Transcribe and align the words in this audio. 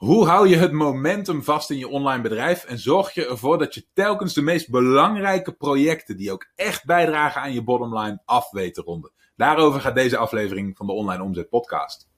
Hoe 0.00 0.26
hou 0.26 0.48
je 0.48 0.56
het 0.56 0.72
momentum 0.72 1.42
vast 1.42 1.70
in 1.70 1.78
je 1.78 1.88
online 1.88 2.22
bedrijf 2.22 2.64
en 2.64 2.78
zorg 2.78 3.14
je 3.14 3.26
ervoor 3.26 3.58
dat 3.58 3.74
je 3.74 3.86
telkens 3.92 4.34
de 4.34 4.42
meest 4.42 4.70
belangrijke 4.70 5.52
projecten 5.52 6.16
die 6.16 6.32
ook 6.32 6.50
echt 6.54 6.84
bijdragen 6.84 7.40
aan 7.40 7.52
je 7.52 7.62
bottomline 7.62 8.22
af 8.24 8.50
weet 8.50 8.74
te 8.74 8.82
ronden? 8.82 9.12
Daarover 9.36 9.80
gaat 9.80 9.94
deze 9.94 10.16
aflevering 10.16 10.76
van 10.76 10.86
de 10.86 10.92
Online 10.92 11.22
Omzet 11.22 11.48
Podcast. 11.48 12.08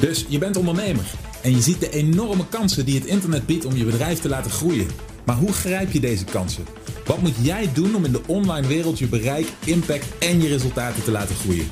Dus 0.00 0.26
je 0.28 0.38
bent 0.38 0.56
ondernemer 0.56 1.12
en 1.42 1.50
je 1.50 1.60
ziet 1.60 1.80
de 1.80 1.90
enorme 1.90 2.48
kansen 2.48 2.84
die 2.84 2.98
het 2.98 3.08
internet 3.08 3.46
biedt 3.46 3.64
om 3.64 3.76
je 3.76 3.84
bedrijf 3.84 4.20
te 4.20 4.28
laten 4.28 4.50
groeien. 4.50 4.88
Maar 5.26 5.36
hoe 5.36 5.52
grijp 5.52 5.90
je 5.90 6.00
deze 6.00 6.24
kansen? 6.24 6.64
Wat 7.06 7.20
moet 7.20 7.44
jij 7.44 7.72
doen 7.72 7.94
om 7.94 8.04
in 8.04 8.12
de 8.12 8.22
online 8.26 8.66
wereld 8.66 8.98
je 8.98 9.08
bereik, 9.08 9.52
impact 9.64 10.18
en 10.18 10.40
je 10.40 10.48
resultaten 10.48 11.02
te 11.02 11.10
laten 11.10 11.34
groeien? 11.34 11.70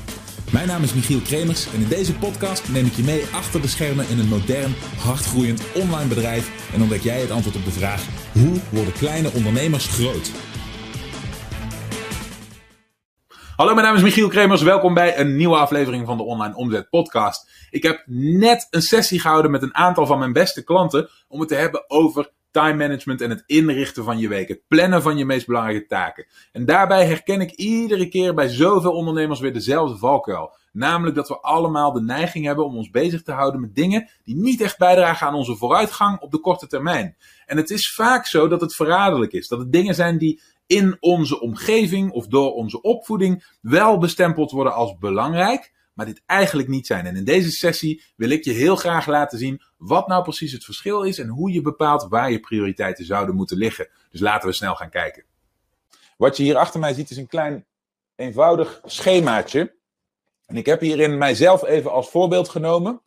Mijn 0.51 0.67
naam 0.67 0.83
is 0.83 0.93
Michiel 0.93 1.19
Kremers 1.19 1.73
en 1.73 1.81
in 1.81 1.87
deze 1.87 2.15
podcast 2.15 2.69
neem 2.69 2.85
ik 2.85 2.93
je 2.93 3.03
mee 3.03 3.25
achter 3.33 3.61
de 3.61 3.67
schermen 3.67 4.09
in 4.09 4.19
een 4.19 4.27
modern, 4.27 4.75
hardgroeiend 4.97 5.61
online 5.75 6.07
bedrijf 6.07 6.71
en 6.73 6.81
ontdek 6.81 7.01
jij 7.01 7.19
het 7.19 7.31
antwoord 7.31 7.55
op 7.55 7.63
de 7.63 7.71
vraag: 7.71 8.05
hoe 8.33 8.59
worden 8.71 8.93
kleine 8.93 9.31
ondernemers 9.31 9.87
groot? 9.87 10.31
Hallo, 13.55 13.73
mijn 13.73 13.85
naam 13.85 13.95
is 13.95 14.01
Michiel 14.01 14.27
Kremers. 14.27 14.61
Welkom 14.61 14.93
bij 14.93 15.19
een 15.19 15.35
nieuwe 15.35 15.57
aflevering 15.57 16.05
van 16.05 16.17
de 16.17 16.23
Online 16.23 16.55
Omzet 16.55 16.89
Podcast. 16.89 17.67
Ik 17.69 17.83
heb 17.83 18.03
net 18.05 18.67
een 18.69 18.81
sessie 18.81 19.19
gehouden 19.19 19.51
met 19.51 19.61
een 19.61 19.75
aantal 19.75 20.05
van 20.05 20.19
mijn 20.19 20.33
beste 20.33 20.63
klanten 20.63 21.09
om 21.27 21.39
het 21.39 21.49
te 21.49 21.55
hebben 21.55 21.89
over 21.89 22.31
time 22.57 22.73
management 22.73 23.21
en 23.21 23.29
het 23.29 23.43
inrichten 23.45 24.03
van 24.03 24.17
je 24.17 24.27
week. 24.27 24.47
Het 24.47 24.61
plannen 24.67 25.01
van 25.01 25.17
je 25.17 25.25
meest 25.25 25.45
belangrijke 25.47 25.85
taken. 25.85 26.25
En 26.51 26.65
daarbij 26.65 27.05
herken 27.05 27.41
ik 27.41 27.51
iedere 27.51 28.07
keer 28.07 28.33
bij 28.33 28.47
zoveel 28.47 28.91
ondernemers 28.91 29.39
weer 29.39 29.53
dezelfde 29.53 29.97
valkuil. 29.97 30.55
Namelijk 30.71 31.15
dat 31.15 31.27
we 31.27 31.39
allemaal 31.39 31.91
de 31.91 32.01
neiging 32.01 32.45
hebben 32.45 32.65
om 32.65 32.75
ons 32.75 32.89
bezig 32.89 33.23
te 33.23 33.31
houden 33.31 33.61
met 33.61 33.75
dingen 33.75 34.09
die 34.23 34.35
niet 34.35 34.61
echt 34.61 34.77
bijdragen 34.77 35.27
aan 35.27 35.33
onze 35.33 35.55
vooruitgang 35.55 36.19
op 36.19 36.31
de 36.31 36.39
korte 36.39 36.67
termijn. 36.67 37.15
En 37.45 37.57
het 37.57 37.69
is 37.69 37.93
vaak 37.93 38.25
zo 38.25 38.47
dat 38.47 38.61
het 38.61 38.75
verraderlijk 38.75 39.31
is. 39.31 39.47
Dat 39.47 39.59
het 39.59 39.71
dingen 39.71 39.95
zijn 39.95 40.17
die 40.17 40.41
in 40.67 40.97
onze 40.99 41.39
omgeving 41.39 42.11
of 42.11 42.27
door 42.27 42.53
onze 42.53 42.81
opvoeding 42.81 43.45
wel 43.61 43.97
bestempeld 43.97 44.51
worden 44.51 44.73
als 44.73 44.97
belangrijk, 44.97 45.73
maar 45.97 46.05
dit 46.05 46.21
eigenlijk 46.25 46.67
niet 46.67 46.87
zijn. 46.87 47.05
En 47.05 47.15
in 47.15 47.23
deze 47.23 47.51
sessie 47.51 48.03
wil 48.15 48.29
ik 48.29 48.43
je 48.43 48.51
heel 48.51 48.75
graag 48.75 49.07
laten 49.07 49.37
zien 49.37 49.61
wat 49.77 50.07
nou 50.07 50.23
precies 50.23 50.51
het 50.51 50.63
verschil 50.63 51.03
is 51.03 51.19
en 51.19 51.27
hoe 51.27 51.51
je 51.51 51.61
bepaalt 51.61 52.07
waar 52.09 52.31
je 52.31 52.39
prioriteiten 52.39 53.05
zouden 53.05 53.35
moeten 53.35 53.57
liggen. 53.57 53.89
Dus 54.11 54.19
laten 54.19 54.49
we 54.49 54.55
snel 54.55 54.75
gaan 54.75 54.89
kijken. 54.89 55.23
Wat 56.17 56.37
je 56.37 56.43
hier 56.43 56.55
achter 56.55 56.79
mij 56.79 56.93
ziet 56.93 57.09
is 57.09 57.17
een 57.17 57.27
klein 57.27 57.65
eenvoudig 58.15 58.81
schemaatje. 58.85 59.75
En 60.45 60.57
ik 60.57 60.65
heb 60.65 60.79
hierin 60.79 61.17
mijzelf 61.17 61.63
even 61.63 61.91
als 61.91 62.09
voorbeeld 62.09 62.49
genomen. 62.49 63.01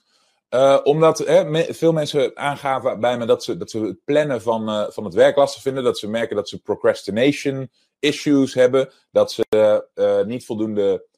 Uh, 0.50 0.80
omdat 0.83 1.18
hè, 1.18 1.64
veel 1.74 1.92
mensen 1.92 2.36
aangaven 2.36 3.00
bij 3.00 3.18
me 3.18 3.27
dat 3.27 3.44
ze, 3.44 3.56
dat 3.56 3.70
ze 3.70 3.80
het 3.80 4.05
plannen 4.05 4.42
van, 4.42 4.68
uh, 4.68 4.91
van 4.91 5.05
het 5.05 5.14
werk 5.14 5.36
lastig 5.36 5.62
vinden. 5.62 5.84
Dat 5.84 5.98
ze 5.98 6.08
merken 6.08 6.36
dat 6.36 6.48
ze 6.48 6.62
procrastination 6.62 7.70
issues 7.98 8.55
hebben. 8.55 8.92
Dat 9.11 9.33
ze 9.33 9.86
uh, 9.94 10.24
niet 10.27 10.44
voldoende 10.44 11.08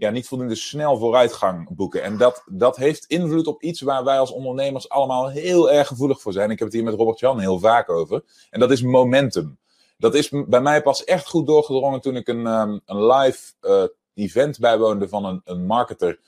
ja, 0.00 0.10
niet 0.10 0.28
voldoende 0.28 0.54
snel 0.54 0.98
vooruitgang 0.98 1.74
boeken. 1.76 2.02
En 2.02 2.16
dat, 2.16 2.42
dat 2.46 2.76
heeft 2.76 3.04
invloed 3.04 3.46
op 3.46 3.62
iets 3.62 3.80
waar 3.80 4.04
wij 4.04 4.18
als 4.18 4.30
ondernemers 4.30 4.88
allemaal 4.88 5.28
heel 5.30 5.70
erg 5.70 5.86
gevoelig 5.86 6.20
voor 6.20 6.32
zijn. 6.32 6.50
Ik 6.50 6.58
heb 6.58 6.68
het 6.68 6.76
hier 6.76 6.84
met 6.84 6.94
Robert 6.94 7.18
Jan 7.18 7.38
heel 7.38 7.58
vaak 7.58 7.88
over. 7.90 8.24
En 8.50 8.60
dat 8.60 8.70
is 8.70 8.82
momentum. 8.82 9.58
Dat 9.98 10.14
is 10.14 10.28
bij 10.46 10.60
mij 10.60 10.82
pas 10.82 11.04
echt 11.04 11.28
goed 11.28 11.46
doorgedrongen 11.46 12.00
toen 12.00 12.16
ik 12.16 12.28
een, 12.28 12.46
um, 12.46 12.80
een 12.84 13.06
live 13.06 13.52
uh, 13.60 13.84
event 14.14 14.58
bijwoonde 14.58 15.08
van 15.08 15.24
een, 15.24 15.40
een 15.44 15.66
marketer. 15.66 16.20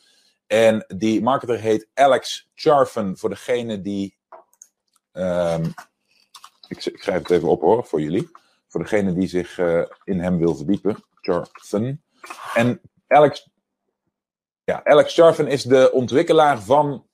En 0.47 0.85
die 0.97 1.23
marketer 1.23 1.59
heet 1.59 1.89
Alex 1.95 2.49
Charfen, 2.55 3.17
voor 3.17 3.29
degene 3.29 3.81
die. 3.81 4.17
Um, 5.13 5.75
ik, 6.69 6.85
ik 6.85 7.03
schrijf 7.03 7.19
het 7.19 7.31
even 7.31 7.49
op 7.49 7.61
hoor, 7.61 7.85
voor 7.85 8.01
jullie. 8.01 8.31
Voor 8.69 8.81
degene 8.81 9.13
die 9.13 9.29
zich 9.29 9.59
uh, 9.59 9.83
in 10.05 10.21
hem 10.21 10.39
wil 10.39 10.55
verdiepen. 10.55 11.05
Charfen. 11.21 12.03
En 12.55 12.81
Alex 13.07 13.51
ja, 14.65 14.85
Alex 14.85 15.15
Charfen 15.15 15.47
is 15.47 15.63
de 15.63 15.91
ontwikkelaar 15.93 16.63
van 16.63 17.07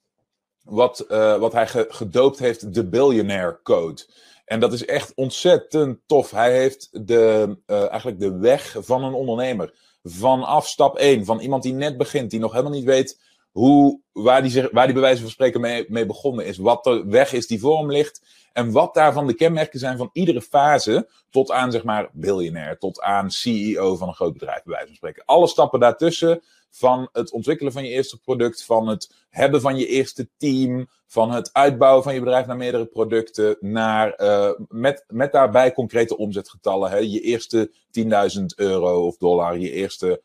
wat, 0.63 1.05
uh, 1.09 1.37
wat 1.37 1.53
hij 1.53 1.67
ge 1.67 1.85
gedoopt 1.89 2.39
heeft 2.39 2.73
de 2.73 2.87
Billionaire 2.87 3.59
Code. 3.63 4.01
En 4.45 4.59
dat 4.59 4.73
is 4.73 4.85
echt 4.85 5.13
ontzettend 5.15 5.99
tof. 6.05 6.31
Hij 6.31 6.57
heeft 6.57 7.07
de, 7.07 7.55
uh, 7.67 7.89
eigenlijk 7.89 8.19
de 8.19 8.37
weg 8.37 8.75
van 8.79 9.03
een 9.03 9.13
ondernemer. 9.13 9.73
Vanaf 10.03 10.67
stap 10.67 10.97
1, 10.97 11.25
van 11.25 11.39
iemand 11.39 11.63
die 11.63 11.73
net 11.73 11.97
begint, 11.97 12.31
die 12.31 12.39
nog 12.39 12.51
helemaal 12.51 12.73
niet 12.73 12.83
weet 12.83 13.19
hoe, 13.51 13.99
waar, 14.11 14.41
die 14.41 14.67
waar 14.71 14.85
die 14.85 14.93
bij 14.93 15.03
wijze 15.03 15.21
van 15.21 15.29
spreken 15.29 15.61
mee, 15.87 16.05
begonnen 16.05 16.45
is. 16.45 16.57
Wat 16.57 16.83
de 16.83 17.03
weg 17.07 17.33
is 17.33 17.47
die 17.47 17.59
voor 17.59 17.77
hem 17.77 17.91
ligt. 17.91 18.21
En 18.53 18.71
wat 18.71 18.93
daarvan 18.93 19.27
de 19.27 19.33
kenmerken 19.33 19.79
zijn 19.79 19.97
van 19.97 20.09
iedere 20.13 20.41
fase. 20.41 21.09
Tot 21.29 21.51
aan, 21.51 21.71
zeg 21.71 21.83
maar, 21.83 22.09
biljonair. 22.13 22.77
Tot 22.77 23.01
aan 23.01 23.31
CEO 23.31 23.95
van 23.95 24.07
een 24.07 24.13
groot 24.13 24.33
bedrijf, 24.33 24.63
bij 24.63 24.71
wijze 24.73 24.87
van 24.87 24.95
spreken. 24.95 25.25
Alle 25.25 25.47
stappen 25.47 25.79
daartussen 25.79 26.41
van 26.69 27.09
het 27.11 27.31
ontwikkelen 27.31 27.71
van 27.71 27.83
je 27.83 27.89
eerste 27.89 28.19
product, 28.19 28.63
van 28.63 28.87
het 28.87 29.13
hebben 29.29 29.61
van 29.61 29.77
je 29.77 29.87
eerste 29.87 30.29
team, 30.37 30.89
van 31.07 31.31
het 31.31 31.53
uitbouwen 31.53 32.03
van 32.03 32.13
je 32.13 32.19
bedrijf 32.19 32.45
naar 32.45 32.57
meerdere 32.57 32.85
producten, 32.85 33.57
naar 33.59 34.21
uh, 34.21 34.51
met, 34.67 35.03
met 35.07 35.31
daarbij 35.31 35.73
concrete 35.73 36.17
omzetgetallen. 36.17 36.89
Hè? 36.89 36.97
Je 36.97 37.21
eerste 37.21 37.71
10.000 38.39 38.45
euro 38.55 39.05
of 39.05 39.17
dollar, 39.17 39.57
je 39.57 39.71
eerste 39.71 40.21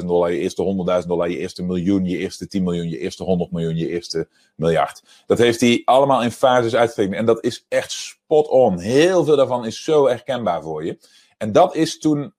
50.000 0.00 0.06
dollar, 0.06 0.32
je 0.32 0.38
eerste 0.38 1.00
100.000 1.02 1.06
dollar, 1.06 1.30
je 1.30 1.38
eerste 1.38 1.62
miljoen, 1.62 2.04
je 2.04 2.16
eerste 2.16 2.46
10 2.46 2.62
miljoen, 2.62 2.88
je 2.88 2.98
eerste 2.98 3.24
100 3.24 3.50
miljoen, 3.50 3.76
je 3.76 3.88
eerste 3.88 4.28
miljard. 4.56 5.02
Dat 5.26 5.38
heeft 5.38 5.60
hij 5.60 5.82
allemaal 5.84 6.22
in 6.22 6.30
fases 6.30 6.74
uitgetekend. 6.74 7.16
En 7.16 7.26
dat 7.26 7.44
is 7.44 7.66
echt 7.68 7.92
spot 7.92 8.48
on. 8.48 8.78
Heel 8.78 9.24
veel 9.24 9.36
daarvan 9.36 9.66
is 9.66 9.84
zo 9.84 10.06
herkenbaar 10.06 10.62
voor 10.62 10.84
je. 10.84 10.98
En 11.38 11.52
dat 11.52 11.74
is 11.74 11.98
toen 11.98 12.34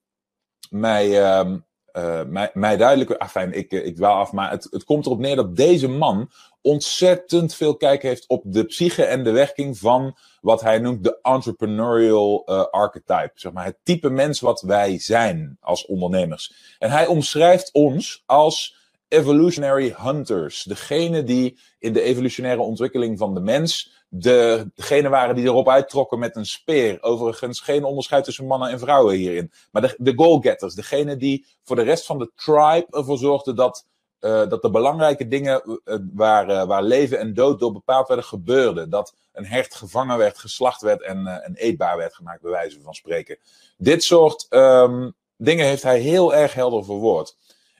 mij, 0.70 1.40
um, 1.40 1.66
uh, 1.98 2.24
mij, 2.24 2.52
mij 2.54 2.78
duidelijk. 2.78 3.12
Afijn, 3.12 3.54
ik, 3.54 3.72
ik 3.72 3.96
dwaal 3.96 4.20
af, 4.20 4.32
maar 4.32 4.52
het, 4.52 4.68
het 4.70 4.84
komt 4.84 5.06
erop 5.06 5.20
neer 5.20 5.36
dat 5.36 5.56
deze 5.56 5.88
man 5.88 6.30
ontzettend 6.64 7.56
veel 7.56 7.76
kijk 7.78 8.02
heeft 8.02 8.28
op 8.28 8.44
de 8.46 8.64
psyche 8.64 9.04
en 9.04 9.24
de 9.24 9.32
werking 9.32 9.78
van 9.78 10.18
wat 10.42 10.62
hij 10.62 10.80
noemt 10.80 11.04
de 11.04 11.20
entrepreneurial 11.22 12.44
uh, 12.46 12.66
archetype. 12.66 13.32
Zeg 13.34 13.52
maar 13.52 13.66
het 13.66 13.78
type 13.84 14.10
mens 14.10 14.40
wat 14.40 14.62
wij 14.62 15.00
zijn 15.00 15.58
als 15.60 15.86
ondernemers. 15.86 16.76
En 16.80 16.92
hij 16.92 17.06
omschrijft 17.06 17.72
ons 17.72 18.24
als 18.26 18.82
evolutionary 19.08 19.96
hunters. 19.98 20.64
Degene 20.64 21.24
die 21.24 21.60
in 21.80 21.94
de 21.94 22.02
evolutionaire 22.02 22.62
ontwikkeling 22.62 23.18
van 23.18 23.34
de 23.34 23.40
mens 23.40 23.92
de, 24.16 24.72
degene 24.76 25.10
waren 25.10 25.36
die 25.36 25.46
erop 25.46 25.70
uittrokken 25.70 26.20
met 26.20 26.36
een 26.36 26.46
speer. 26.46 27.02
Overigens 27.02 27.60
geen 27.60 27.84
onderscheid 27.84 28.24
tussen 28.24 28.46
mannen 28.46 28.70
en 28.70 28.80
vrouwen 28.80 29.16
hierin. 29.16 29.52
Maar 29.72 29.82
de, 29.82 29.96
de 29.98 30.14
goalgetters, 30.16 30.74
degene 30.74 31.18
die 31.18 31.46
voor 31.64 31.76
de 31.76 31.82
rest 31.82 32.06
van 32.06 32.18
de 32.18 32.32
tribe 32.36 32.86
ervoor 32.90 33.18
zorgden 33.18 33.56
dat, 33.56 33.88
uh, 34.24 34.50
dat 34.50 34.62
de 34.62 34.70
belangrijke 34.70 35.28
dingen 35.28 35.62
uh, 35.86 35.96
waar, 36.14 36.50
uh, 36.50 36.64
waar 36.64 36.84
leven 36.84 37.20
en 37.20 37.34
dood 37.34 37.60
door 37.60 37.72
bepaald 37.72 38.08
werden, 38.08 38.26
gebeurden. 38.26 38.90
Dat 38.90 39.16
een 39.32 39.46
hert 39.46 39.76
gevangen 39.76 40.18
werd, 40.18 40.38
geslacht 40.38 40.82
werd 40.82 41.02
en, 41.02 41.28
en 41.28 41.56
eetbaar 41.56 41.98
werd 41.98 42.16
gemaakt, 42.16 42.42
bij 42.42 42.52
wijze 42.52 42.82
van 42.82 42.94
spreken. 42.94 43.38
Dit 43.78 44.04
soort 44.04 44.46
um, 44.50 45.14
dingen 45.38 45.66
heeft 45.66 45.84
hij 45.84 46.00
heel 46.00 46.34
erg 46.36 46.54
helder 46.54 46.86
verwoord. 46.86 47.38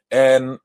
En 0.08 0.62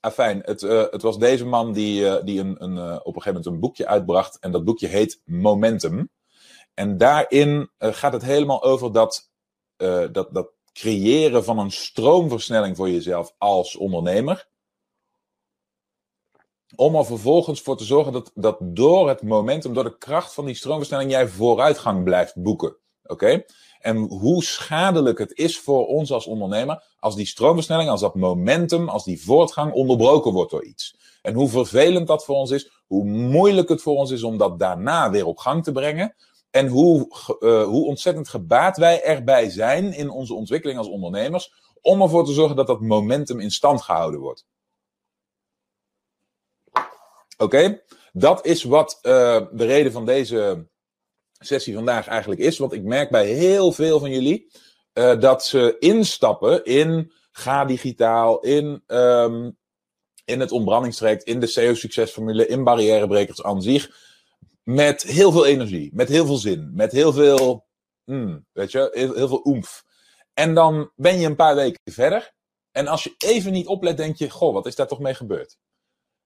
Afijn, 0.00 0.42
het, 0.44 0.60
het 0.60 1.02
was 1.02 1.18
deze 1.18 1.46
man 1.46 1.72
die, 1.72 2.24
die 2.24 2.40
een, 2.40 2.62
een, 2.62 2.78
op 2.78 3.16
een 3.16 3.22
gegeven 3.22 3.26
moment 3.26 3.46
een 3.46 3.60
boekje 3.60 3.86
uitbracht. 3.86 4.38
En 4.38 4.50
dat 4.50 4.64
boekje 4.64 4.86
heet 4.86 5.20
Momentum. 5.24 6.10
En 6.74 6.98
daarin 6.98 7.70
gaat 7.78 8.12
het 8.12 8.22
helemaal 8.22 8.62
over 8.62 8.92
dat, 8.92 9.30
dat, 9.76 10.28
dat 10.30 10.48
creëren 10.72 11.44
van 11.44 11.58
een 11.58 11.72
stroomversnelling 11.72 12.76
voor 12.76 12.90
jezelf 12.90 13.34
als 13.38 13.76
ondernemer. 13.76 14.46
Om 16.76 16.94
er 16.94 17.04
vervolgens 17.04 17.60
voor 17.60 17.76
te 17.76 17.84
zorgen 17.84 18.12
dat, 18.12 18.30
dat 18.34 18.56
door 18.60 19.08
het 19.08 19.22
momentum, 19.22 19.74
door 19.74 19.84
de 19.84 19.98
kracht 19.98 20.34
van 20.34 20.44
die 20.44 20.54
stroomversnelling, 20.54 21.10
jij 21.10 21.28
vooruitgang 21.28 22.04
blijft 22.04 22.42
boeken. 22.42 22.76
Oké? 23.06 23.44
En 23.80 23.96
hoe 23.96 24.44
schadelijk 24.44 25.18
het 25.18 25.32
is 25.32 25.58
voor 25.58 25.86
ons 25.86 26.12
als 26.12 26.26
ondernemer 26.26 26.84
als 26.98 27.16
die 27.16 27.26
stroomversnelling, 27.26 27.90
als 27.90 28.00
dat 28.00 28.14
momentum, 28.14 28.88
als 28.88 29.04
die 29.04 29.24
voortgang 29.24 29.72
onderbroken 29.72 30.32
wordt 30.32 30.50
door 30.50 30.64
iets. 30.64 30.96
En 31.22 31.34
hoe 31.34 31.48
vervelend 31.48 32.06
dat 32.06 32.24
voor 32.24 32.36
ons 32.36 32.50
is, 32.50 32.82
hoe 32.86 33.04
moeilijk 33.04 33.68
het 33.68 33.82
voor 33.82 33.96
ons 33.96 34.10
is 34.10 34.22
om 34.22 34.38
dat 34.38 34.58
daarna 34.58 35.10
weer 35.10 35.26
op 35.26 35.38
gang 35.38 35.64
te 35.64 35.72
brengen. 35.72 36.14
En 36.50 36.66
hoe, 36.66 37.08
uh, 37.40 37.64
hoe 37.64 37.86
ontzettend 37.86 38.28
gebaat 38.28 38.76
wij 38.76 39.02
erbij 39.02 39.50
zijn 39.50 39.92
in 39.92 40.10
onze 40.10 40.34
ontwikkeling 40.34 40.78
als 40.78 40.88
ondernemers 40.88 41.52
om 41.80 42.02
ervoor 42.02 42.24
te 42.24 42.32
zorgen 42.32 42.56
dat 42.56 42.66
dat 42.66 42.80
momentum 42.80 43.40
in 43.40 43.50
stand 43.50 43.82
gehouden 43.82 44.20
wordt. 44.20 44.46
Oké, 47.36 47.82
dat 48.12 48.46
is 48.46 48.62
wat 48.62 48.98
uh, 49.02 49.40
de 49.52 49.64
reden 49.64 49.92
van 49.92 50.06
deze 50.06 50.68
sessie 51.38 51.74
vandaag 51.74 52.06
eigenlijk 52.06 52.40
is. 52.40 52.58
Want 52.58 52.72
ik 52.72 52.82
merk 52.82 53.10
bij 53.10 53.26
heel 53.26 53.72
veel 53.72 53.98
van 53.98 54.10
jullie 54.10 54.50
uh, 54.94 55.20
dat 55.20 55.44
ze 55.44 55.76
instappen 55.78 56.64
in 56.64 57.12
ga 57.30 57.64
digitaal, 57.64 58.40
in, 58.40 58.82
um, 58.86 59.56
in 60.24 60.40
het 60.40 60.52
ontbrandingstraject, 60.52 61.22
in 61.22 61.40
de 61.40 61.46
SEO 61.46 61.74
succesformule, 61.74 62.46
in 62.46 62.64
barrièrebrekers 62.64 63.42
aan 63.42 63.62
zich. 63.62 64.02
met 64.62 65.02
heel 65.02 65.32
veel 65.32 65.46
energie, 65.46 65.90
met 65.94 66.08
heel 66.08 66.26
veel 66.26 66.36
zin, 66.36 66.70
met 66.74 66.92
heel 66.92 67.12
veel, 67.12 67.66
mm, 68.04 68.46
weet 68.52 68.72
je, 68.72 68.90
heel, 68.92 69.14
heel 69.14 69.28
veel 69.28 69.40
oemf. 69.44 69.84
En 70.34 70.54
dan 70.54 70.90
ben 70.96 71.18
je 71.18 71.26
een 71.26 71.36
paar 71.36 71.54
weken 71.54 71.92
verder. 71.92 72.32
En 72.70 72.86
als 72.86 73.04
je 73.04 73.14
even 73.18 73.52
niet 73.52 73.66
oplet, 73.66 73.96
denk 73.96 74.16
je: 74.16 74.30
Goh, 74.30 74.52
wat 74.52 74.66
is 74.66 74.74
daar 74.74 74.86
toch 74.86 74.98
mee 74.98 75.14
gebeurd? 75.14 75.58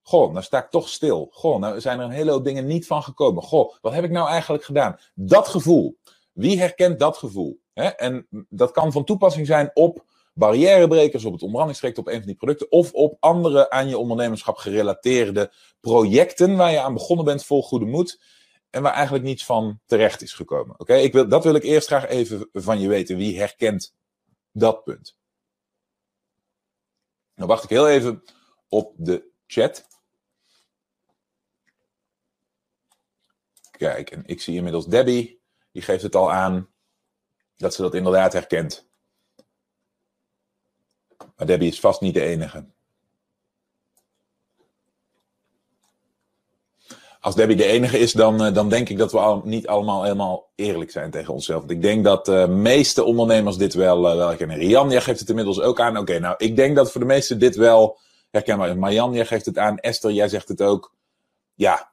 Goh, 0.08 0.32
nou 0.32 0.44
sta 0.44 0.58
ik 0.58 0.70
toch 0.70 0.88
stil. 0.88 1.28
Goh, 1.30 1.58
nou 1.58 1.80
zijn 1.80 1.98
er 1.98 2.04
een 2.04 2.10
hele 2.10 2.30
hoop 2.30 2.44
dingen 2.44 2.66
niet 2.66 2.86
van 2.86 3.02
gekomen. 3.02 3.42
Goh, 3.42 3.74
wat 3.80 3.92
heb 3.92 4.04
ik 4.04 4.10
nou 4.10 4.28
eigenlijk 4.28 4.64
gedaan? 4.64 4.98
Dat 5.14 5.48
gevoel. 5.48 5.98
Wie 6.32 6.58
herkent 6.58 6.98
dat 6.98 7.16
gevoel? 7.16 7.60
En 7.74 8.26
dat 8.48 8.70
kan 8.70 8.92
van 8.92 9.04
toepassing 9.04 9.46
zijn 9.46 9.70
op 9.74 10.04
barrièrebrekers, 10.34 11.24
op 11.24 11.32
het 11.32 11.42
onderhandelingstraject, 11.42 11.98
op 11.98 12.06
een 12.06 12.18
van 12.18 12.26
die 12.26 12.34
producten. 12.34 12.70
Of 12.70 12.92
op 12.92 13.16
andere 13.20 13.70
aan 13.70 13.88
je 13.88 13.98
ondernemerschap 13.98 14.56
gerelateerde 14.56 15.52
projecten 15.80 16.56
waar 16.56 16.70
je 16.70 16.80
aan 16.80 16.94
begonnen 16.94 17.24
bent 17.24 17.44
vol 17.44 17.62
goede 17.62 17.86
moed. 17.86 18.20
En 18.70 18.82
waar 18.82 18.92
eigenlijk 18.92 19.24
niets 19.24 19.44
van 19.44 19.80
terecht 19.86 20.22
is 20.22 20.32
gekomen. 20.32 20.80
Oké, 20.80 21.10
wil, 21.10 21.28
dat 21.28 21.44
wil 21.44 21.54
ik 21.54 21.62
eerst 21.62 21.86
graag 21.86 22.06
even 22.06 22.48
van 22.52 22.80
je 22.80 22.88
weten. 22.88 23.16
Wie 23.16 23.38
herkent 23.38 23.94
dat 24.52 24.84
punt? 24.84 25.16
Nou 27.34 27.48
wacht 27.48 27.64
ik 27.64 27.70
heel 27.70 27.88
even 27.88 28.22
op 28.68 28.92
de 28.96 29.30
chat. 29.46 29.86
Kijk, 33.78 34.10
en 34.10 34.22
ik 34.26 34.40
zie 34.40 34.56
inmiddels 34.56 34.86
Debbie. 34.86 35.40
Die 35.72 35.82
geeft 35.82 36.02
het 36.02 36.14
al 36.14 36.32
aan 36.32 36.68
dat 37.56 37.74
ze 37.74 37.82
dat 37.82 37.94
inderdaad 37.94 38.32
herkent. 38.32 38.88
Maar 41.36 41.46
Debbie 41.46 41.68
is 41.68 41.80
vast 41.80 42.00
niet 42.00 42.14
de 42.14 42.22
enige. 42.22 42.64
Als 47.20 47.34
Debbie 47.34 47.56
de 47.56 47.64
enige 47.64 47.98
is, 47.98 48.12
dan, 48.12 48.44
eh, 48.44 48.54
dan 48.54 48.68
denk 48.68 48.88
ik 48.88 48.98
dat 48.98 49.12
we 49.12 49.18
al, 49.18 49.42
niet 49.44 49.66
allemaal 49.66 50.02
helemaal 50.02 50.50
eerlijk 50.54 50.90
zijn 50.90 51.10
tegen 51.10 51.34
onszelf. 51.34 51.58
Want 51.58 51.70
ik 51.70 51.82
denk 51.82 52.04
dat 52.04 52.24
de 52.24 52.46
meeste 52.48 53.04
ondernemers 53.04 53.56
dit 53.56 53.74
wel, 53.74 54.10
uh, 54.10 54.16
wel 54.16 54.28
herkennen. 54.28 54.68
Jij 54.68 55.00
geeft 55.00 55.20
het 55.20 55.28
inmiddels 55.28 55.60
ook 55.60 55.80
aan. 55.80 55.96
Oké, 55.96 56.18
nou, 56.18 56.34
ik 56.38 56.56
denk 56.56 56.76
dat 56.76 56.92
voor 56.92 57.00
de 57.00 57.06
meesten 57.06 57.38
dit 57.38 57.56
wel 57.56 57.98
herkenbaar 58.30 58.68
is. 58.68 58.74
Marjan, 58.74 59.12
jij 59.12 59.26
geeft 59.26 59.46
het 59.46 59.58
aan. 59.58 59.78
Esther, 59.78 60.10
jij 60.10 60.28
zegt 60.28 60.48
het 60.48 60.62
ook. 60.62 60.94
Ja. 61.54 61.92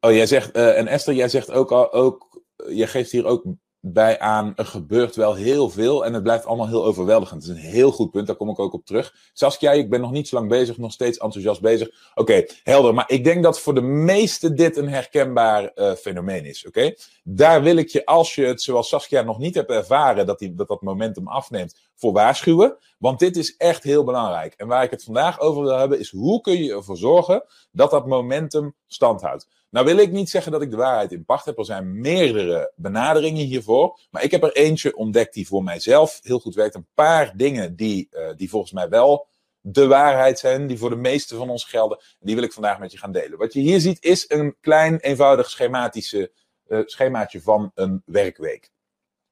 Oh, 0.00 0.12
jij 0.12 0.26
zegt, 0.26 0.56
uh, 0.56 0.78
en 0.78 0.86
Esther, 0.86 1.14
jij 1.14 1.28
zegt 1.28 1.50
ook, 1.50 1.72
al, 1.72 1.92
ook, 1.92 2.42
jij 2.68 2.86
geeft 2.86 3.10
hier 3.10 3.26
ook 3.26 3.44
bij 3.80 4.18
aan, 4.18 4.52
er 4.56 4.66
gebeurt 4.66 5.16
wel 5.16 5.34
heel 5.34 5.70
veel 5.70 6.04
en 6.04 6.14
het 6.14 6.22
blijft 6.22 6.44
allemaal 6.44 6.68
heel 6.68 6.84
overweldigend. 6.84 7.46
Dat 7.46 7.56
is 7.56 7.62
een 7.62 7.70
heel 7.70 7.92
goed 7.92 8.10
punt, 8.10 8.26
daar 8.26 8.36
kom 8.36 8.48
ik 8.48 8.58
ook 8.58 8.72
op 8.72 8.86
terug. 8.86 9.14
Saskia, 9.32 9.72
ik 9.72 9.90
ben 9.90 10.00
nog 10.00 10.10
niet 10.10 10.28
zo 10.28 10.36
lang 10.36 10.48
bezig, 10.48 10.78
nog 10.78 10.92
steeds 10.92 11.18
enthousiast 11.18 11.60
bezig. 11.60 12.10
Oké, 12.14 12.44
helder, 12.62 12.94
maar 12.94 13.10
ik 13.10 13.24
denk 13.24 13.42
dat 13.42 13.60
voor 13.60 13.74
de 13.74 13.80
meesten 13.80 14.56
dit 14.56 14.76
een 14.76 14.88
herkenbaar 14.88 15.72
uh, 15.74 15.92
fenomeen 15.92 16.44
is, 16.44 16.66
oké? 16.66 16.94
Daar 17.24 17.62
wil 17.62 17.76
ik 17.76 17.88
je, 17.88 18.06
als 18.06 18.34
je 18.34 18.44
het 18.44 18.62
zoals 18.62 18.88
Saskia 18.88 19.22
nog 19.22 19.38
niet 19.38 19.54
hebt 19.54 19.70
ervaren, 19.70 20.26
dat 20.26 20.38
die, 20.38 20.54
dat, 20.54 20.68
dat 20.68 20.82
momentum 20.82 21.28
afneemt, 21.28 21.89
voor 22.00 22.12
waarschuwen. 22.12 22.76
Want 22.98 23.18
dit 23.18 23.36
is 23.36 23.56
echt 23.56 23.82
heel 23.82 24.04
belangrijk. 24.04 24.54
En 24.54 24.66
waar 24.66 24.84
ik 24.84 24.90
het 24.90 25.04
vandaag 25.04 25.40
over 25.40 25.62
wil 25.62 25.78
hebben, 25.78 25.98
is 25.98 26.10
hoe 26.10 26.40
kun 26.40 26.62
je 26.62 26.72
ervoor 26.72 26.96
zorgen 26.96 27.44
dat 27.72 27.90
dat 27.90 28.06
momentum 28.06 28.74
stand 28.86 29.20
houdt. 29.20 29.48
Nou 29.70 29.86
wil 29.86 29.96
ik 29.96 30.10
niet 30.10 30.30
zeggen 30.30 30.52
dat 30.52 30.62
ik 30.62 30.70
de 30.70 30.76
waarheid 30.76 31.12
in 31.12 31.24
pacht 31.24 31.44
heb. 31.44 31.58
Er 31.58 31.64
zijn 31.64 32.00
meerdere 32.00 32.72
benaderingen 32.76 33.44
hiervoor. 33.44 33.98
Maar 34.10 34.22
ik 34.22 34.30
heb 34.30 34.42
er 34.42 34.52
eentje 34.52 34.96
ontdekt 34.96 35.34
die 35.34 35.46
voor 35.46 35.62
mijzelf 35.62 36.20
heel 36.22 36.38
goed 36.38 36.54
werkt. 36.54 36.74
Een 36.74 36.86
paar 36.94 37.36
dingen 37.36 37.76
die, 37.76 38.08
uh, 38.10 38.28
die 38.36 38.50
volgens 38.50 38.72
mij 38.72 38.88
wel 38.88 39.26
de 39.60 39.86
waarheid 39.86 40.38
zijn. 40.38 40.66
Die 40.66 40.78
voor 40.78 40.90
de 40.90 40.96
meeste 40.96 41.36
van 41.36 41.50
ons 41.50 41.64
gelden. 41.64 41.98
Die 42.20 42.34
wil 42.34 42.44
ik 42.44 42.52
vandaag 42.52 42.78
met 42.78 42.92
je 42.92 42.98
gaan 42.98 43.12
delen. 43.12 43.38
Wat 43.38 43.52
je 43.52 43.60
hier 43.60 43.80
ziet 43.80 44.04
is 44.04 44.24
een 44.28 44.56
klein 44.60 44.98
eenvoudig 44.98 45.50
schematische, 45.50 46.32
uh, 46.68 46.80
schemaatje 46.84 47.42
van 47.42 47.70
een 47.74 48.02
werkweek. 48.04 48.70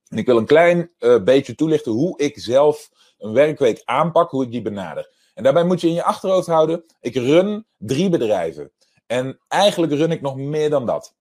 En 0.08 0.18
ik 0.18 0.26
wil 0.26 0.36
een 0.36 0.46
klein 0.46 0.90
uh, 0.98 1.22
beetje 1.22 1.54
toelichten 1.54 1.92
hoe 1.92 2.18
ik 2.18 2.38
zelf 2.38 2.90
een 3.18 3.32
werkweek 3.32 3.82
aanpak. 3.84 4.30
Hoe 4.30 4.44
ik 4.44 4.50
die 4.50 4.62
benader. 4.62 5.16
En 5.34 5.42
daarbij 5.42 5.64
moet 5.64 5.80
je 5.80 5.86
in 5.86 5.94
je 5.94 6.04
achterhoofd 6.04 6.46
houden. 6.46 6.84
Ik 7.00 7.14
run 7.14 7.66
drie 7.76 8.08
bedrijven. 8.08 8.72
En 9.06 9.38
eigenlijk 9.48 9.92
run 9.92 10.10
ik 10.10 10.20
nog 10.20 10.36
meer 10.36 10.70
dan 10.70 10.86
dat. 10.86 11.16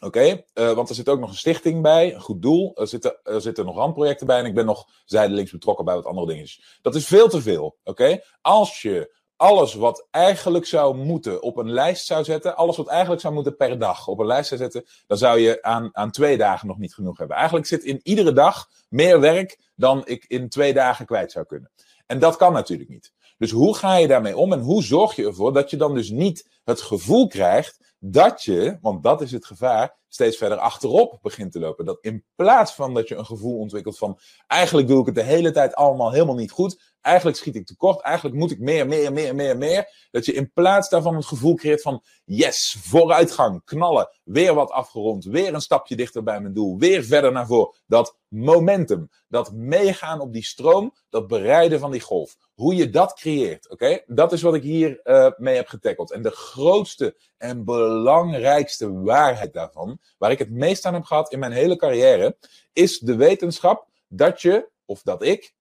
Oké, 0.00 0.44
uh, 0.54 0.72
want 0.72 0.88
er 0.88 0.94
zit 0.94 1.08
ook 1.08 1.20
nog 1.20 1.30
een 1.30 1.36
stichting 1.36 1.82
bij, 1.82 2.14
een 2.14 2.20
goed 2.20 2.42
doel. 2.42 2.76
Er 2.76 2.86
zitten, 2.86 3.18
er 3.22 3.40
zitten 3.40 3.64
nog 3.64 3.76
randprojecten 3.76 4.26
bij 4.26 4.38
en 4.38 4.44
ik 4.44 4.54
ben 4.54 4.66
nog 4.66 4.88
zijdelings 5.04 5.50
betrokken 5.50 5.84
bij 5.84 5.94
wat 5.94 6.04
andere 6.04 6.26
dingetjes. 6.26 6.78
Dat 6.82 6.94
is 6.94 7.06
veel 7.06 7.28
te 7.28 7.42
veel. 7.42 7.78
Oké, 7.84 8.20
als 8.40 8.82
je 8.82 9.16
alles 9.44 9.74
wat 9.74 10.06
eigenlijk 10.10 10.66
zou 10.66 10.96
moeten 10.96 11.42
op 11.42 11.56
een 11.56 11.70
lijst 11.70 12.06
zou 12.06 12.24
zetten, 12.24 12.56
alles 12.56 12.76
wat 12.76 12.88
eigenlijk 12.88 13.20
zou 13.20 13.34
moeten 13.34 13.56
per 13.56 13.78
dag 13.78 14.08
op 14.08 14.18
een 14.18 14.26
lijst 14.26 14.48
zou 14.48 14.60
zetten, 14.60 14.84
dan 15.06 15.18
zou 15.18 15.38
je 15.38 15.62
aan, 15.62 15.90
aan 15.92 16.10
twee 16.10 16.36
dagen 16.36 16.68
nog 16.68 16.78
niet 16.78 16.94
genoeg 16.94 17.18
hebben. 17.18 17.36
Eigenlijk 17.36 17.66
zit 17.66 17.82
in 17.82 18.00
iedere 18.02 18.32
dag 18.32 18.68
meer 18.88 19.20
werk 19.20 19.58
dan 19.74 20.02
ik 20.04 20.24
in 20.28 20.48
twee 20.48 20.72
dagen 20.72 21.06
kwijt 21.06 21.32
zou 21.32 21.46
kunnen. 21.46 21.70
En 22.06 22.18
dat 22.18 22.36
kan 22.36 22.52
natuurlijk 22.52 22.90
niet. 22.90 23.12
Dus 23.38 23.50
hoe 23.50 23.76
ga 23.76 23.96
je 23.96 24.06
daarmee 24.06 24.36
om 24.36 24.52
en 24.52 24.60
hoe 24.60 24.82
zorg 24.82 25.16
je 25.16 25.26
ervoor 25.26 25.52
dat 25.52 25.70
je 25.70 25.76
dan 25.76 25.94
dus 25.94 26.10
niet 26.10 26.48
het 26.64 26.80
gevoel 26.80 27.26
krijgt 27.26 27.94
dat 27.98 28.42
je, 28.42 28.78
want 28.80 29.02
dat 29.02 29.20
is 29.20 29.32
het 29.32 29.46
gevaar, 29.46 29.96
steeds 30.08 30.36
verder 30.36 30.58
achterop 30.58 31.18
begint 31.22 31.52
te 31.52 31.58
lopen. 31.58 31.84
Dat 31.84 31.98
in 32.00 32.24
plaats 32.34 32.72
van 32.72 32.94
dat 32.94 33.08
je 33.08 33.14
een 33.14 33.26
gevoel 33.26 33.58
ontwikkelt 33.58 33.98
van 33.98 34.18
eigenlijk 34.46 34.88
doe 34.88 35.00
ik 35.00 35.06
het 35.06 35.14
de 35.14 35.22
hele 35.22 35.50
tijd 35.50 35.74
allemaal 35.74 36.12
helemaal 36.12 36.34
niet 36.34 36.50
goed, 36.50 36.94
eigenlijk 37.00 37.36
schiet 37.36 37.56
ik 37.56 37.66
tekort, 37.66 38.00
eigenlijk 38.00 38.36
moet 38.36 38.50
ik 38.50 38.58
meer, 38.58 38.86
meer, 38.86 39.12
meer, 39.12 39.34
meer, 39.34 39.58
meer. 39.58 40.08
Dat 40.10 40.26
je 40.26 40.32
in 40.32 40.52
plaats 40.52 40.88
daarvan 40.88 41.16
het 41.16 41.26
gevoel 41.26 41.54
creëert 41.54 41.82
van 41.82 42.02
yes, 42.24 42.76
vooruitgang, 42.80 43.64
knallen, 43.64 44.08
weer 44.24 44.54
wat 44.54 44.70
afgerond, 44.70 45.24
weer 45.24 45.54
een 45.54 45.60
stapje 45.60 45.96
dichter 45.96 46.22
bij 46.22 46.40
mijn 46.40 46.54
doel, 46.54 46.78
weer 46.78 47.04
verder 47.04 47.32
naar 47.32 47.46
voren. 47.46 47.74
Dat 47.86 48.16
momentum, 48.28 49.10
dat 49.28 49.52
meegaan 49.52 50.20
op 50.20 50.32
die 50.32 50.44
stroom, 50.44 50.94
dat 51.08 51.26
bereiden 51.26 51.80
van 51.80 51.90
die 51.90 52.00
golf. 52.00 52.36
Hoe 52.54 52.74
je 52.74 52.90
dat 52.90 53.14
creëert, 53.14 53.70
oké? 53.70 54.02
Dat 54.06 54.32
is 54.32 54.42
wat 54.42 54.54
ik 54.54 54.62
hier 54.62 55.00
uh, 55.04 55.30
mee 55.36 55.56
heb 55.56 55.68
getackeld. 55.68 56.12
En 56.12 56.22
de 56.22 56.30
grootste 56.54 57.16
en 57.36 57.64
belangrijkste 57.64 58.92
waarheid 58.92 59.52
daarvan, 59.52 59.98
waar 60.18 60.30
ik 60.30 60.38
het 60.38 60.50
meest 60.50 60.84
aan 60.84 60.94
heb 60.94 61.04
gehad 61.04 61.32
in 61.32 61.38
mijn 61.38 61.52
hele 61.52 61.76
carrière, 61.76 62.36
is 62.72 62.98
de 62.98 63.16
wetenschap 63.16 63.88
dat 64.08 64.42
je, 64.42 64.68
of 64.84 65.02
dat 65.02 65.22
ik, 65.22 65.54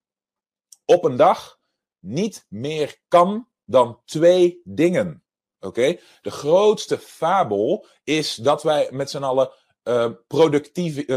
op 0.86 1.04
een 1.04 1.16
dag 1.16 1.60
niet 2.00 2.45
meer 2.50 3.00
kan 3.07 3.48
dan 3.66 4.01
twee 4.06 4.62
dingen. 4.63 5.24
Oké? 5.60 6.00
De 6.22 6.31
grootste 6.31 6.98
fabel 6.98 7.86
is 8.04 8.36
dat 8.36 8.63
wij 8.63 8.88
met 8.92 9.10
z'n 9.10 9.24
allen 9.24 9.51
uh, 9.84 10.10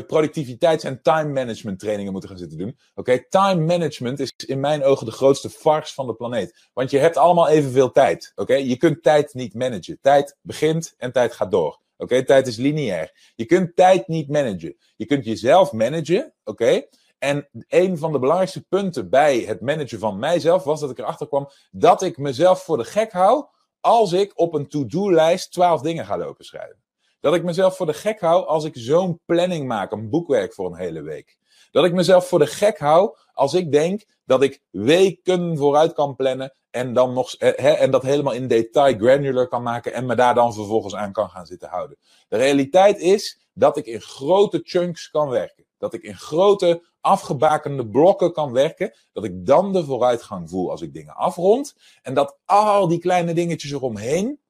productiviteits- 0.01 0.85
en 0.85 1.03
time 1.03 1.33
management 1.33 1.79
trainingen 1.79 2.13
moeten 2.13 2.31
gaan 2.31 2.39
zitten 2.39 2.59
doen. 2.59 2.79
Oké, 2.95 3.29
time 3.29 3.65
management 3.65 4.21
is 4.21 4.33
in 4.47 4.61
mijn 4.61 4.85
ogen 4.85 5.07
de 5.07 5.13
grootste 5.13 5.51
farce 5.51 5.95
van 5.95 6.07
de 6.07 6.15
planeet. 6.15 6.69
Want 6.73 6.91
je 6.91 6.99
hebt 6.99 7.17
allemaal 7.17 7.49
evenveel 7.49 7.91
tijd. 7.93 8.33
Oké, 8.35 8.55
je 8.55 8.77
kunt 8.77 9.03
tijd 9.03 9.35
niet 9.35 9.55
managen. 9.55 9.99
Tijd 10.01 10.37
begint 10.41 10.95
en 10.97 11.13
tijd 11.13 11.33
gaat 11.33 11.51
door. 11.51 11.81
Oké, 11.97 12.25
tijd 12.25 12.47
is 12.47 12.57
lineair. 12.57 13.33
Je 13.35 13.45
kunt 13.45 13.77
tijd 13.77 14.09
niet 14.09 14.29
managen. 14.29 14.77
Je 14.97 15.07
kunt 15.07 15.25
jezelf 15.25 15.73
managen. 15.73 16.35
Oké. 16.45 16.87
En 17.19 17.49
een 17.69 17.99
van 17.99 18.13
de 18.13 18.19
belangrijkste 18.19 18.67
punten 18.69 19.11
bij 19.11 19.39
het 19.39 19.61
managen 19.61 19.99
van 19.99 20.19
mijzelf 20.19 20.65
was 20.65 20.81
dat 20.81 20.91
ik 20.91 20.99
erachter 20.99 21.29
kwam 21.29 21.49
dat 21.71 22.03
ik 22.03 22.19
mezelf 22.19 22.63
voor 22.63 22.77
de 22.77 22.85
gek 22.85 23.13
hou 23.13 23.47
als 23.81 24.13
ik 24.13 24.33
op 24.35 24.55
een 24.55 24.69
to-do-lijst 24.69 25.53
12 25.53 25.81
dingen 25.81 26.07
ga 26.07 26.19
lopen 26.19 26.45
schrijven. 26.45 26.86
Dat 27.21 27.35
ik 27.35 27.45
mezelf 27.45 27.77
voor 27.77 27.87
de 27.87 27.95
gek 27.95 28.21
hou 28.21 28.47
als 28.47 28.65
ik 28.65 28.73
zo'n 28.77 29.21
planning 29.25 29.67
maak, 29.67 29.93
een 29.93 30.11
boekwerk 30.11 30.55
voor 30.55 30.67
een 30.67 30.79
hele 30.79 31.03
week. 31.03 31.39
Dat 31.71 31.85
ik 31.85 31.93
mezelf 31.93 32.29
voor 32.29 32.39
de 32.39 32.47
gek 32.47 32.79
hou 32.79 33.17
als 33.33 33.55
ik 33.55 33.73
denk 33.73 34.05
dat 34.25 34.43
ik 34.43 34.63
weken 34.71 35.57
vooruit 35.57 35.93
kan 35.93 36.17
plannen 36.17 36.53
en, 36.71 36.93
dan 36.93 37.13
nog, 37.13 37.35
eh, 37.35 37.81
en 37.83 37.91
dat 37.91 38.03
helemaal 38.03 38.33
in 38.33 38.49
detail 38.49 38.97
granular 38.97 39.49
kan 39.49 39.63
maken 39.63 39.93
en 39.93 40.07
me 40.07 40.15
daar 40.15 40.35
dan 40.35 40.55
vervolgens 40.55 40.95
aan 40.95 41.13
kan 41.13 41.29
gaan 41.31 41.47
zitten 41.47 41.69
houden. 41.69 41.97
De 42.29 42.37
realiteit 42.37 42.99
is 42.99 43.49
dat 43.53 43.77
ik 43.77 43.87
in 43.87 44.01
grote 44.01 44.61
chunks 44.63 45.11
kan 45.11 45.29
werken. 45.29 45.65
Dat 45.79 45.95
ik 45.95 46.03
in 46.03 46.17
grote 46.17 46.83
afgebakende 47.01 47.89
blokken 47.89 48.33
kan 48.33 48.53
werken. 48.53 48.95
Dat 49.13 49.25
ik 49.25 49.47
dan 49.47 49.73
de 49.73 49.85
vooruitgang 49.85 50.51
voel 50.51 50.71
als 50.71 50.83
ik 50.83 50.95
dingen 50.95 51.15
afrond. 51.15 51.75
En 52.03 52.15
dat 52.15 52.39
al 52.45 52.89
die 52.89 52.99
kleine 52.99 53.33
dingetjes 53.33 53.71
eromheen 53.71 54.41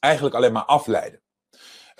eigenlijk 0.00 0.34
alleen 0.34 0.52
maar 0.52 0.64
afleiden. 0.64 1.20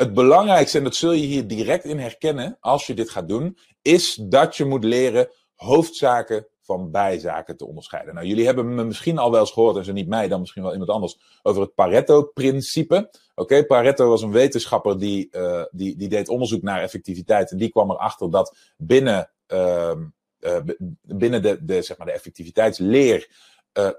Het 0.00 0.14
belangrijkste, 0.14 0.78
en 0.78 0.84
dat 0.84 0.94
zul 0.94 1.12
je 1.12 1.26
hier 1.26 1.46
direct 1.46 1.84
in 1.84 1.98
herkennen 1.98 2.56
als 2.60 2.86
je 2.86 2.94
dit 2.94 3.10
gaat 3.10 3.28
doen, 3.28 3.58
is 3.82 4.14
dat 4.14 4.56
je 4.56 4.64
moet 4.64 4.84
leren 4.84 5.28
hoofdzaken 5.54 6.46
van 6.60 6.90
bijzaken 6.90 7.56
te 7.56 7.66
onderscheiden. 7.66 8.14
Nou, 8.14 8.26
jullie 8.26 8.44
hebben 8.44 8.74
me 8.74 8.84
misschien 8.84 9.18
al 9.18 9.30
wel 9.30 9.40
eens 9.40 9.50
gehoord, 9.50 9.76
en 9.76 9.84
zo 9.84 9.92
niet 9.92 10.08
mij, 10.08 10.28
dan 10.28 10.40
misschien 10.40 10.62
wel 10.62 10.72
iemand 10.72 10.90
anders, 10.90 11.18
over 11.42 11.62
het 11.62 11.74
Pareto-principe. 11.74 13.10
Oké, 13.34 13.66
Pareto 13.66 14.08
was 14.08 14.22
een 14.22 14.32
wetenschapper 14.32 14.98
die, 14.98 15.28
uh, 15.32 15.64
die, 15.70 15.96
die 15.96 16.08
deed 16.08 16.28
onderzoek 16.28 16.62
naar 16.62 16.82
effectiviteit. 16.82 17.50
En 17.50 17.56
die 17.56 17.70
kwam 17.70 17.90
erachter 17.90 18.30
dat 18.30 18.56
binnen, 18.76 19.30
uh, 19.48 19.92
uh, 20.40 20.56
binnen 21.02 21.42
de, 21.42 21.64
de, 21.64 21.82
zeg 21.82 21.98
maar 21.98 22.06
de 22.06 22.12
effectiviteitsleer 22.12 23.30
uh, 23.78 23.90
80% 23.90 23.92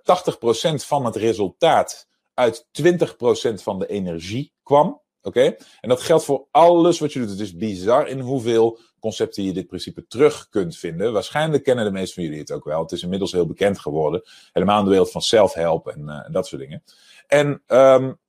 van 0.86 1.06
het 1.06 1.16
resultaat 1.16 2.08
uit 2.34 2.68
20% 2.82 2.94
van 3.54 3.80
de 3.80 3.88
energie 3.88 4.54
kwam. 4.64 5.02
Oké? 5.22 5.56
En 5.82 5.90
dat 5.90 6.02
geldt 6.02 6.24
voor 6.24 6.48
alles 6.52 7.00
wat 7.00 7.14
je 7.14 7.20
doet. 7.20 7.30
Het 7.30 7.40
is 7.40 7.56
bizar 7.56 8.08
in 8.08 8.20
hoeveel 8.20 8.80
concepten 9.00 9.44
je 9.44 9.54
dit 9.54 9.68
principe 9.68 10.08
terug 10.08 10.50
kunt 10.50 10.78
vinden. 10.78 11.14
Waarschijnlijk 11.14 11.64
kennen 11.64 11.86
de 11.86 11.92
meesten 11.92 12.14
van 12.14 12.24
jullie 12.24 12.40
het 12.40 12.52
ook 12.52 12.64
wel. 12.64 12.82
Het 12.82 12.92
is 12.92 13.04
inmiddels 13.04 13.32
heel 13.32 13.48
bekend 13.48 13.80
geworden. 13.80 14.22
Helemaal 14.54 14.78
in 14.78 14.84
de 14.84 14.90
wereld 14.90 15.12
van 15.12 15.22
self-help 15.22 15.88
en 15.88 16.02
uh, 16.06 16.34
dat 16.34 16.48
soort 16.48 16.62
dingen. 16.62 16.84
En 17.28 17.64
um, 17.68 18.20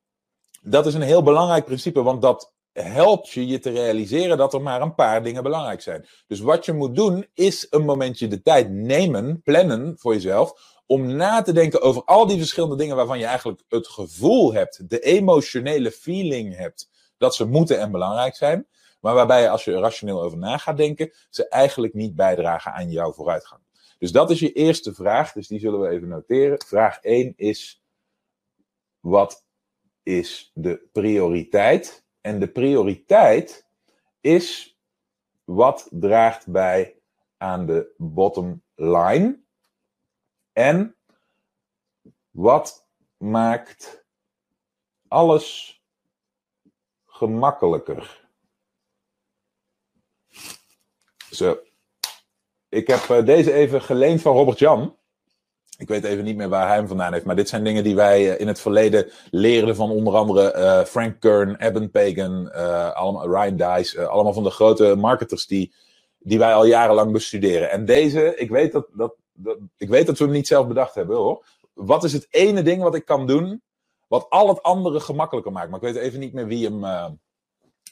dat 0.62 0.86
is 0.86 0.94
een 0.94 1.02
heel 1.02 1.22
belangrijk 1.22 1.64
principe, 1.64 2.02
want 2.02 2.22
dat 2.22 2.52
helpt 2.72 3.30
je 3.30 3.46
je 3.46 3.58
te 3.58 3.70
realiseren 3.70 4.36
dat 4.36 4.54
er 4.54 4.62
maar 4.62 4.82
een 4.82 4.94
paar 4.94 5.22
dingen 5.22 5.42
belangrijk 5.42 5.80
zijn. 5.80 6.06
Dus 6.26 6.40
wat 6.40 6.64
je 6.64 6.72
moet 6.72 6.94
doen, 6.94 7.26
is 7.34 7.66
een 7.70 7.84
momentje 7.84 8.28
de 8.28 8.42
tijd 8.42 8.70
nemen, 8.70 9.42
plannen 9.42 9.94
voor 9.98 10.12
jezelf, 10.12 10.80
om 10.92 11.16
na 11.16 11.42
te 11.42 11.52
denken 11.52 11.82
over 11.82 12.04
al 12.04 12.26
die 12.26 12.38
verschillende 12.38 12.76
dingen 12.76 12.96
waarvan 12.96 13.18
je 13.18 13.24
eigenlijk 13.24 13.62
het 13.68 13.88
gevoel 13.88 14.52
hebt, 14.52 14.90
de 14.90 15.00
emotionele 15.00 15.90
feeling 15.90 16.56
hebt, 16.56 16.90
dat 17.16 17.34
ze 17.34 17.44
moeten 17.44 17.78
en 17.78 17.90
belangrijk 17.90 18.34
zijn. 18.34 18.66
Maar 19.00 19.14
waarbij 19.14 19.42
je, 19.42 19.48
als 19.48 19.64
je 19.64 19.72
er 19.72 19.80
rationeel 19.80 20.22
over 20.22 20.38
na 20.38 20.56
gaat 20.56 20.76
denken, 20.76 21.12
ze 21.30 21.48
eigenlijk 21.48 21.94
niet 21.94 22.14
bijdragen 22.14 22.72
aan 22.72 22.90
jouw 22.90 23.12
vooruitgang. 23.12 23.60
Dus 23.98 24.12
dat 24.12 24.30
is 24.30 24.40
je 24.40 24.52
eerste 24.52 24.94
vraag, 24.94 25.32
dus 25.32 25.48
die 25.48 25.58
zullen 25.58 25.80
we 25.80 25.88
even 25.88 26.08
noteren. 26.08 26.64
Vraag 26.66 26.98
1 27.00 27.32
is: 27.36 27.82
wat 29.00 29.44
is 30.02 30.50
de 30.54 30.88
prioriteit? 30.92 32.04
En 32.20 32.40
de 32.40 32.48
prioriteit 32.48 33.66
is 34.20 34.78
wat 35.44 35.88
draagt 35.90 36.46
bij 36.46 36.96
aan 37.36 37.66
de 37.66 37.94
bottom 37.96 38.62
line 38.74 39.40
en 40.52 40.96
wat 42.30 42.86
maakt 43.16 44.04
alles 45.08 45.80
gemakkelijker. 47.06 48.20
Zo. 51.30 51.58
Ik 52.68 52.86
heb 52.86 53.00
eh, 53.00 53.24
deze 53.24 53.52
even 53.52 53.82
geleend 53.82 54.22
van 54.22 54.34
Robert 54.34 54.58
Jan. 54.58 54.96
Ik 55.78 55.88
weet 55.88 56.04
even 56.04 56.24
niet 56.24 56.36
meer 56.36 56.48
waar 56.48 56.66
hij 56.66 56.76
hem 56.76 56.88
vandaan 56.88 57.12
heeft. 57.12 57.24
Maar 57.24 57.36
dit 57.36 57.48
zijn 57.48 57.64
dingen 57.64 57.84
die 57.84 57.94
wij 57.94 58.30
eh, 58.30 58.40
in 58.40 58.46
het 58.46 58.60
verleden 58.60 59.10
leerden 59.30 59.76
van 59.76 59.90
onder 59.90 60.14
andere 60.14 60.54
uh, 60.56 60.84
Frank 60.84 61.20
Kern, 61.20 61.56
Eben 61.56 61.90
Pagan, 61.90 62.52
allemaal, 62.94 63.30
Ryan 63.30 63.56
Dice. 63.56 64.06
allemaal 64.06 64.32
van 64.32 64.42
de 64.42 64.50
grote 64.50 64.94
marketers 64.96 65.46
die, 65.46 65.74
die 66.18 66.38
wij 66.38 66.54
al 66.54 66.64
jarenlang 66.64 67.12
bestuderen. 67.12 67.70
En 67.70 67.84
deze, 67.84 68.36
ik 68.36 68.50
weet 68.50 68.72
dat, 68.72 68.86
dat, 68.92 69.14
dat, 69.32 69.58
ik 69.76 69.88
weet 69.88 70.06
dat 70.06 70.18
we 70.18 70.24
hem 70.24 70.32
niet 70.32 70.46
zelf 70.46 70.66
bedacht 70.66 70.94
hebben 70.94 71.16
hoor. 71.16 71.46
Wat 71.72 72.04
is 72.04 72.12
het 72.12 72.26
ene 72.30 72.62
ding 72.62 72.82
wat 72.82 72.94
ik 72.94 73.04
kan 73.04 73.26
doen 73.26 73.62
wat 74.08 74.30
al 74.30 74.48
het 74.48 74.62
andere 74.62 75.00
gemakkelijker 75.00 75.52
maakt? 75.52 75.70
Maar 75.70 75.82
ik 75.82 75.94
weet 75.94 76.02
even 76.02 76.20
niet 76.20 76.32
meer 76.32 76.46
wie 76.46 76.64
hem, 76.64 76.84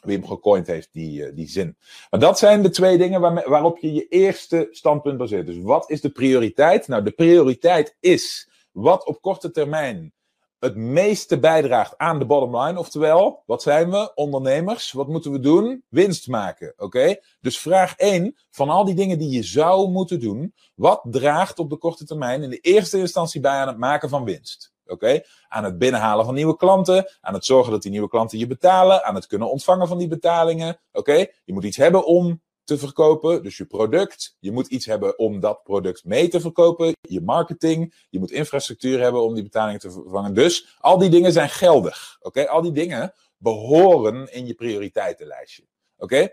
wie 0.00 0.18
hem 0.18 0.26
gecoind 0.26 0.66
heeft, 0.66 0.88
die, 0.92 1.26
uh, 1.26 1.35
die 1.35 1.49
zin. 1.49 1.76
Maar 2.11 2.20
dat 2.20 2.38
zijn 2.38 2.62
de 2.62 2.70
twee 2.70 2.99
dingen 2.99 3.20
waar, 3.20 3.49
waarop 3.49 3.78
je 3.78 3.92
je 3.92 4.09
eerste 4.09 4.68
standpunt 4.70 5.18
baseert. 5.18 5.47
Dus 5.47 5.59
wat 5.62 5.90
is 5.90 6.00
de 6.00 6.11
prioriteit? 6.11 6.88
Nou, 6.88 7.02
de 7.02 7.11
prioriteit 7.11 7.97
is 8.00 8.50
wat 8.70 9.06
op 9.06 9.20
korte 9.20 9.50
termijn 9.50 10.12
het 10.61 10.76
meeste 10.76 11.38
bijdraagt 11.38 11.99
aan 11.99 12.19
de 12.19 12.26
bottom 12.26 12.57
line. 12.57 12.79
Oftewel, 12.79 13.43
wat 13.47 13.62
zijn 13.62 13.90
we? 13.90 14.14
Ondernemers. 14.14 14.93
Wat 14.93 15.09
moeten 15.09 15.33
we 15.33 15.40
doen? 15.40 15.85
Winst 15.88 16.29
maken. 16.29 16.75
Oké? 16.76 17.17
Dus 17.40 17.59
vraag 17.59 17.97
1 17.97 18.37
van 18.50 18.69
al 18.69 18.85
die 18.85 18.95
dingen 18.95 19.19
die 19.19 19.31
je 19.31 19.43
zou 19.43 19.90
moeten 19.90 20.21
doen. 20.21 20.55
Wat 20.75 21.00
draagt 21.05 21.59
op 21.59 21.71
de 21.71 21.76
korte 21.76 22.05
termijn 22.05 22.43
in 22.43 22.50
de 22.50 22.59
eerste 22.59 22.99
instantie 22.99 23.40
bij 23.40 23.57
aan 23.57 23.69
het 23.69 23.79
maken 23.79 24.09
van 24.09 24.25
winst? 24.25 24.73
Oké? 24.87 25.21
Aan 25.49 25.64
het 25.64 25.79
binnenhalen 25.79 26.25
van 26.25 26.35
nieuwe 26.35 26.57
klanten, 26.57 27.11
aan 27.21 27.35
het 27.35 27.45
zorgen 27.45 27.73
dat 27.73 27.83
die 27.83 27.90
nieuwe 27.90 28.09
klanten 28.09 28.38
je 28.38 28.47
betalen, 28.47 29.05
aan 29.05 29.14
het 29.14 29.26
kunnen 29.26 29.50
ontvangen 29.50 29.88
van 29.88 29.99
die 29.99 30.09
betalingen. 30.09 30.81
Oké? 30.93 31.26
Je 31.45 31.52
moet 31.52 31.64
iets 31.64 31.76
hebben 31.76 32.07
om 32.07 32.40
te 32.71 32.79
verkopen, 32.79 33.43
dus 33.43 33.57
je 33.57 33.65
product. 33.65 34.37
Je 34.39 34.53
moet 34.53 34.67
iets 34.67 34.87
hebben 34.87 35.19
om 35.19 35.41
dat 35.41 35.62
product 35.62 36.05
mee 36.05 36.29
te 36.29 36.41
verkopen, 36.41 36.93
je 37.00 37.21
marketing. 37.21 37.95
Je 38.11 38.19
moet 38.19 38.31
infrastructuur 38.31 39.00
hebben 39.00 39.23
om 39.23 39.35
die 39.35 39.43
betalingen 39.43 39.81
te 39.81 39.91
vervangen. 39.91 40.35
Dus 40.35 40.77
al 40.79 40.99
die 40.99 41.11
dingen 41.11 41.33
zijn 41.33 41.49
geldig. 41.49 42.17
Oké? 42.21 42.49
Al 42.49 42.62
die 42.62 42.73
dingen 42.73 43.12
behoren 43.37 44.33
in 44.33 44.47
je 44.47 44.55
prioriteitenlijstje. 44.55 45.67
Oké? 45.97 46.29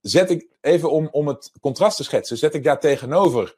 Zet 0.00 0.30
ik 0.30 0.48
even 0.60 0.90
om, 0.90 1.08
om 1.10 1.28
het 1.28 1.52
contrast 1.60 1.96
te 1.96 2.04
schetsen, 2.04 2.38
zet 2.38 2.54
ik 2.54 2.64
daar 2.64 2.80
tegenover 2.80 3.56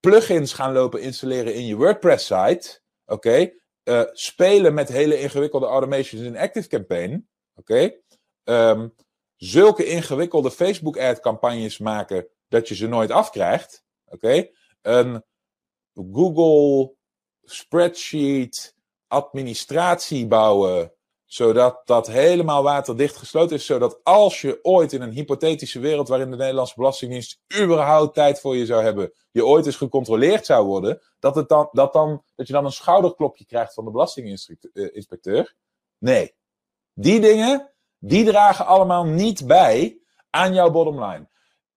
plugins 0.00 0.52
gaan 0.52 0.72
lopen 0.72 1.00
installeren 1.00 1.54
in 1.54 1.66
je 1.66 1.76
WordPress 1.76 2.26
site. 2.26 2.80
Oké, 3.06 3.52
uh, 3.84 4.02
spelen 4.12 4.74
met 4.74 4.88
hele 4.88 5.20
ingewikkelde 5.20 5.66
automations 5.66 6.22
in 6.22 6.36
ActiveCampaign. 6.36 7.28
Oké. 7.54 7.94
Um, 8.44 8.94
zulke 9.38 9.84
ingewikkelde 9.84 10.50
Facebook 10.50 10.98
ad 10.98 11.20
campagnes 11.20 11.78
maken 11.78 12.26
dat 12.48 12.68
je 12.68 12.74
ze 12.74 12.86
nooit 12.86 13.10
afkrijgt. 13.10 13.84
Oké. 14.04 14.48
Een 14.82 15.24
Google 15.94 16.94
spreadsheet 17.42 18.76
administratie 19.06 20.26
bouwen 20.26 20.92
zodat 21.28 21.80
dat 21.84 22.06
helemaal 22.06 22.62
waterdicht 22.62 23.16
gesloten 23.16 23.56
is. 23.56 23.66
Zodat 23.66 24.00
als 24.02 24.40
je 24.40 24.58
ooit 24.62 24.92
in 24.92 25.02
een 25.02 25.10
hypothetische 25.10 25.80
wereld 25.80 26.08
waarin 26.08 26.30
de 26.30 26.36
Nederlandse 26.36 26.74
Belastingdienst 26.76 27.40
überhaupt 27.60 28.14
tijd 28.14 28.40
voor 28.40 28.56
je 28.56 28.66
zou 28.66 28.82
hebben, 28.82 29.12
je 29.30 29.46
ooit 29.46 29.66
eens 29.66 29.76
gecontroleerd 29.76 30.46
zou 30.46 30.66
worden, 30.66 31.02
dat, 31.18 31.34
het 31.34 31.48
dan, 31.48 31.68
dat, 31.72 31.92
dan, 31.92 32.22
dat 32.34 32.46
je 32.46 32.52
dan 32.52 32.64
een 32.64 32.72
schouderklopje 32.72 33.44
krijgt 33.44 33.74
van 33.74 33.84
de 33.84 33.90
belastinginspecteur. 33.90 35.54
Nee. 35.98 36.34
Die 36.92 37.20
dingen, 37.20 37.72
die 37.98 38.24
dragen 38.24 38.66
allemaal 38.66 39.04
niet 39.04 39.46
bij 39.46 39.98
aan 40.30 40.54
jouw 40.54 40.70
bottomline. 40.70 41.28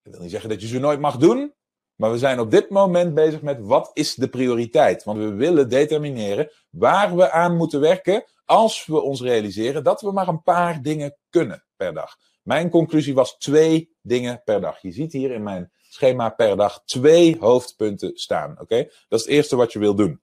Dat 0.03 0.13
wil 0.13 0.21
niet 0.21 0.31
zeggen 0.31 0.49
dat 0.49 0.61
je 0.61 0.67
ze 0.67 0.79
nooit 0.79 0.99
mag 0.99 1.17
doen. 1.17 1.53
Maar 1.95 2.11
we 2.11 2.17
zijn 2.17 2.39
op 2.39 2.51
dit 2.51 2.69
moment 2.69 3.13
bezig 3.13 3.41
met 3.41 3.59
wat 3.61 3.91
is 3.93 4.15
de 4.15 4.27
prioriteit. 4.27 5.03
Want 5.03 5.17
we 5.17 5.33
willen 5.33 5.69
determineren 5.69 6.51
waar 6.69 7.15
we 7.15 7.31
aan 7.31 7.55
moeten 7.55 7.79
werken 7.79 8.23
als 8.45 8.85
we 8.85 9.01
ons 9.01 9.21
realiseren 9.21 9.83
dat 9.83 10.01
we 10.01 10.11
maar 10.11 10.27
een 10.27 10.43
paar 10.43 10.81
dingen 10.81 11.17
kunnen 11.29 11.65
per 11.75 11.93
dag. 11.93 12.15
Mijn 12.41 12.69
conclusie 12.69 13.13
was 13.13 13.37
twee 13.37 13.95
dingen 14.01 14.41
per 14.43 14.61
dag. 14.61 14.81
Je 14.81 14.91
ziet 14.91 15.11
hier 15.11 15.31
in 15.31 15.43
mijn 15.43 15.71
schema 15.81 16.29
per 16.29 16.57
dag 16.57 16.83
twee 16.85 17.37
hoofdpunten 17.39 18.11
staan. 18.13 18.59
Oké, 18.59 18.83
Dat 18.83 19.19
is 19.19 19.25
het 19.25 19.33
eerste 19.33 19.55
wat 19.55 19.73
je 19.73 19.79
wil 19.79 19.95
doen. 19.95 20.21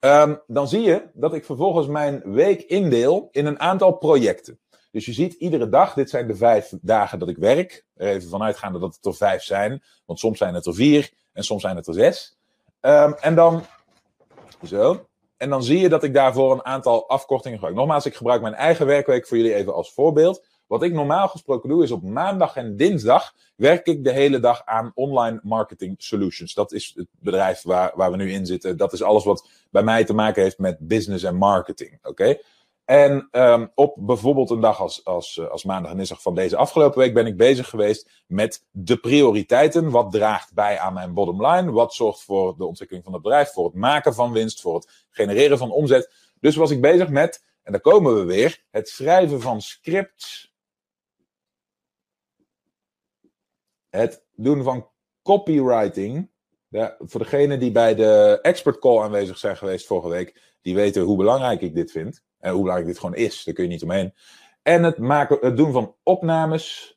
Um, 0.00 0.42
dan 0.46 0.68
zie 0.68 0.80
je 0.80 1.10
dat 1.12 1.34
ik 1.34 1.44
vervolgens 1.44 1.86
mijn 1.86 2.32
week 2.32 2.62
indeel 2.62 3.28
in 3.30 3.46
een 3.46 3.60
aantal 3.60 3.92
projecten. 3.92 4.60
Dus 4.90 5.06
je 5.06 5.12
ziet 5.12 5.32
iedere 5.32 5.68
dag, 5.68 5.94
dit 5.94 6.10
zijn 6.10 6.26
de 6.26 6.36
vijf 6.36 6.72
dagen 6.80 7.18
dat 7.18 7.28
ik 7.28 7.36
werk. 7.36 7.84
Er 7.94 8.08
even 8.08 8.28
vanuitgaande 8.28 8.78
dat 8.78 8.94
het 8.94 9.04
er 9.04 9.14
vijf 9.14 9.42
zijn, 9.42 9.82
want 10.06 10.18
soms 10.18 10.38
zijn 10.38 10.54
het 10.54 10.66
er 10.66 10.74
vier 10.74 11.10
en 11.32 11.44
soms 11.44 11.62
zijn 11.62 11.76
het 11.76 11.86
er 11.86 11.94
zes. 11.94 12.38
Um, 12.80 13.14
en 13.14 13.34
dan, 13.34 13.64
zo, 14.66 15.08
en 15.36 15.50
dan 15.50 15.62
zie 15.62 15.78
je 15.78 15.88
dat 15.88 16.02
ik 16.02 16.14
daarvoor 16.14 16.52
een 16.52 16.64
aantal 16.64 17.08
afkortingen 17.08 17.56
gebruik. 17.56 17.76
Nogmaals, 17.76 18.06
ik 18.06 18.14
gebruik 18.14 18.42
mijn 18.42 18.54
eigen 18.54 18.86
werkweek 18.86 19.26
voor 19.26 19.36
jullie 19.36 19.54
even 19.54 19.74
als 19.74 19.92
voorbeeld. 19.92 20.46
Wat 20.66 20.82
ik 20.82 20.92
normaal 20.92 21.28
gesproken 21.28 21.68
doe, 21.68 21.82
is 21.82 21.90
op 21.90 22.02
maandag 22.02 22.56
en 22.56 22.76
dinsdag 22.76 23.34
werk 23.56 23.86
ik 23.86 24.04
de 24.04 24.12
hele 24.12 24.40
dag 24.40 24.62
aan 24.64 24.92
online 24.94 25.40
marketing 25.42 25.94
solutions. 25.98 26.54
Dat 26.54 26.72
is 26.72 26.92
het 26.96 27.06
bedrijf 27.20 27.62
waar, 27.62 27.92
waar 27.94 28.10
we 28.10 28.16
nu 28.16 28.32
in 28.32 28.46
zitten. 28.46 28.76
Dat 28.76 28.92
is 28.92 29.02
alles 29.02 29.24
wat 29.24 29.48
bij 29.70 29.82
mij 29.82 30.04
te 30.04 30.14
maken 30.14 30.42
heeft 30.42 30.58
met 30.58 30.78
business 30.78 31.24
en 31.24 31.36
marketing. 31.36 31.98
Oké? 32.02 32.38
En 32.88 33.28
um, 33.30 33.70
op 33.74 33.94
bijvoorbeeld 33.98 34.50
een 34.50 34.60
dag 34.60 34.80
als, 34.80 35.04
als, 35.04 35.38
eh, 35.38 35.48
als 35.48 35.64
maandag 35.64 35.90
en 35.90 35.96
dinsdag 35.96 36.22
van 36.22 36.34
deze 36.34 36.56
afgelopen 36.56 36.98
week 36.98 37.14
ben 37.14 37.26
ik 37.26 37.36
bezig 37.36 37.68
geweest 37.68 38.10
met 38.26 38.66
de 38.70 38.96
prioriteiten. 38.96 39.90
Wat 39.90 40.12
draagt 40.12 40.54
bij 40.54 40.78
aan 40.78 40.92
mijn 40.92 41.14
bottom 41.14 41.46
line? 41.46 41.70
Wat 41.70 41.94
zorgt 41.94 42.22
voor 42.22 42.56
de 42.56 42.64
ontwikkeling 42.64 43.04
van 43.04 43.14
het 43.14 43.22
bedrijf? 43.22 43.52
Voor 43.52 43.64
het 43.64 43.74
maken 43.74 44.14
van 44.14 44.32
winst? 44.32 44.60
Voor 44.60 44.74
het 44.74 45.06
genereren 45.10 45.58
van 45.58 45.70
omzet? 45.70 46.12
Dus 46.40 46.56
was 46.56 46.70
ik 46.70 46.80
bezig 46.80 47.08
met, 47.08 47.44
en 47.62 47.72
daar 47.72 47.80
komen 47.80 48.14
we 48.14 48.24
weer, 48.24 48.64
het 48.70 48.88
schrijven 48.88 49.40
van 49.40 49.60
scripts. 49.60 50.54
Het 53.88 54.24
doen 54.34 54.62
van 54.62 54.88
copywriting. 55.22 56.30
Ja, 56.68 56.96
voor 56.98 57.20
degenen 57.20 57.60
die 57.60 57.72
bij 57.72 57.94
de 57.94 58.38
expert 58.42 58.78
call 58.78 59.02
aanwezig 59.02 59.38
zijn 59.38 59.56
geweest 59.56 59.86
vorige 59.86 60.08
week, 60.08 60.56
die 60.62 60.74
weten 60.74 61.02
hoe 61.02 61.16
belangrijk 61.16 61.60
ik 61.60 61.74
dit 61.74 61.90
vind. 61.90 62.26
En 62.38 62.52
hoe 62.52 62.60
belangrijk 62.60 62.86
dit 62.86 62.98
gewoon 62.98 63.14
is, 63.14 63.44
daar 63.44 63.54
kun 63.54 63.64
je 63.64 63.70
niet 63.70 63.82
omheen. 63.82 64.14
En 64.62 64.82
het, 64.82 64.98
maken, 64.98 65.38
het 65.40 65.56
doen 65.56 65.72
van 65.72 65.94
opnames, 66.02 66.96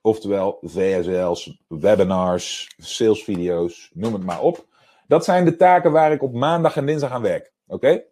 oftewel 0.00 0.58
VSL's, 0.62 1.62
webinars, 1.68 2.74
salesvideo's, 2.76 3.90
noem 3.94 4.12
het 4.12 4.24
maar 4.24 4.40
op. 4.40 4.66
Dat 5.06 5.24
zijn 5.24 5.44
de 5.44 5.56
taken 5.56 5.92
waar 5.92 6.12
ik 6.12 6.22
op 6.22 6.32
maandag 6.32 6.76
en 6.76 6.86
dinsdag 6.86 7.10
aan 7.10 7.22
werk. 7.22 7.52
Oké? 7.66 8.02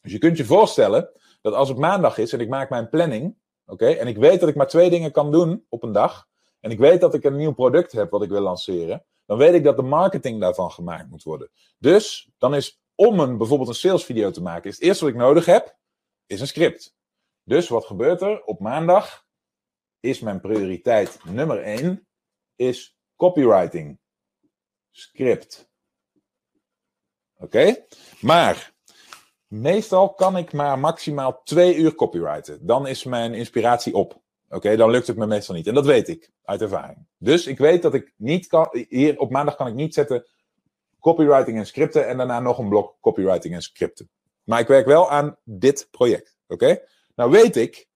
Dus 0.00 0.12
je 0.12 0.18
kunt 0.18 0.36
je 0.36 0.44
voorstellen 0.44 1.10
dat 1.40 1.54
als 1.54 1.68
het 1.68 1.78
maandag 1.78 2.18
is 2.18 2.32
en 2.32 2.40
ik 2.40 2.48
maak 2.48 2.70
mijn 2.70 2.88
planning, 2.88 3.36
oké, 3.66 3.86
en 3.86 4.06
ik 4.06 4.16
weet 4.16 4.40
dat 4.40 4.48
ik 4.48 4.54
maar 4.54 4.68
twee 4.68 4.90
dingen 4.90 5.12
kan 5.12 5.32
doen 5.32 5.66
op 5.68 5.82
een 5.82 5.92
dag, 5.92 6.28
en 6.60 6.70
ik 6.70 6.78
weet 6.78 7.00
dat 7.00 7.14
ik 7.14 7.24
een 7.24 7.36
nieuw 7.36 7.52
product 7.52 7.92
heb 7.92 8.10
wat 8.10 8.22
ik 8.22 8.28
wil 8.28 8.40
lanceren, 8.40 9.04
dan 9.26 9.38
weet 9.38 9.54
ik 9.54 9.64
dat 9.64 9.76
de 9.76 9.82
marketing 9.82 10.40
daarvan 10.40 10.70
gemaakt 10.70 11.10
moet 11.10 11.22
worden. 11.22 11.50
Dus 11.78 12.30
dan 12.38 12.54
is 12.54 12.81
om 12.94 13.20
een, 13.20 13.38
bijvoorbeeld 13.38 13.68
een 13.68 13.74
salesvideo 13.74 14.30
te 14.30 14.42
maken, 14.42 14.70
is 14.70 14.74
het 14.74 14.84
eerste 14.84 15.04
wat 15.04 15.14
ik 15.14 15.20
nodig 15.20 15.46
heb, 15.46 15.76
is 16.26 16.40
een 16.40 16.46
script. 16.46 16.94
Dus 17.44 17.68
wat 17.68 17.84
gebeurt 17.84 18.20
er? 18.20 18.44
Op 18.44 18.60
maandag 18.60 19.26
is 20.00 20.20
mijn 20.20 20.40
prioriteit 20.40 21.18
nummer 21.24 21.62
1 21.62 22.06
is 22.56 22.96
copywriting. 23.16 23.98
Script. 24.90 25.70
Oké? 27.36 27.86
Maar 28.20 28.72
meestal 29.46 30.14
kan 30.14 30.36
ik 30.36 30.52
maar 30.52 30.78
maximaal 30.78 31.42
twee 31.42 31.76
uur 31.76 31.94
copywriten. 31.94 32.66
Dan 32.66 32.86
is 32.86 33.04
mijn 33.04 33.34
inspiratie 33.34 33.94
op. 33.94 34.20
Oké, 34.48 34.76
dan 34.76 34.90
lukt 34.90 35.06
het 35.06 35.16
me 35.16 35.26
meestal 35.26 35.54
niet. 35.54 35.66
En 35.66 35.74
dat 35.74 35.86
weet 35.86 36.08
ik 36.08 36.30
uit 36.42 36.60
ervaring. 36.60 37.06
Dus 37.18 37.46
ik 37.46 37.58
weet 37.58 37.82
dat 37.82 37.94
ik 37.94 38.14
niet 38.16 38.46
kan. 38.46 38.68
Hier 38.88 39.18
op 39.18 39.30
maandag 39.30 39.56
kan 39.56 39.66
ik 39.66 39.74
niet 39.74 39.94
zetten 39.94 40.26
copywriting 41.02 41.58
en 41.58 41.66
scripten 41.66 42.06
en 42.08 42.16
daarna 42.16 42.40
nog 42.40 42.58
een 42.58 42.68
blok 42.68 42.96
copywriting 43.00 43.54
en 43.54 43.62
scripten. 43.62 44.10
Maar 44.42 44.60
ik 44.60 44.66
werk 44.66 44.86
wel 44.86 45.10
aan 45.10 45.36
dit 45.44 45.88
project. 45.90 46.36
Oké? 46.46 46.78
Nou 47.14 47.30
weet 47.30 47.56
ik, 47.56 47.86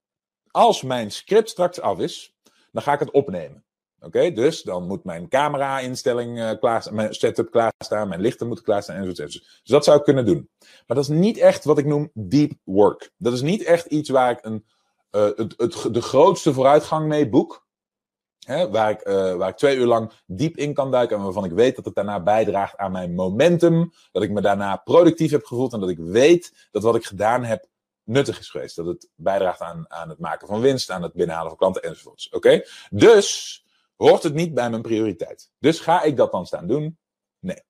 als 0.50 0.82
mijn 0.82 1.10
script 1.10 1.50
straks 1.50 1.80
af 1.80 1.98
is, 1.98 2.36
dan 2.72 2.82
ga 2.82 2.92
ik 2.92 2.98
het 2.98 3.10
opnemen. 3.10 3.64
Oké, 4.00 4.32
dus 4.32 4.62
dan 4.62 4.86
moet 4.86 5.04
mijn 5.04 5.28
camera-instelling 5.28 6.38
uh, 6.38 6.50
klaar 6.60 6.86
mijn 6.92 7.14
setup 7.14 7.50
klaarstaan, 7.50 8.08
mijn 8.08 8.20
lichten 8.20 8.46
moeten 8.46 8.64
klaarstaan 8.64 8.96
enzovoort. 8.96 9.32
Dus 9.32 9.62
dat 9.64 9.84
zou 9.84 9.98
ik 9.98 10.04
kunnen 10.04 10.24
doen. 10.24 10.48
Maar 10.58 10.96
dat 10.96 10.98
is 10.98 11.08
niet 11.08 11.38
echt 11.38 11.64
wat 11.64 11.78
ik 11.78 11.86
noem 11.86 12.10
deep 12.14 12.52
work. 12.64 13.10
Dat 13.16 13.32
is 13.32 13.40
niet 13.40 13.64
echt 13.64 13.86
iets 13.86 14.08
waar 14.08 14.30
ik 14.30 14.38
een, 14.44 14.66
uh, 15.10 15.22
het, 15.36 15.54
het, 15.56 15.94
de 15.94 16.02
grootste 16.02 16.52
vooruitgang 16.52 17.06
mee 17.08 17.28
boek. 17.28 17.65
Hè, 18.46 18.70
waar, 18.70 18.90
ik, 18.90 19.08
uh, 19.08 19.34
waar 19.34 19.48
ik 19.48 19.56
twee 19.56 19.76
uur 19.76 19.86
lang 19.86 20.12
diep 20.26 20.56
in 20.56 20.74
kan 20.74 20.90
duiken 20.90 21.16
en 21.16 21.22
waarvan 21.22 21.44
ik 21.44 21.52
weet 21.52 21.76
dat 21.76 21.84
het 21.84 21.94
daarna 21.94 22.20
bijdraagt 22.20 22.76
aan 22.76 22.92
mijn 22.92 23.14
momentum. 23.14 23.92
Dat 24.12 24.22
ik 24.22 24.30
me 24.30 24.40
daarna 24.40 24.76
productief 24.76 25.30
heb 25.30 25.44
gevoeld 25.44 25.72
en 25.72 25.80
dat 25.80 25.88
ik 25.88 25.98
weet 25.98 26.68
dat 26.70 26.82
wat 26.82 26.96
ik 26.96 27.04
gedaan 27.04 27.44
heb 27.44 27.66
nuttig 28.04 28.38
is 28.38 28.50
geweest. 28.50 28.76
Dat 28.76 28.86
het 28.86 29.08
bijdraagt 29.14 29.60
aan, 29.60 29.84
aan 29.88 30.08
het 30.08 30.18
maken 30.18 30.46
van 30.46 30.60
winst, 30.60 30.90
aan 30.90 31.02
het 31.02 31.12
binnenhalen 31.12 31.48
van 31.48 31.58
klanten 31.58 31.82
enzovoorts. 31.82 32.28
Oké? 32.28 32.62
Dus 32.90 33.64
hoort 33.96 34.22
het 34.22 34.34
niet 34.34 34.54
bij 34.54 34.70
mijn 34.70 34.82
prioriteit. 34.82 35.50
Dus 35.58 35.80
ga 35.80 36.02
ik 36.02 36.16
dat 36.16 36.32
dan 36.32 36.46
staan 36.46 36.66
doen? 36.66 36.98
Nee. 37.38 37.62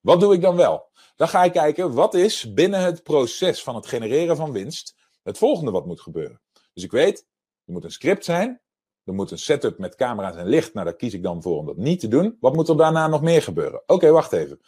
Wat 0.00 0.20
doe 0.20 0.34
ik 0.34 0.40
dan 0.40 0.56
wel? 0.56 0.90
Dan 1.16 1.28
ga 1.28 1.44
ik 1.44 1.52
kijken 1.52 1.94
wat 1.94 2.14
is 2.14 2.52
binnen 2.52 2.80
het 2.80 3.02
proces 3.02 3.62
van 3.62 3.74
het 3.74 3.86
genereren 3.86 4.36
van 4.36 4.52
winst 4.52 4.94
het 5.22 5.38
volgende 5.38 5.70
wat 5.70 5.86
moet 5.86 6.00
gebeuren. 6.00 6.40
Dus 6.72 6.84
ik 6.84 6.90
weet, 6.90 7.26
er 7.64 7.72
moet 7.72 7.84
een 7.84 7.92
script 7.92 8.24
zijn. 8.24 8.60
Er 9.04 9.14
moet 9.14 9.30
een 9.30 9.38
setup 9.38 9.78
met 9.78 9.94
camera's 9.94 10.36
en 10.36 10.46
licht. 10.46 10.74
Nou, 10.74 10.86
daar 10.86 10.96
kies 10.96 11.14
ik 11.14 11.22
dan 11.22 11.42
voor 11.42 11.58
om 11.58 11.66
dat 11.66 11.76
niet 11.76 12.00
te 12.00 12.08
doen. 12.08 12.36
Wat 12.40 12.54
moet 12.54 12.68
er 12.68 12.76
daarna 12.76 13.08
nog 13.08 13.22
meer 13.22 13.42
gebeuren? 13.42 13.82
Oké, 13.86 14.10
wacht 14.10 14.32
even. 14.32 14.60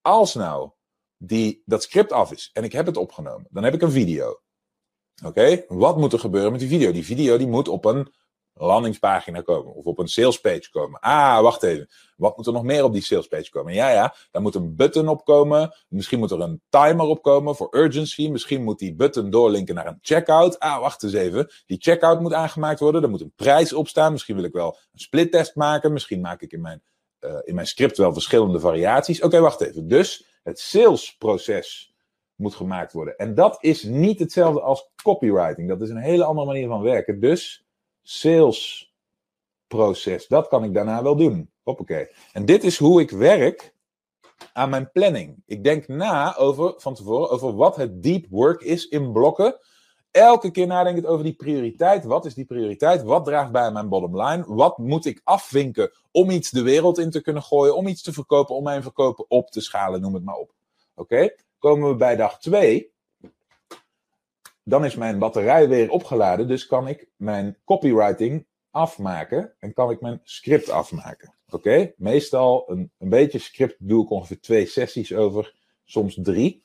Als 0.00 0.34
nou 0.34 0.70
die, 1.16 1.62
dat 1.64 1.82
script 1.82 2.12
af 2.12 2.32
is 2.32 2.50
en 2.52 2.64
ik 2.64 2.72
heb 2.72 2.86
het 2.86 2.96
opgenomen, 2.96 3.46
dan 3.50 3.64
heb 3.64 3.74
ik 3.74 3.82
een 3.82 3.90
video. 3.90 4.40
Oké, 5.24 5.64
wat 5.68 5.96
moet 5.96 6.12
er 6.12 6.18
gebeuren 6.18 6.50
met 6.50 6.60
die 6.60 6.68
video? 6.68 6.92
Die 6.92 7.04
video 7.04 7.36
die 7.36 7.46
moet 7.46 7.68
op 7.68 7.84
een 7.84 8.12
landingspagina 8.54 9.40
komen 9.40 9.74
of 9.74 9.84
op 9.84 9.98
een 9.98 10.08
salespage 10.08 10.70
komen. 10.70 11.00
Ah, 11.00 11.40
wacht 11.40 11.62
even. 11.62 11.88
Wat 12.16 12.36
moet 12.36 12.46
er 12.46 12.52
nog 12.52 12.62
meer 12.62 12.84
op 12.84 12.92
die 12.92 13.02
salespage 13.02 13.50
komen? 13.50 13.74
Ja, 13.74 13.90
ja, 13.90 14.14
daar 14.30 14.42
moet 14.42 14.54
een 14.54 14.76
button 14.76 15.08
op 15.08 15.24
komen. 15.24 15.74
Misschien 15.88 16.18
moet 16.18 16.30
er 16.30 16.40
een 16.40 16.62
timer 16.68 17.06
op 17.06 17.22
komen 17.22 17.56
voor 17.56 17.68
urgency. 17.70 18.28
Misschien 18.28 18.64
moet 18.64 18.78
die 18.78 18.94
button 18.94 19.30
doorlinken 19.30 19.74
naar 19.74 19.86
een 19.86 19.98
checkout. 20.00 20.58
Ah, 20.58 20.80
wacht 20.80 21.02
eens 21.02 21.12
even. 21.12 21.50
Die 21.66 21.78
checkout 21.80 22.20
moet 22.20 22.32
aangemaakt 22.32 22.80
worden. 22.80 23.02
Er 23.02 23.10
moet 23.10 23.20
een 23.20 23.32
prijs 23.36 23.72
op 23.72 23.88
staan. 23.88 24.12
Misschien 24.12 24.36
wil 24.36 24.44
ik 24.44 24.52
wel 24.52 24.78
een 24.92 24.98
splittest 24.98 25.54
maken. 25.54 25.92
Misschien 25.92 26.20
maak 26.20 26.40
ik 26.40 26.52
in 26.52 26.60
mijn, 26.60 26.82
uh, 27.20 27.38
in 27.44 27.54
mijn 27.54 27.66
script 27.66 27.96
wel 27.96 28.12
verschillende 28.12 28.60
variaties. 28.60 29.22
Oké, 29.22 29.40
wacht 29.40 29.60
even. 29.60 29.88
Dus 29.88 30.26
het 30.42 30.58
salesproces 30.60 31.94
moet 32.34 32.54
gemaakt 32.54 32.92
worden. 32.92 33.16
En 33.16 33.34
dat 33.34 33.56
is 33.60 33.82
niet 33.82 34.18
hetzelfde 34.18 34.60
als 34.60 34.90
copywriting. 35.02 35.68
Dat 35.68 35.82
is 35.82 35.88
een 35.88 35.96
hele 35.96 36.24
andere 36.24 36.46
manier 36.46 36.68
van 36.68 36.82
werken. 36.82 37.20
Dus 37.20 37.64
salesproces, 38.02 40.26
dat 40.26 40.48
kan 40.48 40.64
ik 40.64 40.74
daarna 40.74 41.02
wel 41.02 41.16
doen. 41.16 41.50
Hoppakee. 41.62 42.08
En 42.32 42.44
dit 42.44 42.64
is 42.64 42.78
hoe 42.78 43.00
ik 43.00 43.10
werk 43.10 43.74
aan 44.52 44.70
mijn 44.70 44.90
planning. 44.90 45.42
Ik 45.46 45.64
denk 45.64 45.88
na 45.88 46.36
over, 46.36 46.74
van 46.76 46.94
tevoren 46.94 47.30
over 47.30 47.54
wat 47.54 47.76
het 47.76 48.02
deep 48.02 48.26
work 48.30 48.62
is 48.62 48.88
in 48.88 49.12
blokken. 49.12 49.58
Elke 50.10 50.50
keer 50.50 50.66
nadenken 50.66 51.06
over 51.06 51.24
die 51.24 51.34
prioriteit. 51.34 52.04
Wat 52.04 52.24
is 52.24 52.34
die 52.34 52.44
prioriteit? 52.44 53.02
Wat 53.02 53.24
draagt 53.24 53.52
bij 53.52 53.72
mijn 53.72 53.88
bottom 53.88 54.22
line? 54.22 54.44
Wat 54.46 54.78
moet 54.78 55.06
ik 55.06 55.20
afvinken 55.24 55.92
om 56.10 56.30
iets 56.30 56.50
de 56.50 56.62
wereld 56.62 56.98
in 56.98 57.10
te 57.10 57.22
kunnen 57.22 57.42
gooien? 57.42 57.76
Om 57.76 57.86
iets 57.86 58.02
te 58.02 58.12
verkopen, 58.12 58.54
om 58.54 58.62
mijn 58.62 58.82
verkopen 58.82 59.24
op 59.28 59.50
te 59.50 59.60
schalen, 59.60 60.00
noem 60.00 60.14
het 60.14 60.24
maar 60.24 60.36
op. 60.36 60.54
Oké? 60.94 61.34
Komen 61.58 61.88
we 61.88 61.96
bij 61.96 62.16
dag 62.16 62.38
2. 62.38 62.92
Dan 64.62 64.84
is 64.84 64.94
mijn 64.94 65.18
batterij 65.18 65.68
weer 65.68 65.90
opgeladen, 65.90 66.48
dus 66.48 66.66
kan 66.66 66.88
ik 66.88 67.08
mijn 67.16 67.58
copywriting 67.64 68.46
afmaken 68.70 69.54
en 69.58 69.72
kan 69.72 69.90
ik 69.90 70.00
mijn 70.00 70.20
script 70.22 70.70
afmaken. 70.70 71.34
Oké, 71.50 71.92
meestal 71.96 72.70
een, 72.70 72.92
een 72.98 73.08
beetje 73.08 73.38
script 73.38 73.76
doe 73.78 74.04
ik 74.04 74.10
ongeveer 74.10 74.40
twee 74.40 74.66
sessies 74.66 75.14
over, 75.14 75.54
soms 75.84 76.18
drie. 76.22 76.62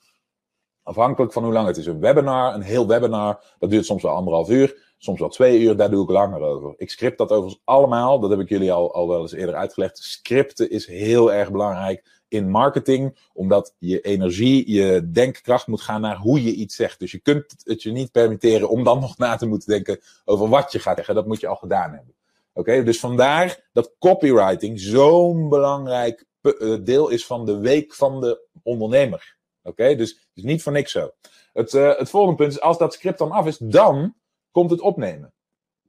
Afhankelijk 0.82 1.32
van 1.32 1.44
hoe 1.44 1.52
lang 1.52 1.66
het 1.66 1.76
is. 1.76 1.86
Een 1.86 2.00
webinar, 2.00 2.54
een 2.54 2.62
heel 2.62 2.86
webinar, 2.86 3.54
dat 3.58 3.70
duurt 3.70 3.86
soms 3.86 4.02
wel 4.02 4.14
anderhalf 4.14 4.48
uur, 4.48 4.85
soms 4.98 5.20
wel 5.20 5.28
twee 5.28 5.60
uur, 5.60 5.76
daar 5.76 5.90
doe 5.90 6.02
ik 6.02 6.10
langer 6.10 6.40
over. 6.40 6.74
Ik 6.76 6.90
script 6.90 7.18
dat 7.18 7.30
overigens 7.30 7.62
allemaal, 7.64 8.20
dat 8.20 8.30
heb 8.30 8.40
ik 8.40 8.48
jullie 8.48 8.72
al, 8.72 8.94
al 8.94 9.08
wel 9.08 9.20
eens 9.20 9.32
eerder 9.32 9.54
uitgelegd. 9.54 9.98
Scripten 9.98 10.70
is 10.70 10.86
heel 10.86 11.32
erg 11.32 11.50
belangrijk 11.50 12.16
in 12.28 12.50
marketing, 12.50 13.18
omdat 13.32 13.74
je 13.78 14.00
energie, 14.00 14.72
je 14.72 15.10
denkkracht 15.10 15.66
moet 15.66 15.80
gaan 15.80 16.00
naar 16.00 16.16
hoe 16.16 16.42
je 16.42 16.52
iets 16.52 16.76
zegt. 16.76 16.98
Dus 16.98 17.10
je 17.10 17.18
kunt 17.18 17.54
het 17.64 17.82
je 17.82 17.92
niet 17.92 18.12
permitteren 18.12 18.68
om 18.68 18.84
dan 18.84 19.00
nog 19.06 19.18
na 19.18 19.36
te 19.36 19.46
moeten 19.46 19.68
denken 19.68 20.00
over 20.24 20.48
wat 20.48 20.72
je 20.72 20.78
gaat 20.78 20.96
zeggen. 20.96 21.14
Dat 21.14 21.26
moet 21.26 21.40
je 21.40 21.46
al 21.46 21.56
gedaan 21.56 21.92
hebben. 21.92 22.14
Oké, 22.52 22.82
dus 22.82 23.00
vandaar 23.00 23.68
dat 23.72 23.94
copywriting 23.98 24.80
zo'n 24.80 25.48
belangrijk 25.48 26.26
eh, 26.40 26.74
deel 26.80 27.08
is 27.08 27.26
van 27.26 27.44
de 27.44 27.58
week 27.58 27.94
van 27.94 28.20
de 28.20 28.46
ondernemer. 28.62 29.36
Oké, 29.62 29.94
dus 29.94 30.10
het 30.10 30.30
is 30.34 30.42
niet 30.42 30.62
voor 30.62 30.72
niks 30.72 30.92
zo. 30.92 31.10
Het, 31.52 31.72
uh, 31.72 31.98
het 31.98 32.10
volgende 32.10 32.36
punt 32.36 32.52
is, 32.52 32.60
als 32.60 32.78
dat 32.78 32.94
script 32.94 33.18
dan 33.18 33.30
af 33.30 33.46
is, 33.46 33.58
dan 33.58 34.14
komt 34.56 34.70
het 34.70 34.80
opnemen. 34.80 35.34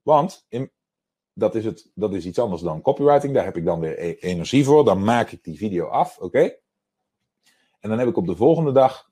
Want 0.03 0.45
in, 0.49 0.71
dat 1.33 1.55
is, 1.55 1.65
het, 1.65 1.91
dat 1.95 2.13
is 2.13 2.25
iets 2.25 2.39
anders 2.39 2.61
dan 2.61 2.81
copywriting. 2.81 3.33
Daar 3.33 3.45
heb 3.45 3.57
ik 3.57 3.65
dan 3.65 3.79
weer 3.79 3.99
e-, 3.99 4.17
energie 4.19 4.65
voor. 4.65 4.85
Dan 4.85 5.03
maak 5.03 5.31
ik 5.31 5.43
die 5.43 5.57
video 5.57 5.87
af. 5.87 6.17
Oké. 6.17 6.55
En 7.79 7.89
dan 7.89 7.99
heb 7.99 8.07
ik 8.07 8.17
op 8.17 8.25
de 8.25 8.35
volgende 8.35 8.71
dag 8.71 9.09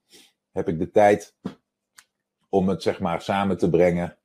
heb 0.52 0.68
ik 0.68 0.80
de 0.80 0.92
tijd 0.92 1.36
om 2.50 2.70
het 2.70 2.84
zeg 2.84 3.00
maar 3.00 3.22
samen 3.22 3.58
te 3.58 3.70
brengen 3.70 4.18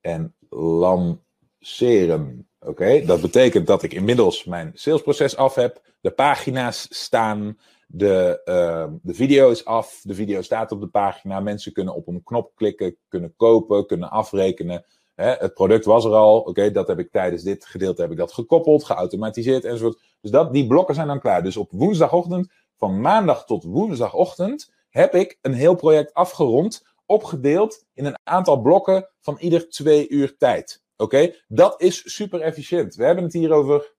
en 0.00 0.34
lanceren. 0.48 2.48
Oké, 2.58 3.04
dat 3.04 3.20
betekent 3.20 3.66
dat 3.66 3.82
ik 3.82 3.92
inmiddels 3.92 4.44
mijn 4.44 4.70
salesproces 4.74 5.36
af 5.36 5.54
heb. 5.54 5.82
De 6.00 6.10
pagina's 6.10 6.86
staan. 6.90 7.58
De, 7.94 8.40
uh, 8.44 8.98
de 9.02 9.14
video 9.14 9.50
is 9.50 9.64
af. 9.64 10.00
De 10.02 10.14
video 10.14 10.42
staat 10.42 10.72
op 10.72 10.80
de 10.80 10.86
pagina. 10.86 11.40
Mensen 11.40 11.72
kunnen 11.72 11.94
op 11.94 12.08
een 12.08 12.22
knop 12.22 12.52
klikken, 12.54 12.96
kunnen 13.08 13.36
kopen, 13.36 13.86
kunnen 13.86 14.10
afrekenen. 14.10 14.84
Hè, 15.14 15.30
het 15.30 15.54
product 15.54 15.84
was 15.84 16.04
er 16.04 16.12
al. 16.12 16.40
Oké, 16.40 16.70
dat 16.70 16.88
heb 16.88 16.98
ik 16.98 17.10
tijdens 17.10 17.42
dit 17.42 17.64
gedeelte 17.64 18.02
heb 18.02 18.10
ik 18.10 18.16
dat 18.16 18.32
gekoppeld, 18.32 18.84
geautomatiseerd 18.84 19.64
enzovoort. 19.64 20.00
Dus 20.20 20.30
dat, 20.30 20.52
die 20.52 20.66
blokken 20.66 20.94
zijn 20.94 21.06
dan 21.06 21.20
klaar. 21.20 21.42
Dus 21.42 21.56
op 21.56 21.70
woensdagochtend, 21.70 22.52
van 22.76 23.00
maandag 23.00 23.44
tot 23.44 23.64
woensdagochtend, 23.64 24.72
heb 24.88 25.14
ik 25.14 25.38
een 25.40 25.54
heel 25.54 25.74
project 25.74 26.14
afgerond, 26.14 26.86
opgedeeld 27.06 27.84
in 27.94 28.04
een 28.04 28.18
aantal 28.22 28.60
blokken 28.60 29.08
van 29.20 29.36
ieder 29.38 29.68
twee 29.68 30.08
uur 30.08 30.36
tijd. 30.36 30.82
Oké, 30.96 31.34
dat 31.48 31.80
is 31.80 32.14
super 32.14 32.40
efficiënt. 32.40 32.94
We 32.94 33.04
hebben 33.04 33.24
het 33.24 33.32
hier 33.32 33.52
over, 33.52 33.94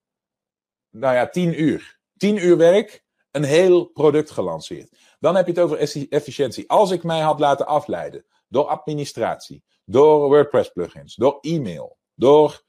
nou 0.90 1.14
ja, 1.14 1.28
tien 1.28 1.62
uur. 1.62 1.98
Tien 2.16 2.44
uur 2.44 2.56
werk, 2.56 3.03
een 3.34 3.44
heel 3.44 3.84
product 3.84 4.30
gelanceerd. 4.30 4.96
Dan 5.20 5.36
heb 5.36 5.46
je 5.46 5.52
het 5.52 5.60
over 5.60 5.78
efficiëntie. 6.08 6.70
Als 6.70 6.90
ik 6.90 7.02
mij 7.02 7.20
had 7.20 7.40
laten 7.40 7.66
afleiden 7.66 8.24
door 8.48 8.66
administratie, 8.66 9.64
door 9.84 10.28
WordPress 10.28 10.72
plugins, 10.72 11.14
door 11.14 11.38
e-mail, 11.40 11.98
door, 12.14 12.62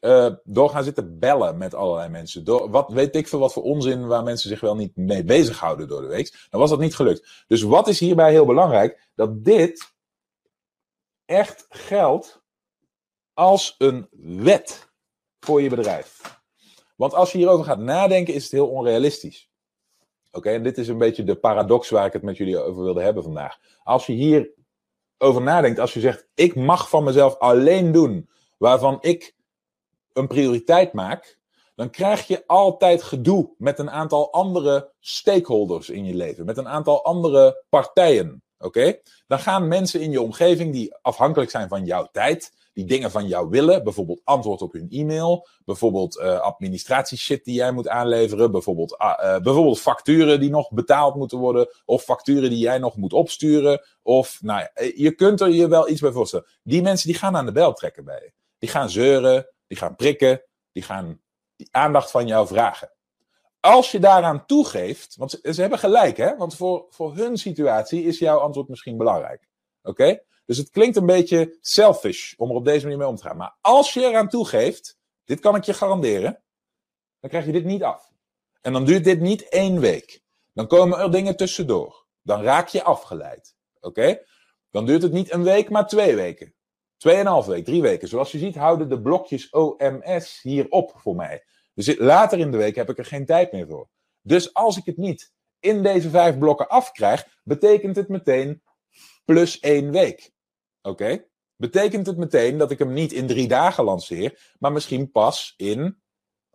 uh, 0.00 0.34
door 0.44 0.70
gaan 0.70 0.84
zitten 0.84 1.18
bellen 1.18 1.58
met 1.58 1.74
allerlei 1.74 2.08
mensen. 2.08 2.44
Door 2.44 2.70
wat 2.70 2.92
weet 2.92 3.16
ik 3.16 3.28
veel 3.28 3.38
wat 3.38 3.52
voor 3.52 3.62
onzin 3.62 4.06
waar 4.06 4.22
mensen 4.22 4.48
zich 4.48 4.60
wel 4.60 4.76
niet 4.76 4.96
mee 4.96 5.24
bezighouden 5.24 5.88
door 5.88 6.00
de 6.00 6.06
week. 6.06 6.46
Dan 6.50 6.60
was 6.60 6.70
dat 6.70 6.78
niet 6.78 6.96
gelukt. 6.96 7.44
Dus 7.46 7.62
wat 7.62 7.88
is 7.88 8.00
hierbij 8.00 8.30
heel 8.30 8.46
belangrijk? 8.46 9.08
Dat 9.14 9.44
dit 9.44 9.94
echt 11.24 11.66
geldt 11.68 12.42
als 13.34 13.74
een 13.78 14.08
wet 14.42 14.92
voor 15.40 15.62
je 15.62 15.68
bedrijf. 15.68 16.40
Want 16.96 17.14
als 17.14 17.32
je 17.32 17.38
hierover 17.38 17.64
gaat 17.64 17.78
nadenken, 17.78 18.34
is 18.34 18.42
het 18.42 18.52
heel 18.52 18.68
onrealistisch. 18.68 19.50
Oké, 20.36 20.50
en 20.50 20.62
dit 20.62 20.78
is 20.78 20.88
een 20.88 20.98
beetje 20.98 21.24
de 21.24 21.36
paradox 21.36 21.90
waar 21.90 22.06
ik 22.06 22.12
het 22.12 22.22
met 22.22 22.36
jullie 22.36 22.58
over 22.58 22.82
wilde 22.82 23.02
hebben 23.02 23.22
vandaag. 23.22 23.58
Als 23.82 24.06
je 24.06 24.12
hier 24.12 24.50
over 25.18 25.42
nadenkt, 25.42 25.78
als 25.78 25.94
je 25.94 26.00
zegt: 26.00 26.28
ik 26.34 26.54
mag 26.54 26.88
van 26.88 27.04
mezelf 27.04 27.38
alleen 27.38 27.92
doen 27.92 28.28
waarvan 28.58 28.98
ik 29.00 29.34
een 30.12 30.26
prioriteit 30.26 30.92
maak, 30.92 31.38
dan 31.74 31.90
krijg 31.90 32.26
je 32.26 32.46
altijd 32.46 33.02
gedoe 33.02 33.54
met 33.58 33.78
een 33.78 33.90
aantal 33.90 34.32
andere 34.32 34.92
stakeholders 35.00 35.90
in 35.90 36.04
je 36.04 36.14
leven, 36.14 36.44
met 36.44 36.56
een 36.56 36.68
aantal 36.68 37.04
andere 37.04 37.64
partijen. 37.68 38.42
Oké? 38.58 38.98
Dan 39.26 39.38
gaan 39.38 39.68
mensen 39.68 40.00
in 40.00 40.10
je 40.10 40.20
omgeving 40.20 40.72
die 40.72 40.94
afhankelijk 41.02 41.50
zijn 41.50 41.68
van 41.68 41.84
jouw 41.84 42.08
tijd, 42.12 42.65
die 42.76 42.84
dingen 42.84 43.10
van 43.10 43.26
jou 43.26 43.48
willen, 43.48 43.84
bijvoorbeeld 43.84 44.20
antwoord 44.24 44.62
op 44.62 44.72
hun 44.72 44.90
e-mail, 44.90 45.48
bijvoorbeeld 45.64 46.16
uh, 46.16 46.40
administratieshit 46.40 47.44
die 47.44 47.54
jij 47.54 47.72
moet 47.72 47.88
aanleveren, 47.88 48.50
bijvoorbeeld, 48.50 48.96
uh, 49.00 49.38
bijvoorbeeld 49.38 49.80
facturen 49.80 50.40
die 50.40 50.50
nog 50.50 50.70
betaald 50.70 51.14
moeten 51.14 51.38
worden, 51.38 51.68
of 51.84 52.02
facturen 52.02 52.50
die 52.50 52.58
jij 52.58 52.78
nog 52.78 52.96
moet 52.96 53.12
opsturen, 53.12 53.86
of 54.02 54.38
nou 54.42 54.60
ja, 54.60 54.90
je 54.94 55.14
kunt 55.14 55.40
er 55.40 55.48
je 55.48 55.68
wel 55.68 55.88
iets 55.88 56.00
bij 56.00 56.12
voorstellen. 56.12 56.46
Die 56.62 56.82
mensen 56.82 57.08
die 57.08 57.18
gaan 57.18 57.36
aan 57.36 57.46
de 57.46 57.52
bel 57.52 57.72
trekken 57.72 58.04
bij 58.04 58.20
je. 58.24 58.32
Die 58.58 58.68
gaan 58.68 58.90
zeuren, 58.90 59.52
die 59.66 59.78
gaan 59.78 59.96
prikken, 59.96 60.42
die 60.72 60.82
gaan 60.82 61.20
die 61.56 61.68
aandacht 61.70 62.10
van 62.10 62.26
jou 62.26 62.46
vragen. 62.46 62.92
Als 63.60 63.90
je 63.90 63.98
daaraan 63.98 64.46
toegeeft, 64.46 65.16
want 65.16 65.38
ze 65.42 65.60
hebben 65.60 65.78
gelijk, 65.78 66.16
hè? 66.16 66.36
Want 66.36 66.56
voor, 66.56 66.86
voor 66.90 67.14
hun 67.14 67.36
situatie 67.36 68.04
is 68.04 68.18
jouw 68.18 68.38
antwoord 68.38 68.68
misschien 68.68 68.96
belangrijk. 68.96 69.48
Oké? 69.82 70.20
Dus 70.46 70.58
het 70.58 70.70
klinkt 70.70 70.96
een 70.96 71.06
beetje 71.06 71.58
selfish 71.60 72.34
om 72.36 72.50
er 72.50 72.56
op 72.56 72.64
deze 72.64 72.82
manier 72.82 72.98
mee 72.98 73.08
om 73.08 73.16
te 73.16 73.22
gaan. 73.22 73.36
Maar 73.36 73.56
als 73.60 73.94
je 73.94 74.00
eraan 74.00 74.28
toegeeft, 74.28 74.98
dit 75.24 75.40
kan 75.40 75.56
ik 75.56 75.64
je 75.64 75.74
garanderen, 75.74 76.42
dan 77.20 77.30
krijg 77.30 77.46
je 77.46 77.52
dit 77.52 77.64
niet 77.64 77.82
af. 77.82 78.12
En 78.60 78.72
dan 78.72 78.84
duurt 78.84 79.04
dit 79.04 79.20
niet 79.20 79.48
één 79.48 79.80
week. 79.80 80.22
Dan 80.52 80.66
komen 80.66 80.98
er 80.98 81.10
dingen 81.10 81.36
tussendoor. 81.36 82.06
Dan 82.22 82.42
raak 82.42 82.68
je 82.68 82.82
afgeleid. 82.82 83.56
Oké? 83.80 84.22
Dan 84.70 84.86
duurt 84.86 85.02
het 85.02 85.12
niet 85.12 85.32
een 85.32 85.42
week, 85.42 85.70
maar 85.70 85.86
twee 85.86 86.14
weken. 86.14 86.54
Tweeënhalf 86.96 87.46
week, 87.46 87.64
drie 87.64 87.82
weken. 87.82 88.08
Zoals 88.08 88.32
je 88.32 88.38
ziet 88.38 88.56
houden 88.56 88.88
de 88.88 89.00
blokjes 89.00 89.50
OMS 89.50 90.42
hier 90.42 90.66
op 90.68 90.92
voor 90.96 91.16
mij. 91.16 91.44
Dus 91.74 91.98
later 91.98 92.38
in 92.38 92.50
de 92.50 92.56
week 92.56 92.74
heb 92.74 92.90
ik 92.90 92.98
er 92.98 93.04
geen 93.04 93.26
tijd 93.26 93.52
meer 93.52 93.66
voor. 93.66 93.88
Dus 94.22 94.54
als 94.54 94.76
ik 94.76 94.84
het 94.84 94.96
niet 94.96 95.32
in 95.60 95.82
deze 95.82 96.10
vijf 96.10 96.38
blokken 96.38 96.68
afkrijg, 96.68 97.40
betekent 97.42 97.96
het 97.96 98.08
meteen 98.08 98.62
plus 99.24 99.58
één 99.58 99.90
week. 99.90 100.34
Oké? 100.86 101.24
Betekent 101.56 102.06
het 102.06 102.16
meteen 102.16 102.58
dat 102.58 102.70
ik 102.70 102.78
hem 102.78 102.92
niet 102.92 103.12
in 103.12 103.26
drie 103.26 103.48
dagen 103.48 103.84
lanceer, 103.84 104.54
maar 104.58 104.72
misschien 104.72 105.10
pas 105.10 105.54
in 105.56 106.00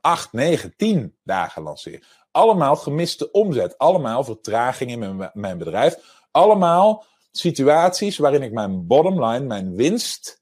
acht, 0.02 0.34
negen, 0.34 0.76
tien 0.76 1.18
dagen 1.24 1.62
lanceer. 1.62 2.08
Allemaal 2.32 2.76
gemiste 2.76 3.32
omzet, 3.32 3.78
allemaal 3.78 4.24
vertraging 4.24 4.92
in 4.92 5.30
mijn, 5.34 5.58
bedrijf, 5.58 6.24
allemaal 6.32 7.06
situaties 7.32 8.18
waarin 8.18 8.42
ik 8.42 8.52
mijn 8.52 8.88
bottom 8.88 9.26
line, 9.26 9.46
mijn 9.46 9.76
winst, 9.76 10.42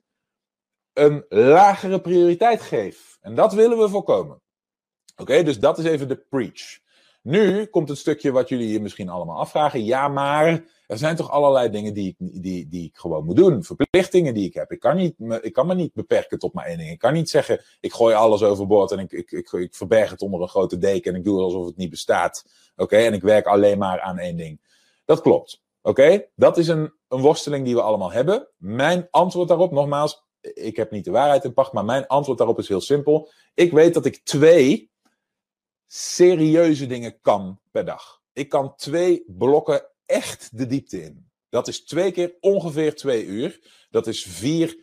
een 0.93 1.25
lagere 1.29 2.01
prioriteit 2.01 2.61
geef. 2.61 3.17
En 3.21 3.35
dat 3.35 3.53
willen 3.53 3.77
we 3.77 3.89
voorkomen. 3.89 4.41
Oké, 5.15 5.43
dus 5.43 5.59
dat 5.59 5.77
is 5.77 5.85
even 5.85 6.07
de 6.07 6.17
preach. 6.17 6.79
Nu 7.21 7.65
komt 7.65 7.89
het 7.89 7.97
stukje 7.97 8.31
wat 8.31 8.49
jullie 8.49 8.71
je 8.71 8.81
misschien 8.81 9.09
allemaal 9.09 9.39
afvragen. 9.39 9.85
Ja, 9.85 10.07
maar 10.07 10.63
er 10.87 10.97
zijn 10.97 11.15
toch 11.15 11.31
allerlei 11.31 11.69
dingen 11.69 11.93
die 11.93 12.07
ik, 12.07 12.43
die, 12.43 12.67
die 12.67 12.85
ik 12.85 12.97
gewoon 12.97 13.25
moet 13.25 13.35
doen. 13.35 13.63
Verplichtingen 13.63 14.33
die 14.33 14.45
ik 14.45 14.53
heb. 14.53 14.71
Ik 14.71 14.79
kan, 14.79 14.95
niet, 14.95 15.13
ik 15.41 15.53
kan 15.53 15.67
me 15.67 15.75
niet 15.75 15.93
beperken 15.93 16.39
tot 16.39 16.53
maar 16.53 16.65
één 16.65 16.77
ding. 16.77 16.89
Ik 16.89 16.99
kan 16.99 17.13
niet 17.13 17.29
zeggen, 17.29 17.61
ik 17.79 17.93
gooi 17.93 18.15
alles 18.15 18.43
overboord 18.43 18.91
en 18.91 18.99
ik, 18.99 19.11
ik, 19.11 19.31
ik, 19.31 19.51
ik 19.51 19.75
verberg 19.75 20.09
het 20.09 20.21
onder 20.21 20.41
een 20.41 20.47
grote 20.47 20.77
deken 20.77 21.13
en 21.13 21.17
ik 21.17 21.25
doe 21.25 21.41
alsof 21.41 21.65
het 21.65 21.77
niet 21.77 21.89
bestaat. 21.89 22.45
Oké, 22.75 22.97
en 22.97 23.13
ik 23.13 23.21
werk 23.21 23.45
alleen 23.45 23.77
maar 23.77 24.01
aan 24.01 24.17
één 24.17 24.37
ding. 24.37 24.61
Dat 25.05 25.21
klopt. 25.21 25.61
Oké, 25.81 26.25
dat 26.35 26.57
is 26.57 26.67
een, 26.67 26.93
een 27.07 27.21
worsteling 27.21 27.65
die 27.65 27.75
we 27.75 27.81
allemaal 27.81 28.11
hebben. 28.11 28.47
Mijn 28.57 29.07
antwoord 29.11 29.47
daarop, 29.47 29.71
nogmaals, 29.71 30.23
ik 30.41 30.75
heb 30.75 30.91
niet 30.91 31.05
de 31.05 31.11
waarheid 31.11 31.43
in 31.43 31.53
pacht, 31.53 31.73
maar 31.73 31.85
mijn 31.85 32.07
antwoord 32.07 32.37
daarop 32.37 32.59
is 32.59 32.67
heel 32.67 32.81
simpel. 32.81 33.31
Ik 33.53 33.71
weet 33.71 33.93
dat 33.93 34.05
ik 34.05 34.23
twee 34.23 34.88
serieuze 35.91 36.87
dingen 36.87 37.21
kan 37.21 37.59
per 37.71 37.85
dag. 37.85 38.21
Ik 38.33 38.49
kan 38.49 38.75
twee 38.75 39.23
blokken 39.27 39.85
echt 40.05 40.57
de 40.57 40.65
diepte 40.65 41.03
in. 41.03 41.27
Dat 41.49 41.67
is 41.67 41.83
twee 41.85 42.11
keer 42.11 42.35
ongeveer 42.39 42.95
twee 42.95 43.25
uur. 43.25 43.59
Dat 43.89 44.07
is 44.07 44.23
vier 44.23 44.77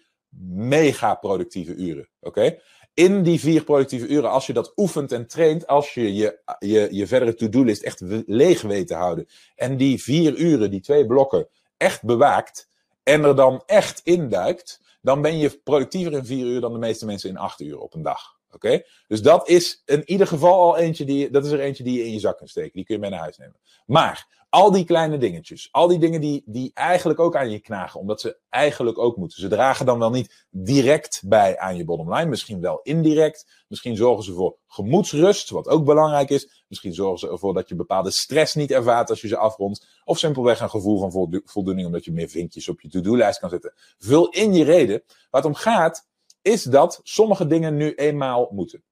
mega 0.49 1.15
productieve 1.15 1.75
uren. 1.75 2.09
Oké? 2.21 2.59
In 2.95 3.23
die 3.23 3.41
vier 3.41 3.65
productieve 3.65 4.07
uren, 4.07 4.31
als 4.31 4.47
je 4.47 4.53
dat 4.53 4.73
oefent 4.77 5.13
en 5.13 5.27
traint, 5.27 5.67
als 5.67 5.95
je 5.95 6.15
je, 6.15 6.41
je, 6.59 6.89
je 6.91 7.07
verdere 7.07 7.35
to-do-list 7.35 7.83
echt 7.83 8.01
leeg 8.27 8.63
weet 8.63 8.87
te 8.87 8.95
houden. 8.95 9.29
En 9.55 9.77
die 9.77 10.03
vier 10.03 10.37
uren, 10.37 10.71
die 10.71 10.81
twee 10.81 11.07
blokken, 11.07 11.49
echt 11.77 12.03
bewaakt. 12.03 12.69
En 13.03 13.25
er 13.25 13.37
dan 13.37 13.63
echt 13.67 14.01
induikt. 14.05 14.81
Dan 15.01 15.23
ben 15.23 15.39
je 15.39 15.61
productiever 15.65 16.13
in 16.13 16.25
vier 16.25 16.47
uur 16.47 16.61
dan 16.61 16.73
de 16.73 16.79
meeste 16.79 17.07
mensen 17.07 17.31
in 17.31 17.37
acht 17.37 17.61
uur 17.61 17.79
op 17.79 17.95
een 17.95 18.03
dag. 18.03 18.36
Oké? 18.57 18.83
Dus 19.07 19.23
dat 19.23 19.49
is 19.49 19.83
in 19.85 20.03
ieder 20.11 20.27
geval 20.27 20.63
al 20.63 20.77
eentje 20.77 21.05
die, 21.05 21.31
dat 21.31 21.45
is 21.45 21.51
er 21.51 21.61
eentje 21.61 21.85
die 21.85 21.99
je 21.99 22.05
in 22.05 22.13
je 22.13 22.21
zak 22.21 22.37
kunt 22.37 22.51
steken. 22.51 22.73
Die 22.73 22.85
kun 22.85 22.95
je 22.95 23.01
mee 23.01 23.11
naar 23.11 23.21
huis 23.21 23.37
nemen. 23.37 23.57
Maar 23.87 24.45
al 24.49 24.71
die 24.71 24.85
kleine 24.85 25.19
dingetjes, 25.19 25.69
al 25.71 25.89
die 25.89 25.99
dingen 25.99 26.21
die, 26.21 26.43
die 26.47 26.71
eigenlijk 26.75 27.19
ook 27.19 27.37
aan 27.37 27.51
je 27.51 27.59
knagen, 27.59 28.01
omdat 28.01 28.21
ze 28.21 28.39
eigenlijk 28.49 28.99
ook 28.99 29.17
moeten. 29.17 29.41
Ze 29.41 29.49
dragen 29.49 29.87
dan 29.87 29.99
wel 29.99 30.11
niet 30.11 30.47
direct 30.51 31.23
bij 31.25 31.59
aan 31.59 31.77
je 31.77 31.85
bottom 31.85 32.15
line, 32.15 32.29
misschien 32.29 32.61
wel 32.61 32.81
indirect. 32.83 33.65
Misschien 33.69 33.97
zorgen 33.97 34.25
ze 34.25 34.33
voor 34.33 34.57
gemoedsrust, 34.67 35.51
wat 35.51 35.69
ook 35.69 35.85
belangrijk 35.85 36.31
is. 36.31 36.65
Misschien 36.69 36.95
zorgen 36.95 37.19
ze 37.19 37.31
ervoor 37.31 37.55
dat 37.55 37.69
je 37.69 37.75
bepaalde 37.75 38.11
stress 38.11 38.55
niet 38.55 38.71
ervaart 38.71 39.11
als 39.11 39.21
je 39.21 39.29
ze 39.29 39.37
afrondt. 39.37 39.87
Of 40.05 40.19
simpelweg 40.19 40.61
een 40.61 40.71
gevoel 40.71 41.11
van 41.11 41.43
voldoening 41.45 41.87
omdat 41.87 42.05
je 42.05 42.13
meer 42.13 42.29
vinkjes 42.29 42.69
op 42.69 42.81
je 42.81 42.89
to-do-lijst 42.89 43.39
kan 43.39 43.51
zetten. 43.51 43.73
Vul 43.99 44.29
in 44.29 44.55
je 44.55 44.65
reden. 44.65 45.03
Waar 45.31 45.43
het 45.43 45.51
om 45.51 45.57
gaat, 45.57 46.07
is 46.47 46.63
dat 46.63 47.01
sommige 47.03 47.47
dingen 47.47 47.77
nu 47.77 47.95
eenmaal 47.95 48.49
moeten. 48.53 48.83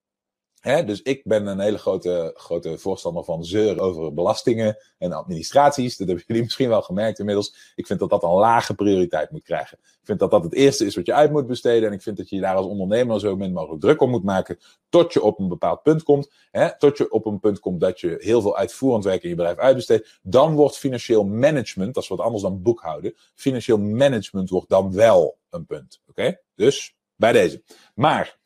dus 0.63 1.03
ik 1.03 1.25
ben 1.25 1.47
een 1.47 1.59
hele 1.59 1.79
grote, 1.79 2.31
grote 2.37 2.79
voorstander 2.79 3.25
van 3.25 3.45
zeur 3.45 3.81
over 3.81 4.15
belastingen 4.15 4.77
en 4.99 5.13
administraties. 5.13 5.97
Dat 5.97 6.07
hebben 6.07 6.25
jullie 6.29 6.43
misschien 6.43 6.69
wel 6.69 6.83
gemerkt 6.83 7.19
inmiddels. 7.19 7.73
Ik 7.75 7.87
vind 7.87 7.99
dat 8.01 8.11
dat 8.11 8.23
een 8.23 8.31
lage 8.31 8.75
prioriteit 8.75 9.31
moet 9.31 9.43
krijgen. 9.43 9.79
Ik 9.81 10.01
vind 10.03 10.19
dat 10.19 10.31
dat 10.31 10.45
het 10.45 10.55
eerste 10.55 10.85
is 10.87 10.95
wat 10.95 11.07
je 11.07 11.15
uit 11.15 11.31
moet 11.31 11.47
besteden. 11.47 11.89
En 11.89 11.95
ik 11.95 12.03
vind 12.03 12.17
dat 12.17 12.29
je 12.29 12.41
daar 12.41 12.57
als 12.57 12.67
ondernemer 12.67 13.21
zo 13.21 13.37
min 13.37 13.53
mogelijk 13.53 13.81
druk 13.81 14.01
om 14.01 14.11
moet 14.11 14.25
maken. 14.25 14.59
Tot 14.89 15.13
je 15.13 15.23
op 15.23 15.39
een 15.39 15.49
bepaald 15.49 15.83
punt 15.83 16.03
komt. 16.03 16.31
tot 16.79 16.99
je 16.99 17.11
op 17.11 17.27
een 17.27 17.41
punt 17.41 17.59
komt 17.61 17.81
dat 17.81 18.01
je 18.01 18.17
heel 18.19 18.41
veel 18.41 18.57
uitvoerend 18.57 19.05
werk 19.05 19.23
in 19.23 19.29
je 19.29 19.35
bedrijf 19.35 19.59
uitbesteedt. 19.59 20.19
Dan 20.23 20.55
wordt 20.55 20.79
financieel 20.79 21.25
management, 21.25 21.95
dat 21.95 22.03
is 22.03 22.09
wat 22.09 22.21
anders 22.21 22.43
dan 22.43 22.63
boekhouden. 22.63 23.15
Financieel 23.35 23.79
management 23.79 24.51
wordt 24.51 24.69
dan 24.69 24.93
wel 24.93 25.39
een 25.51 25.67
punt. 25.67 26.01
Oké? 26.09 26.41
Dus 26.55 26.95
bij 27.17 27.33
deze. 27.33 27.63
Maar 27.95 28.39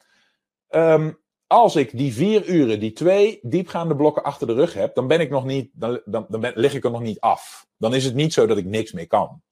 um, 0.70 1.18
als 1.46 1.76
ik 1.76 1.96
die 1.96 2.12
vier 2.12 2.46
uren, 2.46 2.80
die 2.80 2.92
twee 2.92 3.38
diepgaande 3.42 3.96
blokken 3.96 4.22
achter 4.22 4.46
de 4.46 4.54
rug 4.54 4.74
heb, 4.74 4.94
dan 4.94 5.06
ben 5.06 5.20
ik 5.20 5.30
nog 5.30 5.44
niet, 5.44 5.70
dan, 5.72 6.00
dan, 6.04 6.26
dan 6.28 6.40
ben, 6.40 6.52
lig 6.54 6.74
ik 6.74 6.84
er 6.84 6.90
nog 6.90 7.02
niet 7.02 7.20
af. 7.20 7.66
Dan 7.76 7.94
is 7.94 8.04
het 8.04 8.14
niet 8.14 8.32
zo 8.32 8.46
dat 8.46 8.56
ik 8.56 8.64
niks 8.64 8.92
meer 8.92 9.06
kan. 9.06 9.42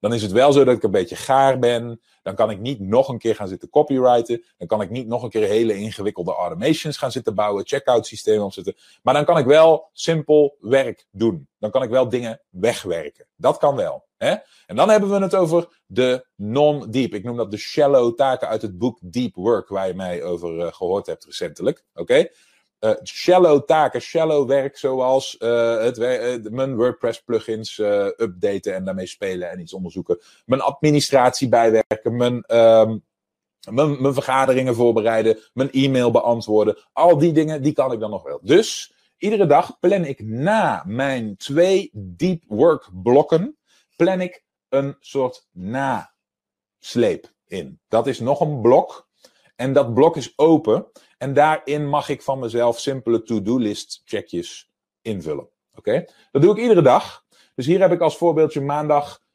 Dan 0.00 0.14
is 0.14 0.22
het 0.22 0.32
wel 0.32 0.52
zo 0.52 0.64
dat 0.64 0.76
ik 0.76 0.82
een 0.82 0.90
beetje 0.90 1.16
gaar 1.16 1.58
ben. 1.58 2.00
Dan 2.22 2.34
kan 2.34 2.50
ik 2.50 2.60
niet 2.60 2.80
nog 2.80 3.08
een 3.08 3.18
keer 3.18 3.34
gaan 3.34 3.48
zitten 3.48 3.68
copyrighten. 3.70 4.44
Dan 4.56 4.66
kan 4.66 4.80
ik 4.80 4.90
niet 4.90 5.06
nog 5.06 5.22
een 5.22 5.30
keer 5.30 5.46
hele 5.46 5.74
ingewikkelde 5.74 6.32
automations 6.32 6.96
gaan 6.96 7.12
zitten 7.12 7.34
bouwen, 7.34 7.66
checkout 7.66 8.06
systemen 8.06 8.44
opzetten. 8.44 8.76
Maar 9.02 9.14
dan 9.14 9.24
kan 9.24 9.38
ik 9.38 9.46
wel 9.46 9.90
simpel 9.92 10.56
werk 10.60 11.06
doen. 11.10 11.48
Dan 11.58 11.70
kan 11.70 11.82
ik 11.82 11.90
wel 11.90 12.08
dingen 12.08 12.40
wegwerken. 12.50 13.26
Dat 13.36 13.58
kan 13.58 13.76
wel. 13.76 14.05
En 14.18 14.76
dan 14.76 14.88
hebben 14.88 15.10
we 15.10 15.18
het 15.18 15.34
over 15.34 15.68
de 15.86 16.26
non-deep. 16.34 17.14
Ik 17.14 17.24
noem 17.24 17.36
dat 17.36 17.50
de 17.50 17.56
shallow 17.56 18.14
taken 18.14 18.48
uit 18.48 18.62
het 18.62 18.78
boek 18.78 18.98
Deep 19.02 19.34
Work, 19.34 19.68
waar 19.68 19.86
je 19.86 19.94
mij 19.94 20.22
over 20.22 20.56
uh, 20.56 20.66
gehoord 20.72 21.06
hebt 21.06 21.24
recentelijk. 21.24 21.84
Oké? 21.94 22.28
Uh, 22.80 22.90
shallow 23.02 23.64
taken, 23.64 24.00
shallow 24.00 24.48
werk, 24.48 24.76
zoals 24.78 25.36
uh, 25.38 25.78
het, 25.78 26.50
mijn 26.50 26.76
WordPress 26.76 27.22
plugins 27.22 27.78
updaten 28.16 28.74
en 28.74 28.84
daarmee 28.84 29.06
spelen 29.06 29.50
en 29.50 29.60
iets 29.60 29.72
onderzoeken. 29.72 30.18
Mijn 30.44 30.60
administratie 30.60 31.48
bijwerken, 31.48 32.16
mijn, 32.16 32.56
um, 32.56 33.04
mijn, 33.70 34.02
mijn 34.02 34.14
vergaderingen 34.14 34.74
voorbereiden, 34.74 35.38
mijn 35.52 35.70
e-mail 35.70 36.10
beantwoorden. 36.10 36.78
Al 36.92 37.18
die 37.18 37.32
dingen, 37.32 37.62
die 37.62 37.72
kan 37.72 37.92
ik 37.92 38.00
dan 38.00 38.10
nog 38.10 38.22
wel. 38.22 38.40
Dus 38.42 38.94
iedere 39.18 39.46
dag 39.46 39.78
plan 39.78 40.04
ik 40.04 40.24
na 40.24 40.82
mijn 40.86 41.36
twee 41.36 41.90
deep 41.92 42.42
work 42.46 42.88
blokken 43.02 43.55
plan 43.96 44.20
ik 44.20 44.44
een 44.68 44.96
soort 45.00 45.48
nasleep 45.52 47.34
in. 47.46 47.80
Dat 47.88 48.06
is 48.06 48.20
nog 48.20 48.40
een 48.40 48.60
blok. 48.60 49.08
En 49.56 49.72
dat 49.72 49.94
blok 49.94 50.16
is 50.16 50.38
open. 50.38 50.90
En 51.18 51.34
daarin 51.34 51.88
mag 51.88 52.08
ik 52.08 52.22
van 52.22 52.38
mezelf 52.38 52.78
simpele 52.78 53.22
to-do-list 53.22 54.02
checkjes 54.04 54.70
invullen. 55.02 55.48
Oké? 55.74 56.04
Dat 56.30 56.42
doe 56.42 56.52
ik 56.52 56.60
iedere 56.62 56.82
dag. 56.82 57.24
Dus 57.54 57.66
hier 57.66 57.80
heb 57.80 57.92
ik 57.92 58.00
als 58.00 58.16
voorbeeldje 58.16 58.60
maandag 58.60 59.25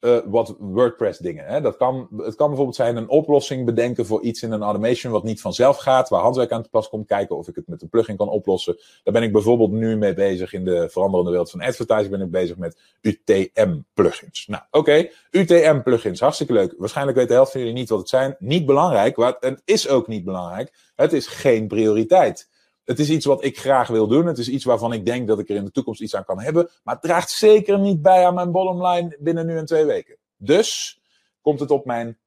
uh, 0.00 0.18
wat 0.24 0.56
WordPress 0.58 1.18
dingen. 1.18 1.44
Hè. 1.44 1.60
Dat 1.60 1.76
kan, 1.76 2.08
het 2.16 2.34
kan 2.34 2.46
bijvoorbeeld 2.46 2.76
zijn 2.76 2.96
een 2.96 3.08
oplossing 3.08 3.64
bedenken 3.64 4.06
voor 4.06 4.22
iets 4.22 4.42
in 4.42 4.52
een 4.52 4.62
automation 4.62 5.12
wat 5.12 5.24
niet 5.24 5.40
vanzelf 5.40 5.76
gaat, 5.76 6.08
waar 6.08 6.22
handwerk 6.22 6.52
aan 6.52 6.62
te 6.62 6.68
pas 6.68 6.88
komt, 6.88 7.06
kijken 7.06 7.36
of 7.36 7.48
ik 7.48 7.54
het 7.54 7.66
met 7.66 7.82
een 7.82 7.88
plugin 7.88 8.16
kan 8.16 8.28
oplossen. 8.28 8.76
Daar 9.02 9.14
ben 9.14 9.22
ik 9.22 9.32
bijvoorbeeld 9.32 9.70
nu 9.70 9.96
mee 9.96 10.14
bezig 10.14 10.52
in 10.52 10.64
de 10.64 10.88
veranderende 10.90 11.30
wereld 11.30 11.50
van 11.50 11.60
advertising, 11.60 12.10
ben 12.10 12.20
ik 12.20 12.30
bezig 12.30 12.56
met 12.56 12.78
UTM 13.00 13.78
plugins. 13.94 14.46
Nou, 14.46 14.62
oké, 14.70 14.78
okay. 14.78 15.12
UTM 15.30 15.80
plugins, 15.82 16.20
hartstikke 16.20 16.52
leuk. 16.52 16.74
Waarschijnlijk 16.78 17.16
weet 17.16 17.28
de 17.28 17.34
helft 17.34 17.52
van 17.52 17.60
jullie 17.60 17.74
niet 17.74 17.88
wat 17.88 17.98
het 17.98 18.08
zijn. 18.08 18.36
Niet 18.38 18.66
belangrijk, 18.66 19.36
het 19.40 19.62
is 19.64 19.88
ook 19.88 20.06
niet 20.06 20.24
belangrijk. 20.24 20.72
Het 20.94 21.12
is 21.12 21.26
geen 21.26 21.66
prioriteit. 21.66 22.48
Het 22.86 22.98
is 22.98 23.10
iets 23.10 23.24
wat 23.24 23.44
ik 23.44 23.58
graag 23.58 23.88
wil 23.88 24.06
doen. 24.06 24.26
Het 24.26 24.38
is 24.38 24.48
iets 24.48 24.64
waarvan 24.64 24.92
ik 24.92 25.04
denk 25.04 25.28
dat 25.28 25.38
ik 25.38 25.48
er 25.48 25.56
in 25.56 25.64
de 25.64 25.70
toekomst 25.70 26.00
iets 26.00 26.14
aan 26.14 26.24
kan 26.24 26.40
hebben. 26.40 26.70
Maar 26.82 26.94
het 26.94 27.02
draagt 27.02 27.30
zeker 27.30 27.78
niet 27.78 28.02
bij 28.02 28.26
aan 28.26 28.34
mijn 28.34 28.52
bottomline 28.52 29.16
binnen 29.20 29.46
nu 29.46 29.56
en 29.56 29.66
twee 29.66 29.84
weken. 29.84 30.16
Dus 30.36 31.00
komt 31.40 31.60
het 31.60 31.70
op 31.70 31.84
mijn 31.84 32.18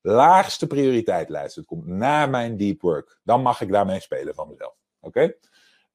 laagste 0.00 0.66
prioriteitlijst. 0.66 1.56
Het 1.56 1.66
komt 1.66 1.86
na 1.86 2.26
mijn 2.26 2.56
deep 2.56 2.80
work. 2.80 3.18
Dan 3.22 3.42
mag 3.42 3.60
ik 3.60 3.72
daarmee 3.72 4.00
spelen 4.00 4.34
van 4.34 4.48
mezelf. 4.48 4.74
Oké? 5.00 5.34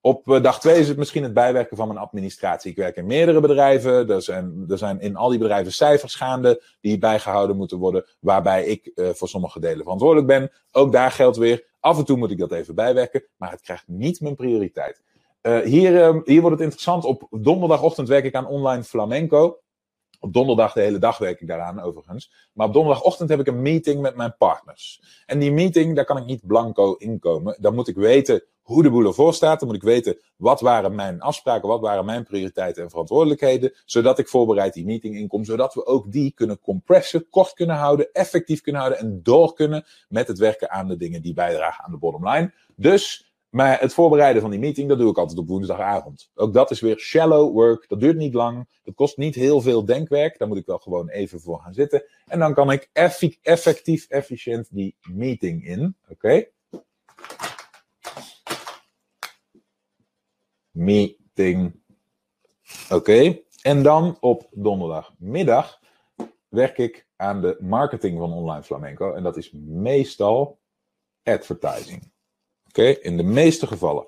Op 0.05 0.31
eh, 0.31 0.41
dag 0.41 0.59
twee 0.59 0.79
is 0.79 0.87
het 0.87 0.97
misschien 0.97 1.23
het 1.23 1.33
bijwerken 1.33 1.77
van 1.77 1.87
mijn 1.87 1.99
administratie. 1.99 2.71
Ik 2.71 2.77
werk 2.77 2.95
in 2.95 3.05
meerdere 3.05 3.39
bedrijven. 3.39 4.09
Er 4.09 4.21
zijn, 4.21 4.65
er 4.69 4.77
zijn 4.77 4.99
in 4.99 5.15
al 5.15 5.29
die 5.29 5.39
bedrijven 5.39 5.71
cijfers 5.71 6.15
gaande 6.15 6.63
die 6.81 6.97
bijgehouden 6.97 7.55
moeten 7.55 7.77
worden. 7.77 8.05
Waarbij 8.19 8.65
ik 8.65 8.91
uh, 8.95 9.09
voor 9.09 9.27
sommige 9.27 9.59
delen 9.59 9.83
verantwoordelijk 9.83 10.27
ben. 10.27 10.51
Ook 10.71 10.91
daar 10.91 11.11
geldt 11.11 11.37
weer. 11.37 11.65
Af 11.79 11.97
en 11.97 12.05
toe 12.05 12.17
moet 12.17 12.31
ik 12.31 12.37
dat 12.37 12.51
even 12.51 12.75
bijwerken. 12.75 13.23
Maar 13.37 13.51
het 13.51 13.61
krijgt 13.61 13.83
niet 13.87 14.21
mijn 14.21 14.35
prioriteit. 14.35 15.01
Uh, 15.41 15.59
hier, 15.59 15.93
uh, 15.93 16.21
hier 16.23 16.41
wordt 16.41 16.55
het 16.55 16.65
interessant. 16.65 17.05
Op 17.05 17.27
donderdagochtend 17.29 18.07
werk 18.07 18.25
ik 18.25 18.35
aan 18.35 18.47
online 18.47 18.83
flamenco. 18.83 19.59
Op 20.19 20.33
donderdag 20.33 20.73
de 20.73 20.81
hele 20.81 20.99
dag 20.99 21.17
werk 21.17 21.41
ik 21.41 21.47
daaraan, 21.47 21.81
overigens. 21.81 22.49
Maar 22.53 22.67
op 22.67 22.73
donderdagochtend 22.73 23.29
heb 23.29 23.39
ik 23.39 23.47
een 23.47 23.61
meeting 23.61 24.01
met 24.01 24.15
mijn 24.15 24.35
partners. 24.37 25.01
En 25.25 25.39
die 25.39 25.51
meeting, 25.51 25.95
daar 25.95 26.05
kan 26.05 26.17
ik 26.17 26.25
niet 26.25 26.47
blanco 26.47 26.93
inkomen. 26.93 27.57
Dan 27.59 27.75
moet 27.75 27.87
ik 27.87 27.95
weten 27.95 28.43
hoe 28.61 28.83
de 28.83 28.89
boel 28.89 29.05
ervoor 29.05 29.33
staat. 29.33 29.59
Dan 29.59 29.67
moet 29.67 29.77
ik 29.77 29.83
weten 29.83 30.19
wat 30.35 30.61
waren 30.61 30.95
mijn 30.95 31.21
afspraken, 31.21 31.67
wat 31.67 31.81
waren 31.81 32.05
mijn 32.05 32.23
prioriteiten 32.23 32.83
en 32.83 32.89
verantwoordelijkheden. 32.89 33.73
Zodat 33.85 34.19
ik 34.19 34.27
voorbereid 34.27 34.73
die 34.73 34.85
meeting 34.85 35.15
inkom. 35.15 35.43
Zodat 35.43 35.73
we 35.73 35.85
ook 35.85 36.11
die 36.11 36.31
kunnen 36.31 36.59
compressen, 36.59 37.29
kort 37.29 37.53
kunnen 37.53 37.75
houden, 37.75 38.11
effectief 38.11 38.61
kunnen 38.61 38.81
houden 38.81 39.01
en 39.03 39.19
door 39.23 39.53
kunnen 39.53 39.85
met 40.09 40.27
het 40.27 40.37
werken 40.37 40.71
aan 40.71 40.87
de 40.87 40.97
dingen 40.97 41.21
die 41.21 41.33
bijdragen 41.33 41.83
aan 41.83 41.91
de 41.91 41.97
bottom 41.97 42.29
line. 42.29 42.53
Dus 42.75 43.34
maar 43.55 43.79
het 43.79 43.93
voorbereiden 43.93 44.41
van 44.41 44.51
die 44.51 44.59
meeting, 44.59 44.89
dat 44.89 44.97
doe 44.97 45.09
ik 45.09 45.17
altijd 45.17 45.39
op 45.39 45.47
woensdagavond. 45.47 46.31
Ook 46.33 46.53
dat 46.53 46.71
is 46.71 46.79
weer 46.79 46.99
shallow 46.99 47.53
work. 47.53 47.87
Dat 47.87 47.99
duurt 47.99 48.17
niet 48.17 48.33
lang. 48.33 48.67
Dat 48.83 48.95
kost 48.95 49.17
niet 49.17 49.35
heel 49.35 49.61
veel 49.61 49.85
denkwerk. 49.85 50.37
Daar 50.37 50.47
moet 50.47 50.57
ik 50.57 50.65
wel 50.65 50.77
gewoon 50.77 51.09
even 51.09 51.41
voor 51.41 51.59
gaan 51.59 51.73
zitten. 51.73 52.05
En 52.27 52.39
dan 52.39 52.53
kan 52.53 52.71
ik 52.71 52.89
effectief, 53.41 54.05
efficiënt 54.09 54.67
die 54.71 54.95
meeting 55.01 55.65
in. 55.65 55.95
Oké. 56.09 56.47
Meeting. 60.71 61.79
Oké. 62.89 63.39
En 63.61 63.83
dan 63.83 64.17
op 64.19 64.47
donderdagmiddag 64.51 65.79
werk 66.47 66.77
ik 66.77 67.07
aan 67.15 67.41
de 67.41 67.57
marketing 67.59 68.17
van 68.19 68.33
Online 68.33 68.63
Flamenco. 68.63 69.13
En 69.13 69.23
dat 69.23 69.37
is 69.37 69.51
meestal 69.51 70.59
advertising. 71.23 72.13
Oké, 72.77 72.87
in 72.87 73.17
de 73.17 73.23
meeste 73.23 73.67
gevallen. 73.67 74.07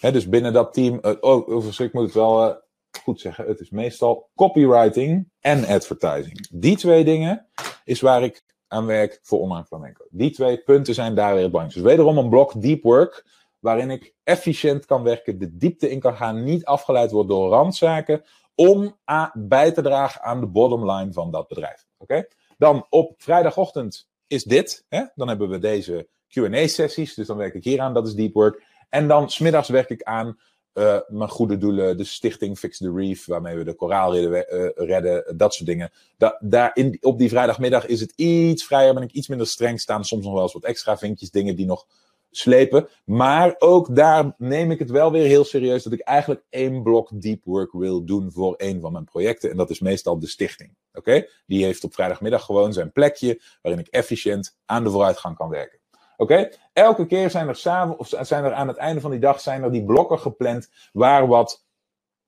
dus 0.00 0.28
binnen 0.28 0.52
dat 0.52 0.72
team, 0.72 0.98
uh, 1.02 1.12
oh, 1.20 1.78
ik 1.78 1.92
moet 1.92 2.04
het 2.04 2.14
wel 2.14 2.48
uh, 2.48 2.54
goed 3.02 3.20
zeggen, 3.20 3.46
het 3.46 3.60
is 3.60 3.70
meestal 3.70 4.30
copywriting 4.34 5.30
en 5.40 5.66
advertising. 5.66 6.48
Die 6.50 6.76
twee 6.76 7.04
dingen 7.04 7.48
is 7.84 8.00
waar 8.00 8.22
ik 8.22 8.44
aan 8.68 8.86
werk 8.86 9.18
voor 9.22 9.40
Online 9.40 9.64
Flamenco. 9.64 10.04
Die 10.10 10.30
twee 10.30 10.58
punten 10.58 10.94
zijn 10.94 11.14
daar 11.14 11.32
weer 11.32 11.42
het 11.42 11.50
belangrijkste. 11.50 11.82
Dus 11.82 11.90
wederom 11.90 12.18
een 12.18 12.30
blok 12.30 12.62
deep 12.62 12.82
work, 12.82 13.26
waarin 13.60 13.90
ik 13.90 14.14
efficiënt 14.22 14.86
kan 14.86 15.02
werken, 15.02 15.38
de 15.38 15.56
diepte 15.56 15.90
in 15.90 16.00
kan 16.00 16.16
gaan, 16.16 16.44
niet 16.44 16.64
afgeleid 16.64 17.10
wordt 17.10 17.28
door 17.28 17.50
randzaken, 17.50 18.24
om 18.54 18.96
bij 19.32 19.72
te 19.72 19.82
dragen 19.82 20.22
aan 20.22 20.40
de 20.40 20.46
bottom 20.46 20.90
line 20.90 21.12
van 21.12 21.30
dat 21.30 21.48
bedrijf. 21.48 21.86
Oké? 21.96 22.26
Dan 22.58 22.86
op 22.90 23.14
vrijdagochtend 23.16 24.08
is 24.26 24.44
dit. 24.44 24.84
Hè? 24.88 25.04
Dan 25.14 25.28
hebben 25.28 25.48
we 25.48 25.58
deze 25.58 26.08
QA-sessies. 26.34 27.14
Dus 27.14 27.26
dan 27.26 27.36
werk 27.36 27.54
ik 27.54 27.64
hier 27.64 27.80
aan, 27.80 27.94
dat 27.94 28.06
is 28.06 28.14
deep 28.14 28.34
work. 28.34 28.62
En 28.88 29.08
dan 29.08 29.30
smiddags 29.30 29.68
werk 29.68 29.90
ik 29.90 30.02
aan 30.02 30.38
uh, 30.74 30.98
mijn 31.08 31.30
goede 31.30 31.58
doelen, 31.58 31.96
de 31.96 32.04
stichting 32.04 32.58
Fix 32.58 32.78
the 32.78 32.92
Reef, 32.94 33.26
waarmee 33.26 33.56
we 33.56 33.64
de 33.64 33.74
koraal 33.74 34.14
redden, 34.14 34.46
uh, 34.54 34.86
redden 34.86 35.36
dat 35.36 35.54
soort 35.54 35.68
dingen. 35.68 35.90
Da 36.16 36.38
daar 36.40 36.70
in, 36.74 36.98
op 37.00 37.18
die 37.18 37.28
vrijdagmiddag 37.28 37.86
is 37.86 38.00
het 38.00 38.12
iets 38.16 38.64
vrijer, 38.64 38.94
ben 38.94 39.02
ik 39.02 39.12
iets 39.12 39.28
minder 39.28 39.46
streng, 39.46 39.80
staan 39.80 40.04
soms 40.04 40.24
nog 40.24 40.32
wel 40.32 40.42
eens 40.42 40.52
wat 40.52 40.64
extra 40.64 40.98
vinkjes, 40.98 41.30
dingen 41.30 41.56
die 41.56 41.66
nog 41.66 41.86
slepen. 42.30 42.88
Maar 43.04 43.54
ook 43.58 43.96
daar 43.96 44.34
neem 44.38 44.70
ik 44.70 44.78
het 44.78 44.90
wel 44.90 45.12
weer 45.12 45.26
heel 45.26 45.44
serieus 45.44 45.82
dat 45.82 45.92
ik 45.92 46.00
eigenlijk 46.00 46.44
één 46.50 46.82
blok 46.82 47.20
deep 47.20 47.44
work 47.44 47.72
wil 47.72 48.04
doen 48.04 48.32
voor 48.32 48.54
een 48.56 48.80
van 48.80 48.92
mijn 48.92 49.04
projecten. 49.04 49.50
En 49.50 49.56
dat 49.56 49.70
is 49.70 49.80
meestal 49.80 50.18
de 50.18 50.26
stichting. 50.26 50.74
Oké? 50.92 51.26
Die 51.46 51.64
heeft 51.64 51.84
op 51.84 51.94
vrijdagmiddag 51.94 52.44
gewoon 52.44 52.72
zijn 52.72 52.92
plekje 52.92 53.40
waarin 53.62 53.82
ik 53.82 53.88
efficiënt 53.88 54.58
aan 54.64 54.84
de 54.84 54.90
vooruitgang 54.90 55.36
kan 55.36 55.48
werken. 55.48 55.78
Oké? 56.16 56.48
Elke 56.72 57.06
keer 57.06 57.30
zijn 57.30 57.48
er, 57.48 57.56
samen, 57.56 57.98
of 57.98 58.12
zijn 58.20 58.44
er 58.44 58.52
aan 58.52 58.68
het 58.68 58.76
einde 58.76 59.00
van 59.00 59.10
die 59.10 59.20
dag 59.20 59.40
zijn 59.40 59.62
er 59.62 59.72
die 59.72 59.84
blokken 59.84 60.18
gepland 60.18 60.70
waar 60.92 61.26
wat 61.26 61.64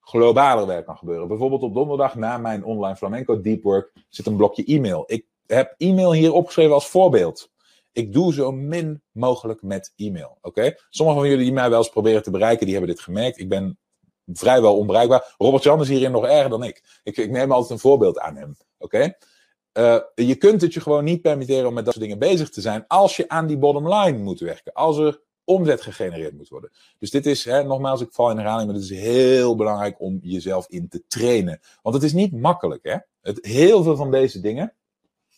globaler 0.00 0.66
werk 0.66 0.86
kan 0.86 0.96
gebeuren. 0.96 1.28
Bijvoorbeeld 1.28 1.62
op 1.62 1.74
donderdag 1.74 2.14
na 2.14 2.38
mijn 2.38 2.64
online 2.64 2.96
flamenco 2.96 3.40
deep 3.40 3.62
work 3.62 3.92
zit 4.08 4.26
een 4.26 4.36
blokje 4.36 4.64
e-mail. 4.64 5.04
Ik 5.06 5.26
heb 5.46 5.74
e-mail 5.78 6.12
hier 6.12 6.32
opgeschreven 6.32 6.74
als 6.74 6.88
voorbeeld. 6.88 7.50
Ik 7.92 8.12
doe 8.12 8.32
zo 8.32 8.52
min 8.52 9.02
mogelijk 9.12 9.62
met 9.62 9.92
e-mail. 9.96 10.38
Oké? 10.42 10.74
Sommigen 10.90 11.20
van 11.20 11.30
jullie 11.30 11.44
die 11.44 11.54
mij 11.54 11.70
wel 11.70 11.78
eens 11.78 11.88
proberen 11.88 12.22
te 12.22 12.30
bereiken, 12.30 12.66
die 12.66 12.74
hebben 12.74 12.94
dit 12.94 13.04
gemerkt. 13.04 13.38
Ik 13.38 13.48
ben 13.48 13.78
vrijwel 14.26 14.76
onbereikbaar. 14.76 15.34
Robert 15.38 15.62
Jan 15.62 15.80
is 15.80 15.88
hierin 15.88 16.10
nog 16.10 16.26
erger 16.26 16.50
dan 16.50 16.62
ik. 16.62 17.00
Ik, 17.02 17.16
ik 17.16 17.30
neem 17.30 17.52
altijd 17.52 17.70
een 17.70 17.78
voorbeeld 17.78 18.18
aan 18.18 18.36
hem. 18.36 18.56
Oké? 18.78 19.12
Uh, 19.78 19.98
je 20.14 20.34
kunt 20.34 20.60
het 20.60 20.74
je 20.74 20.80
gewoon 20.80 21.04
niet 21.04 21.22
permitteren 21.22 21.66
om 21.66 21.74
met 21.74 21.84
dat 21.84 21.94
soort 21.94 22.06
dingen 22.06 22.20
bezig 22.20 22.50
te 22.50 22.60
zijn 22.60 22.84
als 22.86 23.16
je 23.16 23.28
aan 23.28 23.46
die 23.46 23.58
bottom 23.58 23.94
line 23.94 24.18
moet 24.18 24.40
werken. 24.40 24.72
Als 24.72 24.98
er 24.98 25.20
omzet 25.44 25.80
gegenereerd 25.80 26.36
moet 26.36 26.48
worden. 26.48 26.70
Dus 26.98 27.10
dit 27.10 27.26
is, 27.26 27.44
hè, 27.44 27.64
nogmaals, 27.64 28.00
ik 28.00 28.12
val 28.12 28.30
in 28.30 28.36
herhaling, 28.36 28.66
maar 28.66 28.74
het 28.74 28.84
is 28.90 28.98
heel 28.98 29.56
belangrijk 29.56 30.00
om 30.00 30.18
jezelf 30.22 30.68
in 30.68 30.88
te 30.88 31.06
trainen. 31.06 31.60
Want 31.82 31.94
het 31.94 32.04
is 32.04 32.12
niet 32.12 32.32
makkelijk, 32.32 32.84
hè. 32.84 32.96
Het, 33.20 33.46
heel 33.46 33.82
veel 33.82 33.96
van 33.96 34.10
deze 34.10 34.40
dingen 34.40 34.72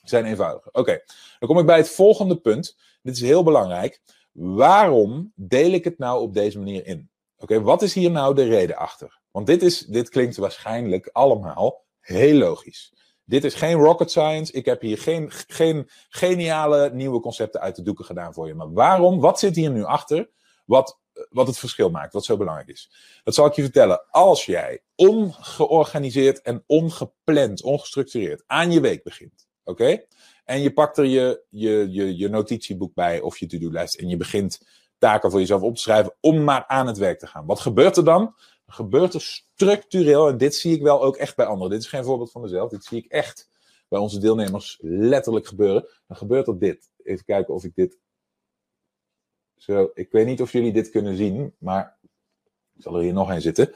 zijn 0.03 0.25
eenvoudiger. 0.25 0.73
Oké, 0.73 1.03
dan 1.39 1.49
kom 1.49 1.59
ik 1.59 1.67
bij 1.67 1.77
het 1.77 1.91
volgende 1.91 2.37
punt. 2.37 2.77
Dit 3.03 3.15
is 3.15 3.21
heel 3.21 3.43
belangrijk. 3.43 4.01
Waarom 4.33 5.33
deel 5.35 5.71
ik 5.71 5.85
het 5.85 5.99
nou 5.99 6.23
op 6.23 6.35
deze 6.35 6.59
manier 6.59 6.87
in? 6.87 7.11
Oké, 7.39 7.61
wat 7.61 7.83
is 7.83 7.95
hier 7.95 8.11
nou 8.11 8.35
de 8.35 8.45
reden 8.45 8.77
achter? 8.77 9.21
Want 9.31 9.47
dit, 9.47 9.63
is, 9.63 9.79
dit 9.79 10.09
klinkt 10.09 10.37
waarschijnlijk 10.37 11.09
allemaal 11.13 11.85
heel 12.01 12.35
logisch. 12.35 12.93
Dit 13.29 13.45
is 13.45 13.55
geen 13.55 13.75
rocket 13.75 14.11
science. 14.11 14.53
Ik 14.53 14.65
heb 14.65 14.81
hier 14.81 14.99
geen, 14.99 15.31
geen 15.47 15.89
geniale 16.09 16.91
nieuwe 16.93 17.21
concepten 17.21 17.61
uit 17.61 17.77
de 17.77 17.83
doeken 17.83 18.05
gedaan 18.05 18.35
voor 18.35 18.47
je. 18.47 18.55
Maar 18.55 18.73
waarom? 18.73 19.21
Wat 19.21 19.39
zit 19.39 19.57
hier 19.57 19.71
nu 19.71 19.85
achter? 19.85 20.31
Wat, 20.65 21.01
wat 21.31 21.47
het 21.47 21.59
verschil 21.59 21.91
maakt, 21.91 22.13
wat 22.13 22.25
zo 22.25 22.37
belangrijk 22.37 22.69
is. 22.69 22.91
Dat 23.25 23.35
zal 23.35 23.47
ik 23.47 23.53
je 23.53 23.63
vertellen. 23.63 24.05
Als 24.11 24.45
jij 24.45 24.83
ongeorganiseerd 24.95 26.43
en 26.43 26.65
ongepland, 26.67 27.63
ongestructureerd 27.63 28.43
aan 28.47 28.73
je 28.73 28.81
week 28.81 29.03
begint. 29.03 29.49
Oké? 29.65 30.05
En 30.45 30.61
je 30.61 30.73
pakt 30.73 30.99
er 30.99 31.05
je, 31.05 31.45
je, 31.49 31.89
je, 31.91 32.17
je 32.17 32.29
notitieboek 32.29 32.95
bij 32.95 33.21
of 33.21 33.39
je 33.39 33.47
to-do-lijst. 33.47 33.95
En 33.95 34.09
je 34.09 34.17
begint 34.17 34.61
taken 34.99 35.31
voor 35.31 35.41
jezelf 35.41 35.63
op 35.63 35.75
te 35.75 35.81
schrijven 35.81 36.15
om 36.21 36.45
maar 36.45 36.67
aan 36.67 36.87
het 36.87 36.99
werk 36.99 37.19
te 37.19 37.27
gaan. 37.27 37.47
Wat 37.47 37.61
gebeurt 37.61 37.97
er 37.97 38.05
dan? 38.05 38.35
Gebeurt 38.69 39.15
er 39.15 39.21
structureel, 39.21 40.29
en 40.29 40.39
dit 40.39 40.55
zie 40.55 40.75
ik 40.75 40.83
wel 40.83 41.03
ook 41.03 41.17
echt 41.17 41.37
bij 41.37 41.47
anderen. 41.47 41.71
Dit 41.71 41.81
is 41.81 41.89
geen 41.89 42.05
voorbeeld 42.05 42.31
van 42.31 42.41
mezelf, 42.41 42.71
dit 42.71 42.85
zie 42.85 42.99
ik 42.99 43.11
echt 43.13 43.49
bij 43.89 43.99
onze 43.99 44.19
deelnemers 44.19 44.79
letterlijk 44.83 45.47
gebeuren. 45.47 45.89
Dan 46.07 46.17
gebeurt 46.17 46.47
er 46.47 46.59
dit. 46.59 46.91
Even 47.03 47.25
kijken 47.25 47.55
of 47.55 47.65
ik 47.65 47.75
dit. 47.75 47.99
Zo, 49.57 49.91
ik 49.95 50.13
weet 50.13 50.27
niet 50.27 50.43
of 50.43 50.53
jullie 50.53 50.73
dit 50.73 50.91
kunnen 50.91 51.17
zien, 51.17 51.55
maar 51.59 51.99
ik 52.75 52.83
zal 52.83 52.95
er 52.95 53.03
hier 53.03 53.13
nog 53.13 53.31
een 53.31 53.41
zitten. 53.41 53.75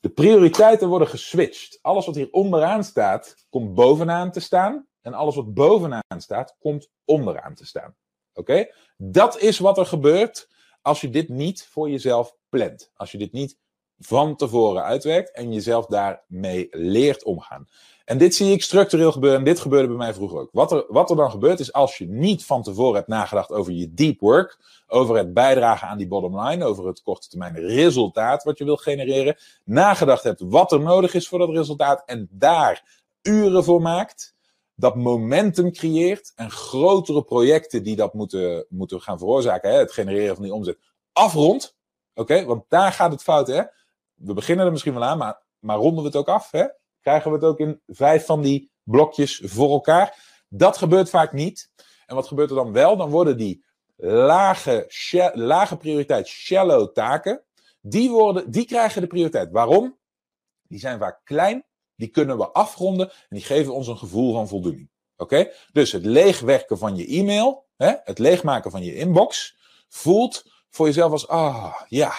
De 0.00 0.08
prioriteiten 0.08 0.88
worden 0.88 1.08
geswitcht. 1.08 1.78
Alles 1.82 2.06
wat 2.06 2.14
hier 2.14 2.30
onderaan 2.30 2.84
staat, 2.84 3.46
komt 3.48 3.74
bovenaan 3.74 4.32
te 4.32 4.40
staan. 4.40 4.86
En 5.00 5.14
alles 5.14 5.34
wat 5.34 5.54
bovenaan 5.54 6.20
staat, 6.20 6.56
komt 6.58 6.90
onderaan 7.04 7.54
te 7.54 7.66
staan. 7.66 7.96
Oké? 8.32 8.72
Dat 8.96 9.38
is 9.38 9.58
wat 9.58 9.78
er 9.78 9.86
gebeurt 9.86 10.48
als 10.82 11.00
je 11.00 11.10
dit 11.10 11.28
niet 11.28 11.66
voor 11.66 11.90
jezelf 11.90 12.36
plant. 12.48 12.90
Als 12.94 13.12
je 13.12 13.18
dit 13.18 13.32
niet 13.32 13.58
van 13.98 14.36
tevoren 14.36 14.82
uitwerkt 14.82 15.30
en 15.30 15.52
jezelf 15.52 15.86
daarmee 15.86 16.68
leert 16.70 17.24
omgaan. 17.24 17.68
En 18.04 18.18
dit 18.18 18.34
zie 18.34 18.52
ik 18.52 18.62
structureel 18.62 19.12
gebeuren 19.12 19.38
en 19.38 19.44
dit 19.44 19.60
gebeurde 19.60 19.88
bij 19.88 19.96
mij 19.96 20.14
vroeger 20.14 20.38
ook. 20.38 20.48
Wat 20.52 20.72
er, 20.72 20.84
wat 20.88 21.10
er 21.10 21.16
dan 21.16 21.30
gebeurt 21.30 21.60
is 21.60 21.72
als 21.72 21.98
je 21.98 22.08
niet 22.08 22.44
van 22.44 22.62
tevoren 22.62 22.94
hebt 22.94 23.08
nagedacht 23.08 23.50
over 23.52 23.72
je 23.72 23.94
deep 23.94 24.20
work, 24.20 24.58
over 24.86 25.16
het 25.16 25.34
bijdragen 25.34 25.88
aan 25.88 25.98
die 25.98 26.08
bottom 26.08 26.40
line, 26.40 26.64
over 26.64 26.86
het 26.86 27.02
korte 27.02 27.28
termijn 27.28 27.56
resultaat 27.56 28.44
wat 28.44 28.58
je 28.58 28.64
wil 28.64 28.76
genereren, 28.76 29.36
nagedacht 29.64 30.22
hebt 30.22 30.40
wat 30.44 30.72
er 30.72 30.80
nodig 30.80 31.14
is 31.14 31.28
voor 31.28 31.38
dat 31.38 31.48
resultaat 31.48 32.02
en 32.04 32.28
daar 32.30 33.04
uren 33.22 33.64
voor 33.64 33.82
maakt, 33.82 34.34
dat 34.74 34.96
momentum 34.96 35.72
creëert 35.72 36.32
en 36.34 36.50
grotere 36.50 37.22
projecten 37.22 37.82
die 37.82 37.96
dat 37.96 38.14
moeten, 38.14 38.66
moeten 38.68 39.00
gaan 39.00 39.18
veroorzaken, 39.18 39.70
hè, 39.70 39.78
het 39.78 39.92
genereren 39.92 40.34
van 40.34 40.44
die 40.44 40.54
omzet, 40.54 40.78
afrondt. 41.12 41.76
Oké, 42.14 42.44
want 42.44 42.64
daar 42.68 42.92
gaat 42.92 43.12
het 43.12 43.22
fout, 43.22 43.46
hè? 43.46 43.62
We 44.16 44.34
beginnen 44.34 44.66
er 44.66 44.72
misschien 44.72 44.94
wel 44.94 45.04
aan, 45.04 45.18
maar, 45.18 45.42
maar 45.58 45.76
ronden 45.76 46.02
we 46.02 46.08
het 46.08 46.16
ook 46.16 46.28
af? 46.28 46.50
Hè? 46.50 46.66
Krijgen 47.00 47.30
we 47.30 47.36
het 47.36 47.46
ook 47.46 47.58
in 47.58 47.80
vijf 47.86 48.26
van 48.26 48.42
die 48.42 48.70
blokjes 48.82 49.42
voor 49.44 49.70
elkaar? 49.70 50.24
Dat 50.48 50.76
gebeurt 50.76 51.10
vaak 51.10 51.32
niet. 51.32 51.70
En 52.06 52.14
wat 52.14 52.26
gebeurt 52.26 52.50
er 52.50 52.56
dan 52.56 52.72
wel? 52.72 52.96
Dan 52.96 53.10
worden 53.10 53.36
die 53.36 53.64
lage, 53.96 54.86
lage 55.34 55.76
prioriteit 55.76 56.26
shallow 56.26 56.92
taken, 56.92 57.42
die, 57.80 58.10
worden, 58.10 58.50
die 58.50 58.66
krijgen 58.66 59.00
de 59.00 59.06
prioriteit. 59.06 59.50
Waarom? 59.50 59.98
Die 60.68 60.78
zijn 60.78 60.98
vaak 60.98 61.20
klein, 61.24 61.64
die 61.94 62.08
kunnen 62.08 62.38
we 62.38 62.52
afronden 62.52 63.10
en 63.10 63.16
die 63.28 63.44
geven 63.44 63.74
ons 63.74 63.86
een 63.86 63.98
gevoel 63.98 64.32
van 64.32 64.48
voldoening. 64.48 64.90
Oké? 65.16 65.50
Dus 65.72 65.92
het 65.92 66.04
leegwerken 66.04 66.78
van 66.78 66.96
je 66.96 67.06
e-mail, 67.06 67.66
hè, 67.76 67.94
het 68.04 68.18
leegmaken 68.18 68.70
van 68.70 68.82
je 68.82 68.94
inbox, 68.94 69.56
voelt 69.88 70.44
voor 70.70 70.86
jezelf 70.86 71.12
als, 71.12 71.28
ah 71.28 71.80
ja, 71.88 72.12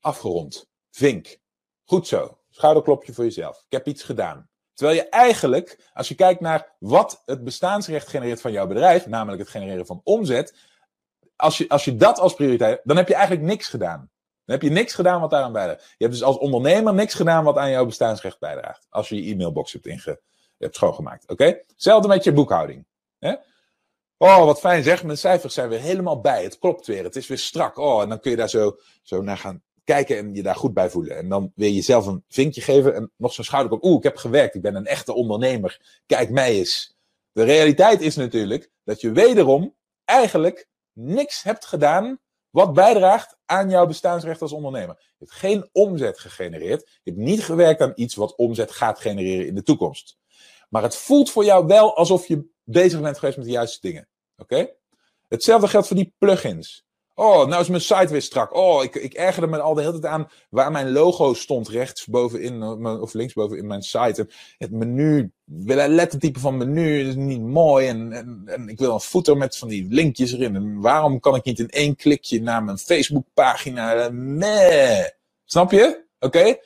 afgerond. 0.00 0.68
Vink. 0.96 1.38
Goed 1.84 2.06
zo. 2.06 2.38
Schouderklopje 2.50 3.12
voor 3.12 3.24
jezelf. 3.24 3.56
Ik 3.56 3.72
heb 3.72 3.86
iets 3.86 4.02
gedaan. 4.02 4.48
Terwijl 4.74 4.96
je 4.96 5.08
eigenlijk, 5.08 5.90
als 5.92 6.08
je 6.08 6.14
kijkt 6.14 6.40
naar 6.40 6.74
wat 6.78 7.22
het 7.24 7.44
bestaansrecht 7.44 8.08
genereert 8.08 8.40
van 8.40 8.52
jouw 8.52 8.66
bedrijf, 8.66 9.06
namelijk 9.06 9.42
het 9.42 9.50
genereren 9.50 9.86
van 9.86 10.00
omzet, 10.04 10.54
als 11.36 11.58
je, 11.58 11.68
als 11.68 11.84
je 11.84 11.96
dat 11.96 12.18
als 12.18 12.34
prioriteit, 12.34 12.80
dan 12.84 12.96
heb 12.96 13.08
je 13.08 13.14
eigenlijk 13.14 13.46
niks 13.46 13.68
gedaan. 13.68 13.98
Dan 14.44 14.56
heb 14.56 14.62
je 14.62 14.70
niks 14.70 14.94
gedaan 14.94 15.20
wat 15.20 15.30
daaraan 15.30 15.52
bijdraagt. 15.52 15.82
Je 15.82 16.04
hebt 16.04 16.12
dus 16.12 16.22
als 16.22 16.38
ondernemer 16.38 16.94
niks 16.94 17.14
gedaan 17.14 17.44
wat 17.44 17.56
aan 17.56 17.70
jouw 17.70 17.86
bestaansrecht 17.86 18.38
bijdraagt. 18.38 18.86
Als 18.90 19.08
je 19.08 19.24
je 19.24 19.32
e-mailbox 19.32 19.72
hebt, 19.72 19.86
inge, 19.86 20.20
hebt 20.58 20.74
schoongemaakt. 20.74 21.28
Oké? 21.30 21.62
Hetzelfde 21.66 22.08
met 22.08 22.24
je 22.24 22.32
boekhouding. 22.32 22.86
Hè? 23.18 23.34
Oh, 24.16 24.44
wat 24.44 24.60
fijn 24.60 24.82
zeg. 24.82 25.04
Mijn 25.04 25.18
cijfers 25.18 25.54
zijn 25.54 25.68
weer 25.68 25.80
helemaal 25.80 26.20
bij. 26.20 26.42
Het 26.42 26.58
klopt 26.58 26.86
weer. 26.86 27.04
Het 27.04 27.16
is 27.16 27.26
weer 27.26 27.38
strak. 27.38 27.78
Oh, 27.78 28.02
en 28.02 28.08
dan 28.08 28.20
kun 28.20 28.30
je 28.30 28.36
daar 28.36 28.48
zo, 28.48 28.78
zo 29.02 29.22
naar 29.22 29.38
gaan 29.38 29.64
kijken 29.86 30.18
en 30.18 30.34
je 30.34 30.42
daar 30.42 30.54
goed 30.54 30.74
bij 30.74 30.90
voelen. 30.90 31.16
En 31.16 31.28
dan 31.28 31.52
weer 31.54 31.70
jezelf 31.70 32.06
een 32.06 32.24
vinkje 32.28 32.60
geven 32.60 32.94
en 32.94 33.12
nog 33.16 33.32
zo'n 33.32 33.44
schouder. 33.44 33.78
Oeh, 33.82 33.96
ik 33.96 34.02
heb 34.02 34.16
gewerkt. 34.16 34.54
Ik 34.54 34.62
ben 34.62 34.74
een 34.74 34.86
echte 34.86 35.14
ondernemer. 35.14 36.00
Kijk 36.06 36.30
mij 36.30 36.52
eens. 36.52 36.96
De 37.32 37.44
realiteit 37.44 38.00
is 38.00 38.16
natuurlijk 38.16 38.70
dat 38.84 39.00
je 39.00 39.12
wederom 39.12 39.74
eigenlijk 40.04 40.68
niks 40.92 41.42
hebt 41.42 41.64
gedaan 41.64 42.18
wat 42.50 42.72
bijdraagt 42.72 43.36
aan 43.44 43.70
jouw 43.70 43.86
bestaansrecht 43.86 44.42
als 44.42 44.52
ondernemer. 44.52 44.96
Je 44.98 45.24
hebt 45.24 45.32
geen 45.32 45.68
omzet 45.72 46.18
gegenereerd. 46.18 46.80
Je 47.02 47.10
hebt 47.10 47.22
niet 47.22 47.44
gewerkt 47.44 47.80
aan 47.80 47.92
iets 47.94 48.14
wat 48.14 48.36
omzet 48.36 48.70
gaat 48.70 49.00
genereren 49.00 49.46
in 49.46 49.54
de 49.54 49.62
toekomst. 49.62 50.18
Maar 50.68 50.82
het 50.82 50.96
voelt 50.96 51.30
voor 51.30 51.44
jou 51.44 51.66
wel 51.66 51.96
alsof 51.96 52.26
je 52.28 52.48
bezig 52.64 53.00
bent 53.00 53.18
geweest 53.18 53.36
met 53.36 53.46
de 53.46 53.52
juiste 53.52 53.78
dingen. 53.80 54.08
Oké? 54.36 54.68
Hetzelfde 55.28 55.68
geldt 55.68 55.86
voor 55.86 55.96
die 55.96 56.14
plugins. 56.18 56.85
Oh, 57.18 57.46
nou 57.46 57.60
is 57.60 57.68
mijn 57.68 57.80
site 57.80 58.08
weer 58.08 58.22
strak. 58.22 58.54
Oh, 58.54 58.84
ik, 58.84 58.94
ik 58.94 59.14
ergerde 59.14 59.46
me 59.46 59.60
al 59.60 59.74
de 59.74 59.80
hele 59.80 59.98
tijd 59.98 60.12
aan 60.12 60.28
waar 60.50 60.70
mijn 60.70 60.92
logo 60.92 61.34
stond 61.34 61.68
rechtsbovenin 61.68 62.62
eh, 62.62 63.00
of 63.00 63.12
linksbovenin 63.12 63.66
mijn 63.66 63.82
site. 63.82 64.28
Het 64.58 64.70
menu, 64.70 65.32
lettertype 65.46 66.40
van 66.40 66.56
menu 66.56 67.08
is 67.08 67.14
niet 67.14 67.40
mooi. 67.40 67.86
En, 67.86 68.12
en, 68.46 68.68
ik 68.68 68.78
wil 68.78 68.92
een 68.92 69.00
footer 69.00 69.36
met 69.36 69.56
van 69.56 69.68
die 69.68 69.86
linkjes 69.88 70.32
erin. 70.32 70.56
En 70.56 70.80
waarom 70.80 71.20
kan 71.20 71.34
ik 71.34 71.44
niet 71.44 71.58
in 71.58 71.68
één 71.68 71.96
klikje 71.96 72.42
naar 72.42 72.64
mijn 72.64 72.78
Facebookpagina? 72.78 74.10
Meh. 74.10 75.04
Snap 75.44 75.70
je? 75.70 76.04
Oké? 76.18 76.56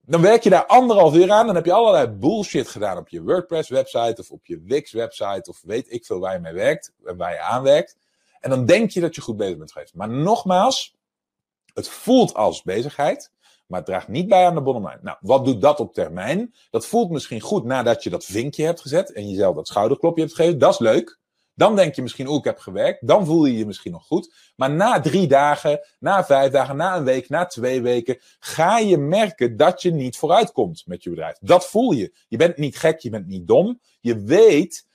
Dan 0.00 0.20
werk 0.20 0.42
je 0.42 0.50
daar 0.50 0.66
anderhalf 0.66 1.14
uur 1.14 1.30
aan. 1.30 1.46
Dan 1.46 1.54
heb 1.54 1.64
je 1.64 1.72
allerlei 1.72 2.08
bullshit 2.08 2.68
gedaan 2.68 2.98
op 2.98 3.08
je 3.08 3.22
WordPress 3.22 3.68
website 3.68 4.20
of 4.20 4.30
op 4.30 4.46
je 4.46 4.60
Wix 4.64 4.92
website. 4.92 5.50
Of 5.50 5.60
weet 5.62 5.92
ik 5.92 6.04
veel 6.04 6.18
waar 6.18 6.32
je 6.32 6.40
mee 6.40 6.52
werkt 6.52 6.92
en 7.04 7.16
waar 7.16 7.32
je 7.32 7.40
aan 7.40 7.62
werkt. 7.62 7.96
En 8.44 8.50
dan 8.50 8.66
denk 8.66 8.90
je 8.90 9.00
dat 9.00 9.14
je 9.14 9.20
goed 9.20 9.36
bezig 9.36 9.58
bent 9.58 9.72
geweest. 9.72 9.94
Maar 9.94 10.08
nogmaals, 10.08 10.94
het 11.74 11.88
voelt 11.88 12.34
als 12.34 12.62
bezigheid, 12.62 13.30
maar 13.66 13.78
het 13.78 13.88
draagt 13.88 14.08
niet 14.08 14.28
bij 14.28 14.46
aan 14.46 14.54
de 14.54 14.62
bottomline. 14.62 14.98
Nou, 15.02 15.16
wat 15.20 15.44
doet 15.44 15.60
dat 15.60 15.80
op 15.80 15.94
termijn? 15.94 16.54
Dat 16.70 16.86
voelt 16.86 17.10
misschien 17.10 17.40
goed 17.40 17.64
nadat 17.64 18.02
je 18.02 18.10
dat 18.10 18.24
vinkje 18.24 18.64
hebt 18.64 18.80
gezet 18.80 19.12
en 19.12 19.30
jezelf 19.30 19.54
dat 19.54 19.68
schouderklopje 19.68 20.22
hebt 20.22 20.34
gegeven. 20.34 20.58
Dat 20.58 20.72
is 20.72 20.78
leuk. 20.78 21.18
Dan 21.54 21.76
denk 21.76 21.94
je 21.94 22.02
misschien, 22.02 22.28
oh, 22.28 22.36
ik 22.36 22.44
heb 22.44 22.58
gewerkt. 22.58 23.06
Dan 23.06 23.26
voel 23.26 23.44
je 23.44 23.56
je 23.56 23.66
misschien 23.66 23.92
nog 23.92 24.06
goed. 24.06 24.34
Maar 24.56 24.70
na 24.70 25.00
drie 25.00 25.26
dagen, 25.26 25.80
na 25.98 26.24
vijf 26.24 26.52
dagen, 26.52 26.76
na 26.76 26.96
een 26.96 27.04
week, 27.04 27.28
na 27.28 27.46
twee 27.46 27.82
weken, 27.82 28.18
ga 28.38 28.78
je 28.78 28.98
merken 28.98 29.56
dat 29.56 29.82
je 29.82 29.90
niet 29.90 30.16
vooruit 30.16 30.52
komt 30.52 30.82
met 30.86 31.02
je 31.02 31.10
bedrijf. 31.10 31.36
Dat 31.40 31.66
voel 31.66 31.92
je. 31.92 32.14
Je 32.28 32.36
bent 32.36 32.56
niet 32.56 32.76
gek, 32.76 32.98
je 32.98 33.10
bent 33.10 33.26
niet 33.26 33.46
dom. 33.46 33.80
Je 34.00 34.22
weet 34.22 34.86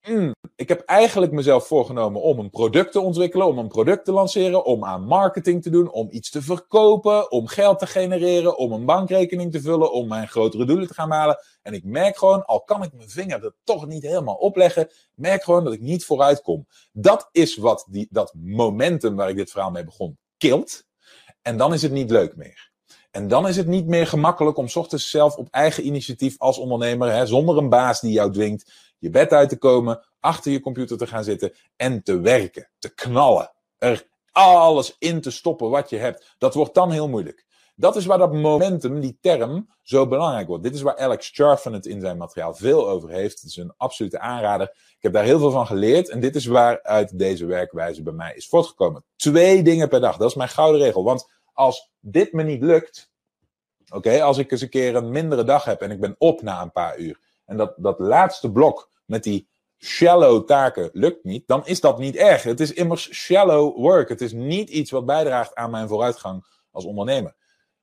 Hmm, 0.00 0.34
ik 0.56 0.68
heb 0.68 0.80
eigenlijk 0.80 1.32
mezelf 1.32 1.66
voorgenomen 1.66 2.22
om 2.22 2.38
een 2.38 2.50
product 2.50 2.92
te 2.92 3.00
ontwikkelen, 3.00 3.46
om 3.46 3.58
een 3.58 3.68
product 3.68 4.04
te 4.04 4.12
lanceren, 4.12 4.64
om 4.64 4.84
aan 4.84 5.04
marketing 5.04 5.62
te 5.62 5.70
doen, 5.70 5.90
om 5.90 6.08
iets 6.10 6.30
te 6.30 6.42
verkopen, 6.42 7.30
om 7.30 7.46
geld 7.46 7.78
te 7.78 7.86
genereren, 7.86 8.56
om 8.56 8.72
een 8.72 8.84
bankrekening 8.84 9.52
te 9.52 9.60
vullen, 9.60 9.92
om 9.92 10.08
mijn 10.08 10.28
grotere 10.28 10.64
doelen 10.64 10.86
te 10.86 10.94
gaan 10.94 11.10
halen. 11.10 11.38
En 11.62 11.72
ik 11.72 11.84
merk 11.84 12.18
gewoon, 12.18 12.44
al 12.44 12.62
kan 12.62 12.82
ik 12.82 12.92
mijn 12.92 13.08
vinger 13.08 13.44
er 13.44 13.54
toch 13.64 13.86
niet 13.86 14.02
helemaal 14.02 14.34
opleggen, 14.34 14.90
merk 15.14 15.42
gewoon 15.42 15.64
dat 15.64 15.72
ik 15.72 15.80
niet 15.80 16.04
vooruit 16.04 16.42
kom. 16.42 16.66
Dat 16.92 17.28
is 17.32 17.56
wat 17.56 17.86
die, 17.90 18.06
dat 18.10 18.34
momentum 18.34 19.16
waar 19.16 19.28
ik 19.28 19.36
dit 19.36 19.50
verhaal 19.50 19.70
mee 19.70 19.84
begon, 19.84 20.18
kilt. 20.36 20.84
En 21.42 21.56
dan 21.56 21.72
is 21.72 21.82
het 21.82 21.92
niet 21.92 22.10
leuk 22.10 22.36
meer. 22.36 22.70
En 23.10 23.28
dan 23.28 23.48
is 23.48 23.56
het 23.56 23.66
niet 23.66 23.86
meer 23.86 24.06
gemakkelijk 24.06 24.56
om 24.56 24.66
ochtends 24.74 25.10
zelf 25.10 25.36
op 25.36 25.48
eigen 25.50 25.86
initiatief 25.86 26.38
als 26.38 26.58
ondernemer, 26.58 27.12
hè, 27.12 27.26
zonder 27.26 27.56
een 27.56 27.68
baas 27.68 28.00
die 28.00 28.12
jou 28.12 28.32
dwingt, 28.32 28.72
je 28.98 29.10
bed 29.10 29.32
uit 29.32 29.48
te 29.48 29.58
komen, 29.58 30.06
achter 30.20 30.52
je 30.52 30.60
computer 30.60 30.96
te 30.96 31.06
gaan 31.06 31.24
zitten 31.24 31.52
en 31.76 32.02
te 32.02 32.20
werken, 32.20 32.70
te 32.78 32.94
knallen. 32.94 33.52
Er 33.78 34.06
alles 34.32 34.96
in 34.98 35.20
te 35.20 35.30
stoppen 35.30 35.70
wat 35.70 35.90
je 35.90 35.96
hebt. 35.96 36.34
Dat 36.38 36.54
wordt 36.54 36.74
dan 36.74 36.90
heel 36.90 37.08
moeilijk. 37.08 37.46
Dat 37.76 37.96
is 37.96 38.06
waar 38.06 38.18
dat 38.18 38.32
momentum, 38.32 39.00
die 39.00 39.18
term, 39.20 39.68
zo 39.82 40.06
belangrijk 40.06 40.48
wordt. 40.48 40.62
Dit 40.62 40.74
is 40.74 40.82
waar 40.82 40.96
Alex 40.96 41.30
Charfen 41.34 41.72
het 41.72 41.86
in 41.86 42.00
zijn 42.00 42.16
materiaal 42.16 42.54
veel 42.54 42.88
over 42.88 43.10
heeft. 43.10 43.40
Het 43.40 43.50
is 43.50 43.56
een 43.56 43.74
absolute 43.76 44.18
aanrader. 44.18 44.66
Ik 44.68 45.02
heb 45.02 45.12
daar 45.12 45.24
heel 45.24 45.38
veel 45.38 45.50
van 45.50 45.66
geleerd. 45.66 46.08
En 46.08 46.20
dit 46.20 46.36
is 46.36 46.46
waaruit 46.46 47.18
deze 47.18 47.46
werkwijze 47.46 48.02
bij 48.02 48.12
mij 48.12 48.34
is 48.34 48.48
voortgekomen. 48.48 49.04
Twee 49.16 49.62
dingen 49.62 49.88
per 49.88 50.00
dag. 50.00 50.16
Dat 50.16 50.28
is 50.28 50.36
mijn 50.36 50.48
gouden 50.48 50.80
regel. 50.80 51.04
Want 51.04 51.37
als 51.58 51.90
dit 52.00 52.32
me 52.32 52.42
niet 52.42 52.62
lukt. 52.62 53.10
Oké, 53.88 54.22
als 54.22 54.38
ik 54.38 54.50
eens 54.50 54.60
een 54.60 54.68
keer 54.68 54.96
een 54.96 55.10
mindere 55.10 55.44
dag 55.44 55.64
heb 55.64 55.80
en 55.80 55.90
ik 55.90 56.00
ben 56.00 56.14
op 56.18 56.42
na 56.42 56.62
een 56.62 56.72
paar 56.72 56.98
uur. 56.98 57.20
En 57.44 57.56
dat, 57.56 57.74
dat 57.76 57.98
laatste 57.98 58.52
blok 58.52 58.90
met 59.04 59.22
die 59.22 59.48
shallow 59.78 60.46
taken 60.46 60.90
lukt 60.92 61.24
niet, 61.24 61.46
dan 61.46 61.66
is 61.66 61.80
dat 61.80 61.98
niet 61.98 62.16
erg. 62.16 62.42
Het 62.42 62.60
is 62.60 62.72
immers 62.72 63.12
shallow 63.12 63.76
work. 63.76 64.08
Het 64.08 64.20
is 64.20 64.32
niet 64.32 64.70
iets 64.70 64.90
wat 64.90 65.06
bijdraagt 65.06 65.54
aan 65.54 65.70
mijn 65.70 65.88
vooruitgang 65.88 66.44
als 66.70 66.84
ondernemer. 66.84 67.34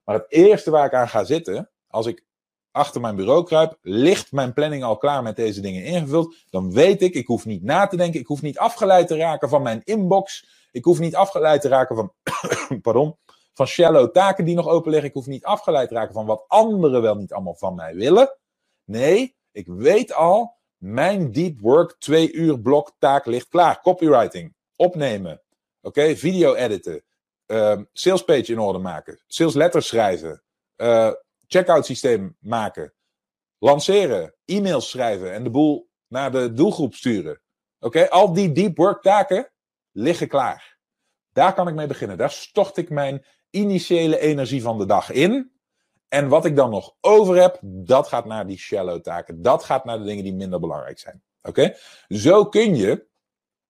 Maar 0.04 0.16
het 0.16 0.32
eerste 0.32 0.72
waar 0.72 0.86
ik 0.86 0.94
aan 0.94 1.10
ga 1.10 1.24
zitten, 1.24 1.70
als 1.88 2.06
ik 2.06 2.26
achter 2.72 3.02
mijn 3.02 3.16
bureau 3.16 3.44
kruip, 3.44 3.78
ligt 3.82 4.32
mijn 4.32 4.54
planning 4.54 4.84
al 4.84 4.98
klaar 4.98 5.24
met 5.24 5.36
deze 5.36 5.62
dingen 5.62 5.84
ingevuld. 5.84 6.36
Dan 6.50 6.72
weet 6.72 7.02
ik, 7.02 7.14
ik 7.14 7.28
hoef 7.28 7.46
niet 7.46 7.64
na 7.64 7.88
te 7.88 7.98
denken, 7.98 8.20
ik 8.20 8.28
hoef 8.28 8.42
niet 8.42 8.58
afgeleid 8.58 9.08
te 9.08 9.18
raken 9.18 9.50
van 9.50 9.62
mijn 9.62 9.82
inbox. 9.84 10.48
Ik 10.72 10.84
hoef 10.84 11.00
niet 11.00 11.16
afgeleid 11.16 11.62
te 11.62 11.68
raken 11.68 11.96
van, 11.96 12.14
pardon, 12.82 13.18
van 13.56 13.68
shallow 13.68 14.12
taken 14.12 14.46
die 14.46 14.56
nog 14.56 14.68
open 14.68 14.91
liggen. 14.91 15.10
Ik 15.10 15.15
hoef 15.15 15.26
niet 15.26 15.46
afgeleid 15.46 15.88
te 15.88 15.94
raken 15.94 16.13
van 16.13 16.26
wat 16.26 16.44
anderen 16.48 17.02
wel 17.02 17.15
niet 17.15 17.34
allemaal 17.34 17.56
van 17.56 17.76
mij 17.76 17.96
willen. 17.96 18.38
Nee, 18.84 19.36
ik 19.52 19.68
weet 19.68 20.13
al, 20.13 20.58
mijn 20.78 21.32
deep 21.32 21.60
work 21.60 21.96
twee 22.00 22.32
uur 22.32 22.60
blok 22.60 22.96
taak 23.00 23.26
ligt 23.26 23.48
klaar. 23.48 23.82
Copywriting, 23.82 24.56
opnemen, 24.76 25.41
oké, 25.82 26.15
video 26.15 26.54
editen, 26.54 27.04
uh, 27.48 27.82
sales 27.94 28.24
page 28.24 28.52
in 28.52 28.60
orde 28.60 28.80
maken, 28.80 29.24
sales 29.28 29.54
letters 29.54 29.88
schrijven, 29.88 30.44
uh, 30.78 31.12
checkout 31.48 31.86
systeem 31.86 32.38
maken, 32.39 32.94
lanceren, 33.58 34.36
e-mails 34.46 34.89
schrijven 34.89 35.34
en 35.34 35.44
de 35.44 35.50
boel 35.50 35.89
naar 36.08 36.32
de 36.32 36.54
doelgroep 36.54 36.94
sturen. 36.94 37.41
Oké, 37.80 38.10
al 38.10 38.34
die 38.34 38.52
deep 38.52 38.78
work 38.78 39.02
taken 39.02 39.52
liggen 39.91 40.28
klaar. 40.28 40.78
Daar 41.32 41.54
kan 41.54 41.68
ik 41.68 41.74
mee 41.74 41.88
beginnen. 41.88 42.18
Daar 42.18 42.32
stort 42.32 42.78
ik 42.78 42.89
mijn 42.89 43.26
initiële 43.56 44.20
energie 44.20 44.62
van 44.62 44.78
de 44.78 44.86
dag 44.86 45.12
in. 45.12 45.52
En 46.08 46.28
wat 46.28 46.46
ik 46.46 46.56
dan 46.56 46.70
nog 46.70 46.96
over 47.02 47.41
heb, 47.41 47.60
dat 47.62 48.08
gaat 48.08 48.26
naar 48.26 48.48
die 48.48 48.58
shallow 48.58 49.02
taken. 49.02 49.41
Dat 49.41 49.63
gaat 49.63 49.86
naar 49.86 49.98
de 49.98 50.04
dingen 50.04 50.24
die 50.24 50.34
minder 50.34 50.60
belangrijk 50.60 51.00
zijn. 51.00 51.24
Oké? 51.41 51.76
Zo 52.08 52.46
kun 52.46 52.76
je, 52.76 53.06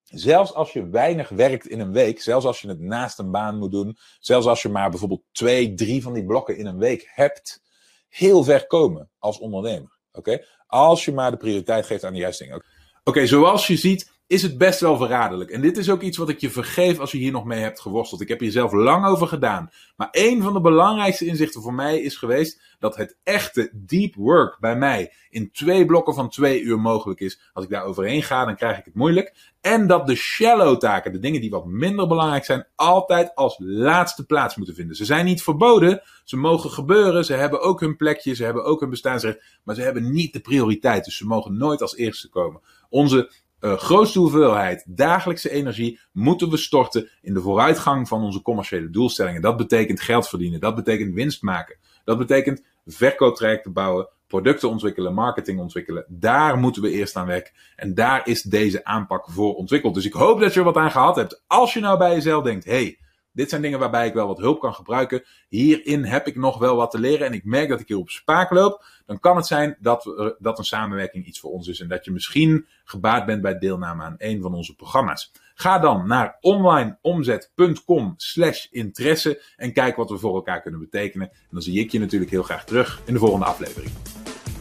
zelfs 0.03 0.53
als 0.53 0.73
je 0.73 0.89
weinig 0.89 1.29
werkt 1.29 1.67
in 1.67 1.79
een 1.79 1.91
week, 1.91 2.21
zelfs 2.21 2.45
als 2.45 2.61
je 2.61 2.67
het 2.67 2.79
naast 2.79 3.19
een 3.19 3.31
baan 3.31 3.57
moet 3.57 3.71
doen, 3.71 3.97
zelfs 4.19 4.47
als 4.47 4.61
je 4.61 4.69
maar 4.69 4.89
bijvoorbeeld 4.89 5.23
twee, 5.31 5.73
drie 5.73 6.01
van 6.01 6.13
die 6.13 6.25
blokken 6.25 6.57
in 6.57 6.65
een 6.65 6.77
week 6.77 7.11
hebt, 7.13 7.61
heel 8.07 8.43
ver 8.43 8.67
komen 8.67 9.09
als 9.19 9.39
ondernemer. 9.39 9.97
Oké? 10.11 10.45
Als 10.67 11.05
je 11.05 11.11
maar 11.11 11.31
de 11.31 11.37
prioriteit 11.37 11.85
geeft 11.85 12.03
aan 12.03 12.13
de 12.13 12.19
juiste 12.19 12.43
dingen. 12.43 12.63
Oké, 13.03 13.27
zoals 13.27 13.67
je 13.67 13.77
ziet, 13.77 14.11
is 14.27 14.41
het 14.41 14.57
best 14.57 14.79
wel 14.79 14.97
verraderlijk. 14.97 15.49
En 15.49 15.61
dit 15.61 15.77
is 15.77 15.89
ook 15.89 16.01
iets 16.01 16.17
wat 16.17 16.29
ik 16.29 16.39
je 16.39 16.49
vergeef 16.49 16.99
als 16.99 17.11
je 17.11 17.17
hier 17.17 17.31
nog 17.31 17.45
mee 17.45 17.61
hebt 17.61 17.79
geworsteld. 17.79 18.21
Ik 18.21 18.27
heb 18.27 18.39
hier 18.39 18.51
zelf 18.51 18.71
lang 18.71 19.05
over 19.05 19.27
gedaan. 19.27 19.69
Maar 19.95 20.07
een 20.11 20.41
van 20.41 20.53
de 20.53 20.61
belangrijkste 20.61 21.25
inzichten 21.25 21.61
voor 21.61 21.73
mij 21.73 22.01
is 22.01 22.15
geweest 22.15 22.61
dat 22.79 22.95
het 22.95 23.17
echte 23.23 23.71
deep 23.73 24.15
work 24.15 24.59
bij 24.59 24.75
mij 24.75 25.13
in 25.29 25.51
twee 25.51 25.85
blokken 25.85 26.13
van 26.13 26.29
twee 26.29 26.61
uur 26.61 26.79
mogelijk 26.79 27.19
is. 27.19 27.39
Als 27.53 27.65
ik 27.65 27.71
daar 27.71 27.83
overheen 27.83 28.23
ga, 28.23 28.45
dan 28.45 28.55
krijg 28.55 28.77
ik 28.77 28.85
het 28.85 28.95
moeilijk. 28.95 29.35
En 29.61 29.87
dat 29.87 30.07
de 30.07 30.15
shallow 30.15 30.77
taken, 30.77 31.11
de 31.11 31.19
dingen 31.19 31.41
die 31.41 31.49
wat 31.49 31.65
minder 31.65 32.07
belangrijk 32.07 32.45
zijn, 32.45 32.67
altijd 32.75 33.35
als 33.35 33.55
laatste 33.59 34.25
plaats 34.25 34.55
moeten 34.55 34.75
vinden. 34.75 34.95
Ze 34.95 35.05
zijn 35.05 35.25
niet 35.25 35.43
verboden, 35.43 36.01
ze 36.23 36.37
mogen 36.37 36.69
gebeuren, 36.69 37.25
ze 37.25 37.33
hebben 37.33 37.61
ook 37.61 37.79
hun 37.79 37.95
plekje, 37.95 38.35
ze 38.35 38.43
hebben 38.43 38.63
ook 38.63 38.79
hun 38.79 38.89
bestaansrecht, 38.89 39.43
maar 39.63 39.75
ze 39.75 39.81
hebben 39.81 40.11
niet 40.11 40.33
de 40.33 40.39
prioriteit. 40.39 41.05
Dus 41.05 41.17
ze 41.17 41.25
mogen 41.25 41.57
nooit 41.57 41.81
als 41.81 41.95
eerste 41.95 42.29
komen. 42.29 42.61
Onze 42.89 43.31
uh, 43.65 43.77
grootste 43.77 44.19
hoeveelheid 44.19 44.83
dagelijkse 44.87 45.49
energie 45.49 45.99
moeten 46.11 46.49
we 46.49 46.57
storten 46.57 47.09
in 47.21 47.33
de 47.33 47.41
vooruitgang 47.41 48.07
van 48.07 48.23
onze 48.23 48.41
commerciële 48.41 48.89
doelstellingen. 48.89 49.41
Dat 49.41 49.57
betekent 49.57 50.01
geld 50.01 50.29
verdienen, 50.29 50.59
dat 50.59 50.75
betekent 50.75 51.13
winst 51.13 51.41
maken, 51.41 51.77
dat 52.03 52.17
betekent 52.17 52.63
verkooptrajecten 52.85 53.73
bouwen, 53.73 54.09
producten 54.27 54.69
ontwikkelen, 54.69 55.13
marketing 55.13 55.59
ontwikkelen. 55.59 56.05
Daar 56.07 56.57
moeten 56.57 56.81
we 56.81 56.91
eerst 56.91 57.15
aan 57.15 57.27
werken. 57.27 57.53
En 57.75 57.93
daar 57.93 58.27
is 58.27 58.41
deze 58.41 58.85
aanpak 58.85 59.25
voor 59.29 59.55
ontwikkeld. 59.55 59.93
Dus 59.93 60.05
ik 60.05 60.13
hoop 60.13 60.39
dat 60.39 60.53
je 60.53 60.59
er 60.59 60.65
wat 60.65 60.75
aan 60.75 60.91
gehad 60.91 61.15
hebt. 61.15 61.43
Als 61.47 61.73
je 61.73 61.79
nou 61.79 61.97
bij 61.97 62.13
jezelf 62.13 62.43
denkt, 62.43 62.65
hey, 62.65 62.99
dit 63.35 63.49
zijn 63.49 63.61
dingen 63.61 63.79
waarbij 63.79 64.07
ik 64.07 64.13
wel 64.13 64.27
wat 64.27 64.37
hulp 64.37 64.59
kan 64.59 64.73
gebruiken. 64.73 65.23
Hierin 65.47 66.03
heb 66.03 66.27
ik 66.27 66.35
nog 66.35 66.57
wel 66.57 66.75
wat 66.75 66.91
te 66.91 66.99
leren 66.99 67.27
en 67.27 67.33
ik 67.33 67.45
merk 67.45 67.69
dat 67.69 67.79
ik 67.79 67.87
hier 67.87 67.97
op 67.97 68.09
spaak 68.09 68.51
loop. 68.51 68.85
Dan 69.05 69.19
kan 69.19 69.35
het 69.35 69.45
zijn 69.45 69.77
dat, 69.79 70.35
dat 70.39 70.57
een 70.57 70.65
samenwerking 70.65 71.25
iets 71.25 71.39
voor 71.39 71.51
ons 71.51 71.67
is. 71.67 71.79
En 71.79 71.87
dat 71.87 72.05
je 72.05 72.11
misschien 72.11 72.65
gebaat 72.83 73.25
bent 73.25 73.41
bij 73.41 73.57
deelname 73.57 74.03
aan 74.03 74.15
een 74.17 74.41
van 74.41 74.53
onze 74.53 74.75
programma's. 74.75 75.31
Ga 75.55 75.79
dan 75.79 76.07
naar 76.07 76.37
onlineomzet.com 76.41 78.13
slash 78.17 78.65
interesse 78.71 79.41
en 79.57 79.73
kijk 79.73 79.95
wat 79.95 80.09
we 80.09 80.17
voor 80.17 80.35
elkaar 80.35 80.61
kunnen 80.61 80.79
betekenen. 80.79 81.29
En 81.29 81.47
dan 81.49 81.61
zie 81.61 81.79
ik 81.79 81.91
je 81.91 81.99
natuurlijk 81.99 82.31
heel 82.31 82.43
graag 82.43 82.65
terug 82.65 83.01
in 83.05 83.13
de 83.13 83.19
volgende 83.19 83.45
aflevering. 83.45 83.91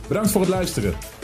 Bedankt 0.09 0.31
voor 0.31 0.41
het 0.41 0.51
luisteren. 0.51 1.24